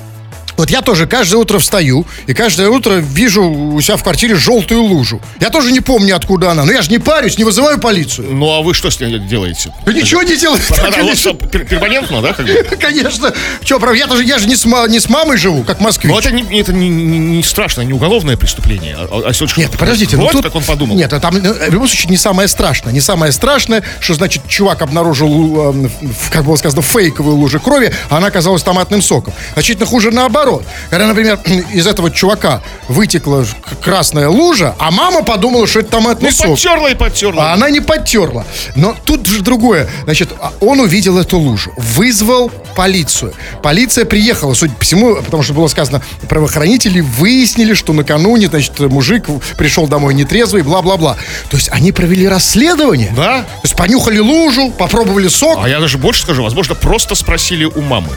Вот 0.58 0.70
я 0.70 0.82
тоже 0.82 1.06
каждое 1.06 1.36
утро 1.36 1.60
встаю 1.60 2.04
и 2.26 2.34
каждое 2.34 2.68
утро 2.68 2.94
вижу 2.94 3.44
у 3.44 3.80
себя 3.80 3.96
в 3.96 4.02
квартире 4.02 4.34
желтую 4.34 4.82
лужу. 4.82 5.22
Я 5.40 5.50
тоже 5.50 5.70
не 5.70 5.78
помню, 5.78 6.16
откуда 6.16 6.50
она. 6.50 6.64
Но 6.64 6.72
я 6.72 6.82
же 6.82 6.90
не 6.90 6.98
парюсь, 6.98 7.38
не 7.38 7.44
вызываю 7.44 7.78
полицию. 7.78 8.32
Ну, 8.32 8.50
а 8.52 8.60
вы 8.60 8.74
что 8.74 8.90
с 8.90 8.98
ней 8.98 9.20
делаете? 9.20 9.72
Да 9.86 9.92
ничего 9.92 10.24
не 10.24 10.36
делаю. 10.36 10.60
Она 10.70 10.80
у 10.80 10.82
вас 10.82 10.94
Конечно, 10.94 11.30
что, 11.30 11.46
пер- 11.46 11.64
перманентно, 11.64 12.20
да, 12.20 12.32
как 12.32 12.44
бы? 12.44 12.52
Конечно. 12.80 13.32
Че, 13.62 13.78
правда, 13.78 13.96
я, 13.96 14.08
тоже, 14.08 14.24
я 14.24 14.38
же 14.38 14.48
не 14.48 14.56
с, 14.56 14.64
не 14.64 14.98
с 14.98 15.08
мамой 15.08 15.36
живу, 15.36 15.62
как 15.62 15.80
москвич. 15.80 16.12
Но 16.12 16.18
это 16.18 16.32
не, 16.32 16.42
это 16.60 16.72
не, 16.72 16.88
не- 16.88 17.18
не 17.18 17.42
страшно, 17.44 17.82
не 17.82 17.92
уголовное 17.92 18.36
преступление, 18.36 18.96
а, 18.98 19.30
а 19.30 19.60
Нет, 19.60 19.70
подождите, 19.78 20.16
ну 20.16 20.24
вот 20.24 20.32
тут... 20.32 20.42
как 20.42 20.56
он 20.56 20.64
подумал. 20.64 20.96
Нет, 20.96 21.12
а 21.12 21.20
там 21.20 21.34
в 21.36 21.70
любом 21.70 21.86
случае 21.86 22.10
не 22.10 22.16
самое 22.16 22.48
страшное. 22.48 22.92
Не 22.92 23.00
самое 23.00 23.30
страшное, 23.30 23.84
что 24.00 24.14
значит 24.14 24.42
чувак 24.48 24.82
обнаружил, 24.82 25.72
э, 25.72 25.88
как 26.32 26.44
было 26.44 26.56
сказано, 26.56 26.82
фейковую 26.82 27.36
лужу 27.36 27.60
крови, 27.60 27.94
а 28.10 28.16
она 28.16 28.26
оказалась 28.26 28.64
томатным 28.64 29.02
соком. 29.02 29.32
Значительно 29.54 29.86
хуже 29.86 30.10
наоборот. 30.10 30.47
Когда, 30.90 31.06
например, 31.06 31.38
из 31.72 31.86
этого 31.86 32.10
чувака 32.10 32.62
вытекла 32.88 33.44
красная 33.82 34.28
лужа, 34.28 34.74
а 34.78 34.90
мама 34.90 35.22
подумала, 35.22 35.66
что 35.66 35.80
это 35.80 35.98
Ну, 36.00 36.30
сок. 36.30 36.46
подтерла 36.50 36.90
и 36.90 36.94
подтерла. 36.94 37.50
А 37.50 37.54
она 37.54 37.70
не 37.70 37.80
подтерла. 37.80 38.44
Но 38.74 38.94
тут 39.04 39.26
же 39.26 39.42
другое. 39.42 39.88
Значит, 40.04 40.30
а 40.40 40.52
он 40.60 40.80
увидел 40.80 41.18
эту 41.18 41.38
лужу, 41.38 41.72
вызвал 41.76 42.50
полицию. 42.74 43.34
Полиция 43.62 44.04
приехала, 44.04 44.54
судя 44.54 44.74
по 44.74 44.84
всему, 44.84 45.16
потому 45.16 45.42
что 45.42 45.52
было 45.52 45.68
сказано, 45.68 46.02
правоохранители 46.28 47.00
выяснили, 47.00 47.74
что 47.74 47.92
накануне, 47.92 48.46
значит, 48.48 48.78
мужик 48.78 49.26
пришел 49.56 49.86
домой 49.88 50.14
нетрезвый, 50.14 50.62
бла-бла-бла. 50.62 51.16
То 51.50 51.56
есть 51.56 51.68
они 51.72 51.92
провели 51.92 52.28
расследование. 52.28 53.12
Да? 53.16 53.42
То 53.42 53.60
есть 53.64 53.76
понюхали 53.76 54.18
лужу, 54.18 54.70
попробовали 54.70 55.28
сок. 55.28 55.58
А 55.62 55.68
я 55.68 55.80
даже 55.80 55.98
больше 55.98 56.22
скажу, 56.22 56.42
возможно, 56.42 56.74
просто 56.74 57.14
спросили 57.14 57.64
у 57.64 57.80
мамы. 57.80 58.10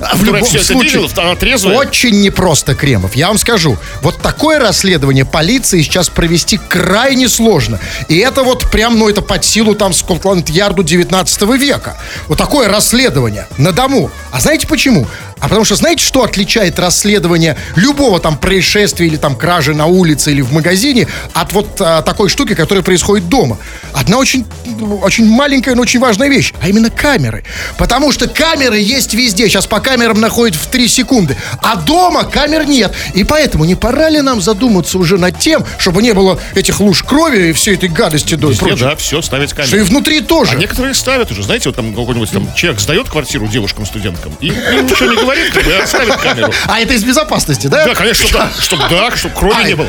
А 0.00 0.16
в 0.16 0.24
любом 0.24 0.42
это 0.42 0.64
случае, 0.64 1.08
она 1.16 1.34
трезвая. 1.36 1.76
Очень 1.76 2.20
непросто, 2.20 2.74
Кремов. 2.74 3.14
Я 3.14 3.28
вам 3.28 3.38
скажу, 3.38 3.76
вот 4.02 4.18
такое 4.18 4.58
расследование 4.58 5.24
полиции 5.24 5.82
сейчас 5.82 6.08
провести 6.08 6.58
крайне 6.68 7.28
сложно. 7.28 7.80
И 8.08 8.18
это 8.18 8.42
вот 8.42 8.70
прям, 8.70 8.98
ну, 8.98 9.08
это 9.08 9.22
под 9.22 9.44
силу 9.44 9.74
там 9.74 9.92
Скотланд-Ярду 9.92 10.82
19 10.82 11.42
века. 11.58 11.96
Вот 12.28 12.38
такое 12.38 12.68
расследование 12.68 13.46
на 13.58 13.72
дому. 13.72 14.10
А 14.32 14.40
знаете 14.40 14.66
почему? 14.66 15.06
А 15.40 15.48
потому 15.48 15.64
что 15.64 15.74
знаете, 15.74 16.04
что 16.04 16.22
отличает 16.22 16.78
расследование 16.78 17.56
любого 17.76 18.20
там 18.20 18.38
происшествия 18.38 19.06
или 19.06 19.16
там 19.16 19.36
кражи 19.36 19.74
на 19.74 19.86
улице 19.86 20.30
или 20.32 20.40
в 20.40 20.52
магазине 20.52 21.08
от 21.32 21.52
вот 21.52 21.80
а, 21.80 22.02
такой 22.02 22.28
штуки, 22.28 22.54
которая 22.54 22.82
происходит 22.82 23.28
дома? 23.28 23.58
Одна 23.92 24.18
очень, 24.18 24.46
очень 25.02 25.26
маленькая, 25.26 25.74
но 25.74 25.82
очень 25.82 26.00
важная 26.00 26.28
вещь, 26.28 26.52
а 26.62 26.68
именно 26.68 26.90
камеры. 26.90 27.44
Потому 27.78 28.12
что 28.12 28.28
камеры 28.28 28.78
есть 28.78 29.14
везде. 29.14 29.48
Сейчас 29.48 29.66
по 29.66 29.80
камерам 29.80 30.20
находят 30.20 30.56
в 30.56 30.66
3 30.68 30.88
секунды. 30.88 31.36
А 31.62 31.76
дома 31.76 32.24
камер 32.24 32.66
нет. 32.66 32.92
И 33.14 33.24
поэтому 33.24 33.64
не 33.64 33.74
пора 33.74 34.08
ли 34.08 34.20
нам 34.20 34.40
задуматься 34.40 34.98
уже 34.98 35.18
над 35.18 35.38
тем, 35.38 35.64
чтобы 35.78 36.02
не 36.02 36.12
было 36.12 36.40
этих 36.54 36.80
луж 36.80 37.02
крови 37.02 37.50
и 37.50 37.52
всей 37.52 37.74
этой 37.74 37.88
гадости 37.88 38.34
до 38.34 38.48
Везде, 38.48 38.76
да, 38.76 38.96
все, 38.96 39.20
ставить 39.22 39.50
Что 39.50 39.76
и 39.76 39.80
внутри 39.80 40.20
тоже. 40.20 40.52
А 40.52 40.54
некоторые 40.54 40.94
ставят 40.94 41.30
уже, 41.30 41.42
знаете, 41.42 41.68
вот 41.68 41.76
там 41.76 41.94
какой-нибудь 41.94 42.30
там 42.30 42.52
человек 42.54 42.80
сдает 42.80 43.08
квартиру 43.08 43.46
девушкам-студенткам 43.46 44.32
и 44.40 44.48
ничего 44.48 45.10
не 45.10 45.16
говорит, 45.24 45.52
как 45.52 45.64
бы, 45.64 45.72
а 45.74 45.86
ставит 45.86 46.16
камеру. 46.16 46.52
А 46.66 46.80
это 46.80 46.94
из 46.94 47.04
безопасности, 47.04 47.66
да? 47.66 47.84
Да, 47.84 47.94
конечно, 47.94 48.26
да, 48.32 48.50
чтобы 48.60 48.84
да, 48.88 49.14
чтобы 49.16 49.34
крови 49.34 49.54
А, 49.58 49.62
не 49.64 49.74
было. 49.74 49.88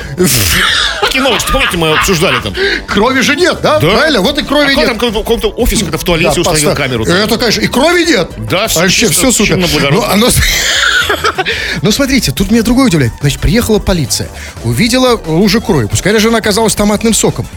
Такие 1.02 1.24
новости, 1.24 1.52
помните, 1.52 1.78
мы 1.78 1.92
обсуждали 1.94 2.40
там. 2.42 2.54
Крови 2.88 3.22
же 3.22 3.36
нет, 3.36 3.60
да? 3.62 3.80
Правильно? 3.80 4.22
Вот 4.22 4.38
и 4.38 4.44
крови 4.44 4.68
А 4.68 4.72
кто 4.72 4.82
нет. 4.82 5.00
там 5.00 5.12
в 5.12 5.14
каком-то- 5.14 5.50
офисе, 5.50 5.84
когда 5.84 5.98
в 5.98 6.04
туалете 6.04 6.40
установил 6.42 6.74
камеру. 6.74 7.06
Это, 7.06 7.38
конечно, 7.38 7.62
и 7.62 7.68
крови 7.68 8.04
нет. 8.06 8.32
Да, 8.38 8.68
всё 8.68 8.82
Вообще, 8.82 9.08
чисто, 9.08 9.16
все 9.16 9.32
супер. 9.32 9.58
Ну, 9.58 10.30
Ну, 11.82 11.92
смотрите, 11.92 12.32
тут 12.32 12.52
меня 12.52 12.64
другое 12.64 12.88
удивляет. 12.88 13.14
Значит, 13.22 13.40
приехала 13.40 13.80
полиция, 13.80 14.28
увидела 14.64 15.20
лужу 15.26 15.62
крови. 15.62 15.88
Пускай 15.88 16.14
даже 16.14 16.30
она 16.30 16.40
оказалась 16.40 16.74
томатным 16.76 17.14
соком. 17.14 17.48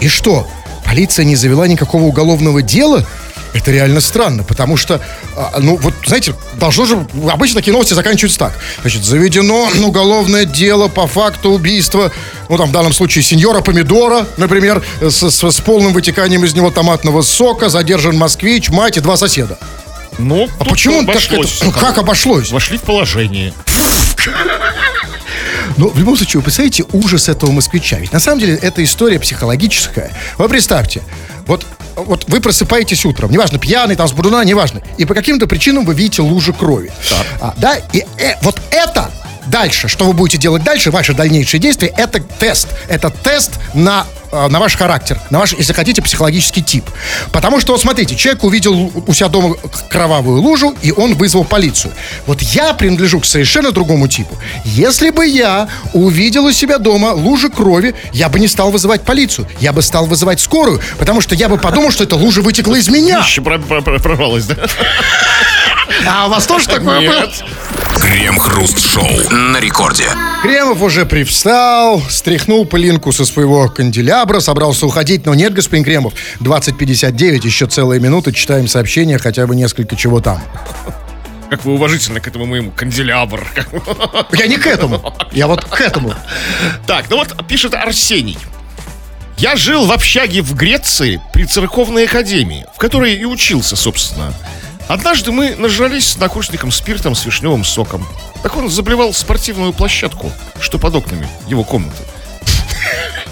И 0.00 0.08
что? 0.08 0.48
Полиция 0.84 1.24
не 1.24 1.36
завела 1.36 1.66
никакого 1.66 2.02
уголовного 2.04 2.62
дела? 2.62 3.06
Это 3.54 3.70
реально 3.70 4.00
странно, 4.00 4.42
потому 4.44 4.76
что, 4.76 5.00
а, 5.36 5.56
ну, 5.58 5.76
вот, 5.76 5.94
знаете, 6.06 6.34
должно 6.56 6.84
же... 6.84 7.06
Обычно 7.30 7.56
такие 7.56 7.72
новости 7.72 7.94
заканчиваются 7.94 8.38
так. 8.38 8.52
Значит, 8.82 9.04
заведено 9.04 9.68
уголовное 9.84 10.44
дело 10.44 10.88
по 10.88 11.06
факту 11.06 11.50
убийства, 11.50 12.12
ну, 12.48 12.56
там, 12.58 12.68
в 12.68 12.72
данном 12.72 12.92
случае, 12.92 13.24
сеньора 13.24 13.60
Помидора, 13.62 14.26
например, 14.36 14.82
с, 15.00 15.30
с- 15.30 15.50
с 15.50 15.60
полным 15.60 15.92
вытеканием 15.94 16.44
из 16.44 16.54
него 16.54 16.70
томатного 16.70 17.22
сока, 17.22 17.68
задержан 17.70 18.16
москвич, 18.16 18.68
мать 18.68 18.96
и 18.96 19.00
два 19.00 19.16
соседа. 19.16 19.58
Ну, 20.18 20.48
А 20.58 20.64
почему 20.64 21.00
так 21.04 21.10
обошлось. 21.16 21.56
это- 21.56 21.64
ну, 21.66 21.72
как 21.72 21.96
обошлось? 21.98 22.50
Вошли 22.50 22.76
в 22.76 22.82
положение. 22.82 23.54
Но 25.76 25.88
в 25.88 25.98
любом 25.98 26.16
случае, 26.16 26.38
вы 26.40 26.44
представляете 26.44 26.84
ужас 26.92 27.28
этого 27.28 27.50
москвича? 27.52 27.98
Ведь 27.98 28.12
на 28.12 28.20
самом 28.20 28.40
деле 28.40 28.54
это 28.56 28.82
история 28.82 29.20
психологическая. 29.20 30.10
Вы 30.36 30.48
представьте, 30.48 31.02
вот, 31.48 31.66
вот 31.96 32.26
вы 32.28 32.40
просыпаетесь 32.40 33.04
утром, 33.06 33.32
неважно, 33.32 33.58
пьяный, 33.58 33.96
там, 33.96 34.06
с 34.06 34.12
бурдуна, 34.12 34.44
неважно, 34.44 34.82
и 34.98 35.06
по 35.06 35.14
каким-то 35.14 35.46
причинам 35.46 35.84
вы 35.84 35.94
видите 35.94 36.22
лужу 36.22 36.52
крови. 36.52 36.92
А, 37.40 37.54
да, 37.56 37.76
и 37.92 38.04
э, 38.18 38.34
вот 38.42 38.60
это 38.70 39.10
дальше, 39.50 39.88
что 39.88 40.04
вы 40.04 40.12
будете 40.12 40.38
делать 40.38 40.62
дальше, 40.62 40.90
ваши 40.90 41.14
дальнейшие 41.14 41.60
действия, 41.60 41.92
это 41.96 42.20
тест. 42.20 42.68
Это 42.88 43.10
тест 43.10 43.52
на 43.74 44.06
э, 44.32 44.48
на 44.48 44.58
ваш 44.60 44.76
характер, 44.76 45.18
на 45.30 45.38
ваш, 45.38 45.52
если 45.52 45.72
хотите, 45.72 46.02
психологический 46.02 46.62
тип. 46.62 46.84
Потому 47.32 47.60
что, 47.60 47.72
вот 47.72 47.80
смотрите, 47.80 48.14
человек 48.16 48.44
увидел 48.44 48.92
у 49.06 49.12
себя 49.14 49.28
дома 49.28 49.56
кровавую 49.88 50.40
лужу, 50.42 50.74
и 50.82 50.92
он 50.92 51.14
вызвал 51.14 51.44
полицию. 51.44 51.92
Вот 52.26 52.42
я 52.42 52.74
принадлежу 52.74 53.20
к 53.20 53.24
совершенно 53.24 53.72
другому 53.72 54.06
типу. 54.08 54.36
Если 54.64 55.10
бы 55.10 55.26
я 55.26 55.68
увидел 55.92 56.44
у 56.44 56.52
себя 56.52 56.78
дома 56.78 57.12
лужи 57.12 57.48
крови, 57.48 57.94
я 58.12 58.28
бы 58.28 58.38
не 58.40 58.48
стал 58.48 58.70
вызывать 58.70 59.02
полицию. 59.02 59.48
Я 59.60 59.72
бы 59.72 59.82
стал 59.82 60.06
вызывать 60.06 60.40
скорую, 60.40 60.80
потому 60.98 61.20
что 61.20 61.34
я 61.34 61.48
бы 61.48 61.56
подумал, 61.58 61.90
что 61.90 62.04
эта 62.04 62.16
лужа 62.16 62.42
вытекла 62.42 62.74
из 62.76 62.88
меня. 62.88 63.20
Еще 63.26 63.40
про- 63.42 63.58
про- 63.58 63.82
про- 63.82 63.98
прорвалась, 63.98 64.44
да? 64.46 64.56
А 66.06 66.26
у 66.26 66.30
вас 66.30 66.46
тоже 66.46 66.66
такое 66.66 67.00
было? 67.00 67.20
Нет. 67.20 67.44
Крем-хруст-шоу 68.88 69.36
на 69.36 69.60
рекорде. 69.60 70.04
Кремов 70.42 70.82
уже 70.82 71.04
привстал, 71.04 72.00
стряхнул 72.08 72.64
пылинку 72.64 73.12
со 73.12 73.24
своего 73.24 73.68
канделябра, 73.68 74.40
собрался 74.40 74.86
уходить, 74.86 75.26
но 75.26 75.34
нет, 75.34 75.52
господин 75.52 75.84
Кремов, 75.84 76.14
20.59, 76.40 77.44
еще 77.44 77.66
целая 77.66 78.00
минута, 78.00 78.32
читаем 78.32 78.66
сообщения, 78.66 79.18
хотя 79.18 79.46
бы 79.46 79.54
несколько 79.56 79.94
чего 79.96 80.20
там. 80.20 80.42
Как 81.50 81.64
вы 81.64 81.74
уважительно 81.74 82.20
к 82.20 82.28
этому 82.28 82.46
моему 82.46 82.70
канделябр. 82.70 83.46
Я 84.32 84.46
не 84.46 84.56
к 84.56 84.66
этому, 84.66 85.14
я 85.32 85.46
вот 85.46 85.64
к 85.64 85.80
этому. 85.80 86.14
Так, 86.86 87.06
ну 87.10 87.16
вот 87.16 87.46
пишет 87.46 87.74
Арсений. 87.74 88.38
Я 89.36 89.54
жил 89.56 89.86
в 89.86 89.92
общаге 89.92 90.40
в 90.42 90.54
Греции 90.54 91.20
при 91.32 91.44
церковной 91.44 92.06
академии, 92.06 92.66
в 92.74 92.78
которой 92.78 93.14
и 93.14 93.24
учился, 93.24 93.76
собственно. 93.76 94.32
Однажды 94.88 95.32
мы 95.32 95.54
нажрались 95.54 96.08
с 96.08 96.14
однокурсником 96.14 96.72
спиртом 96.72 97.14
с 97.14 97.26
вишневым 97.26 97.62
соком. 97.62 98.06
Так 98.42 98.56
он 98.56 98.70
заблевал 98.70 99.12
спортивную 99.12 99.74
площадку, 99.74 100.32
что 100.60 100.78
под 100.78 100.94
окнами 100.94 101.28
его 101.46 101.62
комнаты. 101.62 102.02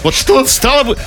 Вот 0.03 0.15
что 0.15 0.45
стало 0.45 0.83
бы... 0.83 0.97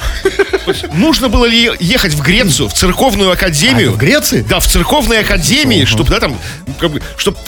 Нужно 0.92 1.28
было 1.28 1.46
ли 1.46 1.70
ехать 1.80 2.12
в 2.14 2.22
Грецию, 2.22 2.68
в 2.68 2.74
церковную 2.74 3.30
академию? 3.30 3.90
А, 3.90 3.92
в 3.92 3.98
Греции? 3.98 4.44
Да, 4.48 4.60
в 4.60 4.66
церковной 4.66 5.20
академии, 5.20 5.84
чтобы, 5.84 6.10
да, 6.10 6.20
там, 6.20 6.38
как 6.78 6.90
бы, 6.90 7.02
чтобы 7.16 7.38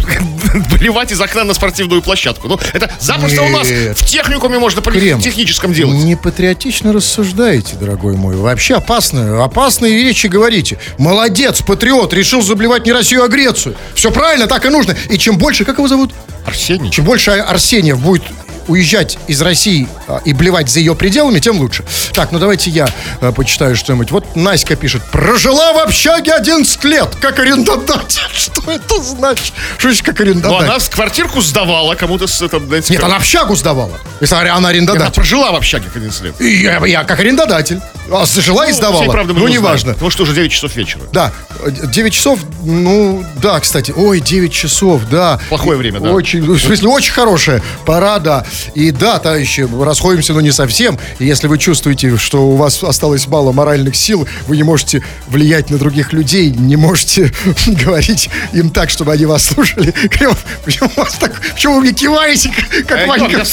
блевать 0.78 1.12
из 1.12 1.20
окна 1.20 1.45
на 1.45 1.55
спортивную 1.55 2.03
площадку. 2.03 2.49
Ну, 2.49 2.59
это 2.72 2.90
запросто 2.99 3.43
у 3.43 3.49
нас 3.49 3.68
Нет. 3.68 3.99
в 3.99 4.07
техникуме 4.07 4.59
можно 4.59 4.82
по 4.82 4.90
Кремов, 4.90 5.22
техническом 5.22 5.72
делать. 5.72 5.97
Не 5.97 6.16
патриотично 6.16 6.93
рассуждаете, 6.93 7.76
дорогой 7.76 8.16
мой. 8.16 8.36
Вообще 8.36 8.76
опасно, 8.76 9.45
опасные 9.45 9.95
вещи 9.95 10.26
говорите. 10.26 10.78
Молодец, 10.99 11.62
патриот, 11.62 12.12
решил 12.12 12.43
заблевать 12.43 12.86
не 12.86 12.93
Россию, 12.93 13.24
а 13.24 13.28
Грецию. 13.28 13.76
Все 13.95 14.11
правильно, 14.11 14.47
так 14.47 14.64
и 14.64 14.68
нужно. 14.68 14.97
И 15.11 15.18
чем 15.18 15.38
больше, 15.38 15.64
как 15.64 15.78
его 15.78 15.88
зовут? 15.88 16.12
Арсений. 16.45 16.90
Чем 16.90 17.05
больше 17.05 17.30
Арсеньев 17.30 18.01
будет 18.01 18.22
уезжать 18.68 19.18
из 19.26 19.40
России 19.42 19.88
а, 20.08 20.20
и 20.24 20.32
блевать 20.32 20.68
за 20.70 20.80
ее 20.80 20.94
пределами, 20.94 21.38
тем 21.40 21.58
лучше. 21.58 21.84
Так, 22.12 22.32
ну 22.32 22.38
давайте 22.38 22.70
я 22.70 22.88
а, 23.20 23.32
почитаю 23.32 23.76
что-нибудь. 23.76 24.10
Вот 24.10 24.36
Наська 24.36 24.76
пишет. 24.76 25.02
Прожила 25.10 25.72
в 25.72 25.78
общаге 25.78 26.32
11 26.32 26.84
лет, 26.84 27.08
как 27.20 27.38
арендодатель. 27.38 28.20
Что 28.34 28.70
это 28.70 29.02
значит? 29.02 29.52
Что 29.78 29.88
значит 29.88 30.04
как 30.04 30.18
Ну, 30.18 30.24
арендодатель? 30.24 30.64
она 30.68 30.80
с 30.80 30.88
квартирку 30.88 31.40
сдавала 31.40 31.94
кому-то 31.94 32.26
с 32.26 32.42
этом, 32.42 32.66
знаете, 32.66 32.92
Нет, 32.92 33.02
она 33.02 33.16
общагу 33.16 33.54
сдавала. 33.56 33.98
Если 34.20 34.34
она 34.34 34.54
она 34.56 34.68
арендодатель. 34.68 35.12
прожила 35.14 35.52
в 35.52 35.56
общаге 35.56 35.86
11 35.94 36.22
лет. 36.22 36.40
И 36.40 36.62
Я, 36.62 36.84
я 36.86 37.04
как 37.04 37.20
арендодатель. 37.20 37.80
А 38.10 38.26
жила 38.26 38.66
и 38.66 38.70
Ну, 38.70 38.76
сдавала. 38.76 39.02
всей 39.02 39.10
правды 39.10 39.32
мы 39.32 39.40
ну, 39.40 39.48
неважно. 39.48 39.92
Потому 39.94 40.10
что 40.10 40.24
уже 40.24 40.34
9 40.34 40.50
часов 40.52 40.74
вечера. 40.76 41.02
Да, 41.12 41.32
9 41.66 42.12
часов, 42.12 42.40
ну, 42.62 43.24
да, 43.40 43.58
кстати, 43.60 43.92
ой, 43.94 44.20
9 44.20 44.52
часов, 44.52 45.02
да. 45.10 45.40
Плохое 45.48 45.78
время, 45.78 46.00
да. 46.00 46.10
Очень, 46.10 46.42
в 46.42 46.58
смысле, 46.58 46.88
очень 46.88 47.12
хорошая 47.12 47.62
пора, 47.86 48.18
да. 48.18 48.44
И 48.74 48.90
да, 48.90 49.18
товарищи, 49.18 49.68
расходимся, 49.82 50.32
но 50.32 50.40
не 50.40 50.53
совсем. 50.53 50.98
И 51.18 51.24
если 51.26 51.46
вы 51.46 51.59
чувствуете, 51.59 52.16
что 52.16 52.42
у 52.48 52.57
вас 52.57 52.82
осталось 52.82 53.26
мало 53.26 53.53
моральных 53.53 53.96
сил, 53.96 54.26
вы 54.46 54.57
не 54.57 54.62
можете 54.62 55.03
влиять 55.28 55.70
на 55.70 55.78
других 55.78 56.12
людей, 56.12 56.50
не 56.50 56.76
можете 56.76 57.32
говорить 57.66 58.30
им 58.53 58.70
так, 58.70 58.90
чтобы 58.90 59.12
они 59.12 59.26
вас 59.26 59.44
слушали. 59.44 59.92
Почему, 60.64 60.90
вас 60.96 61.14
так, 61.14 61.40
почему 61.55 61.74
вы 61.76 61.80
мне 61.82 61.92
киваете, 61.92 62.50
как, 62.86 62.98
Э, 62.98 63.07
Ванька? 63.07 63.44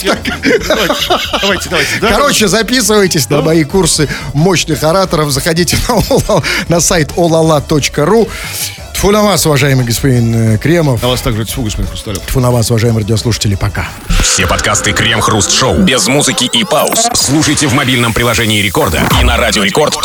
Давайте, 0.68 0.94
давайте, 1.42 1.70
давайте. 1.70 1.90
да, 2.02 2.10
Короче, 2.10 2.48
записывайтесь 2.48 3.30
на 3.30 3.42
мои 3.42 3.64
курсы 3.64 4.08
мощных 4.34 4.84
ораторов. 4.84 5.32
Заходите 5.32 5.78
на, 5.88 6.42
на 6.76 6.80
сайт 6.80 7.12
olala.ru. 7.16 8.30
Тьфу 9.00 9.12
на 9.12 9.24
вас, 9.24 9.46
уважаемый 9.46 9.86
господин 9.86 10.56
э, 10.56 10.58
Кремов. 10.58 11.02
На 11.02 11.08
вас 11.08 11.22
также 11.22 11.46
тьфу, 11.46 11.64
господин 11.64 11.88
Хрусталев. 11.88 12.22
Тьфу 12.26 12.42
на 12.42 12.52
вас, 12.52 12.70
уважаемые 12.70 13.04
радиослушатели. 13.04 13.56
Пока. 13.56 13.88
Все 14.22 14.46
подкасты 14.46 14.92
Крем-хруст-шоу 14.92 15.78
без 15.78 16.08
музыки 16.08 16.50
и 16.52 16.66
пауз 16.66 17.08
слушайте 17.14 17.68
в 17.68 17.74
мобильном 17.74 18.12
приложении 18.12 18.62
Рекорда 18.62 19.04
и 19.22 19.24
на 19.24 19.38
радиорекорд.ру. 19.38 20.02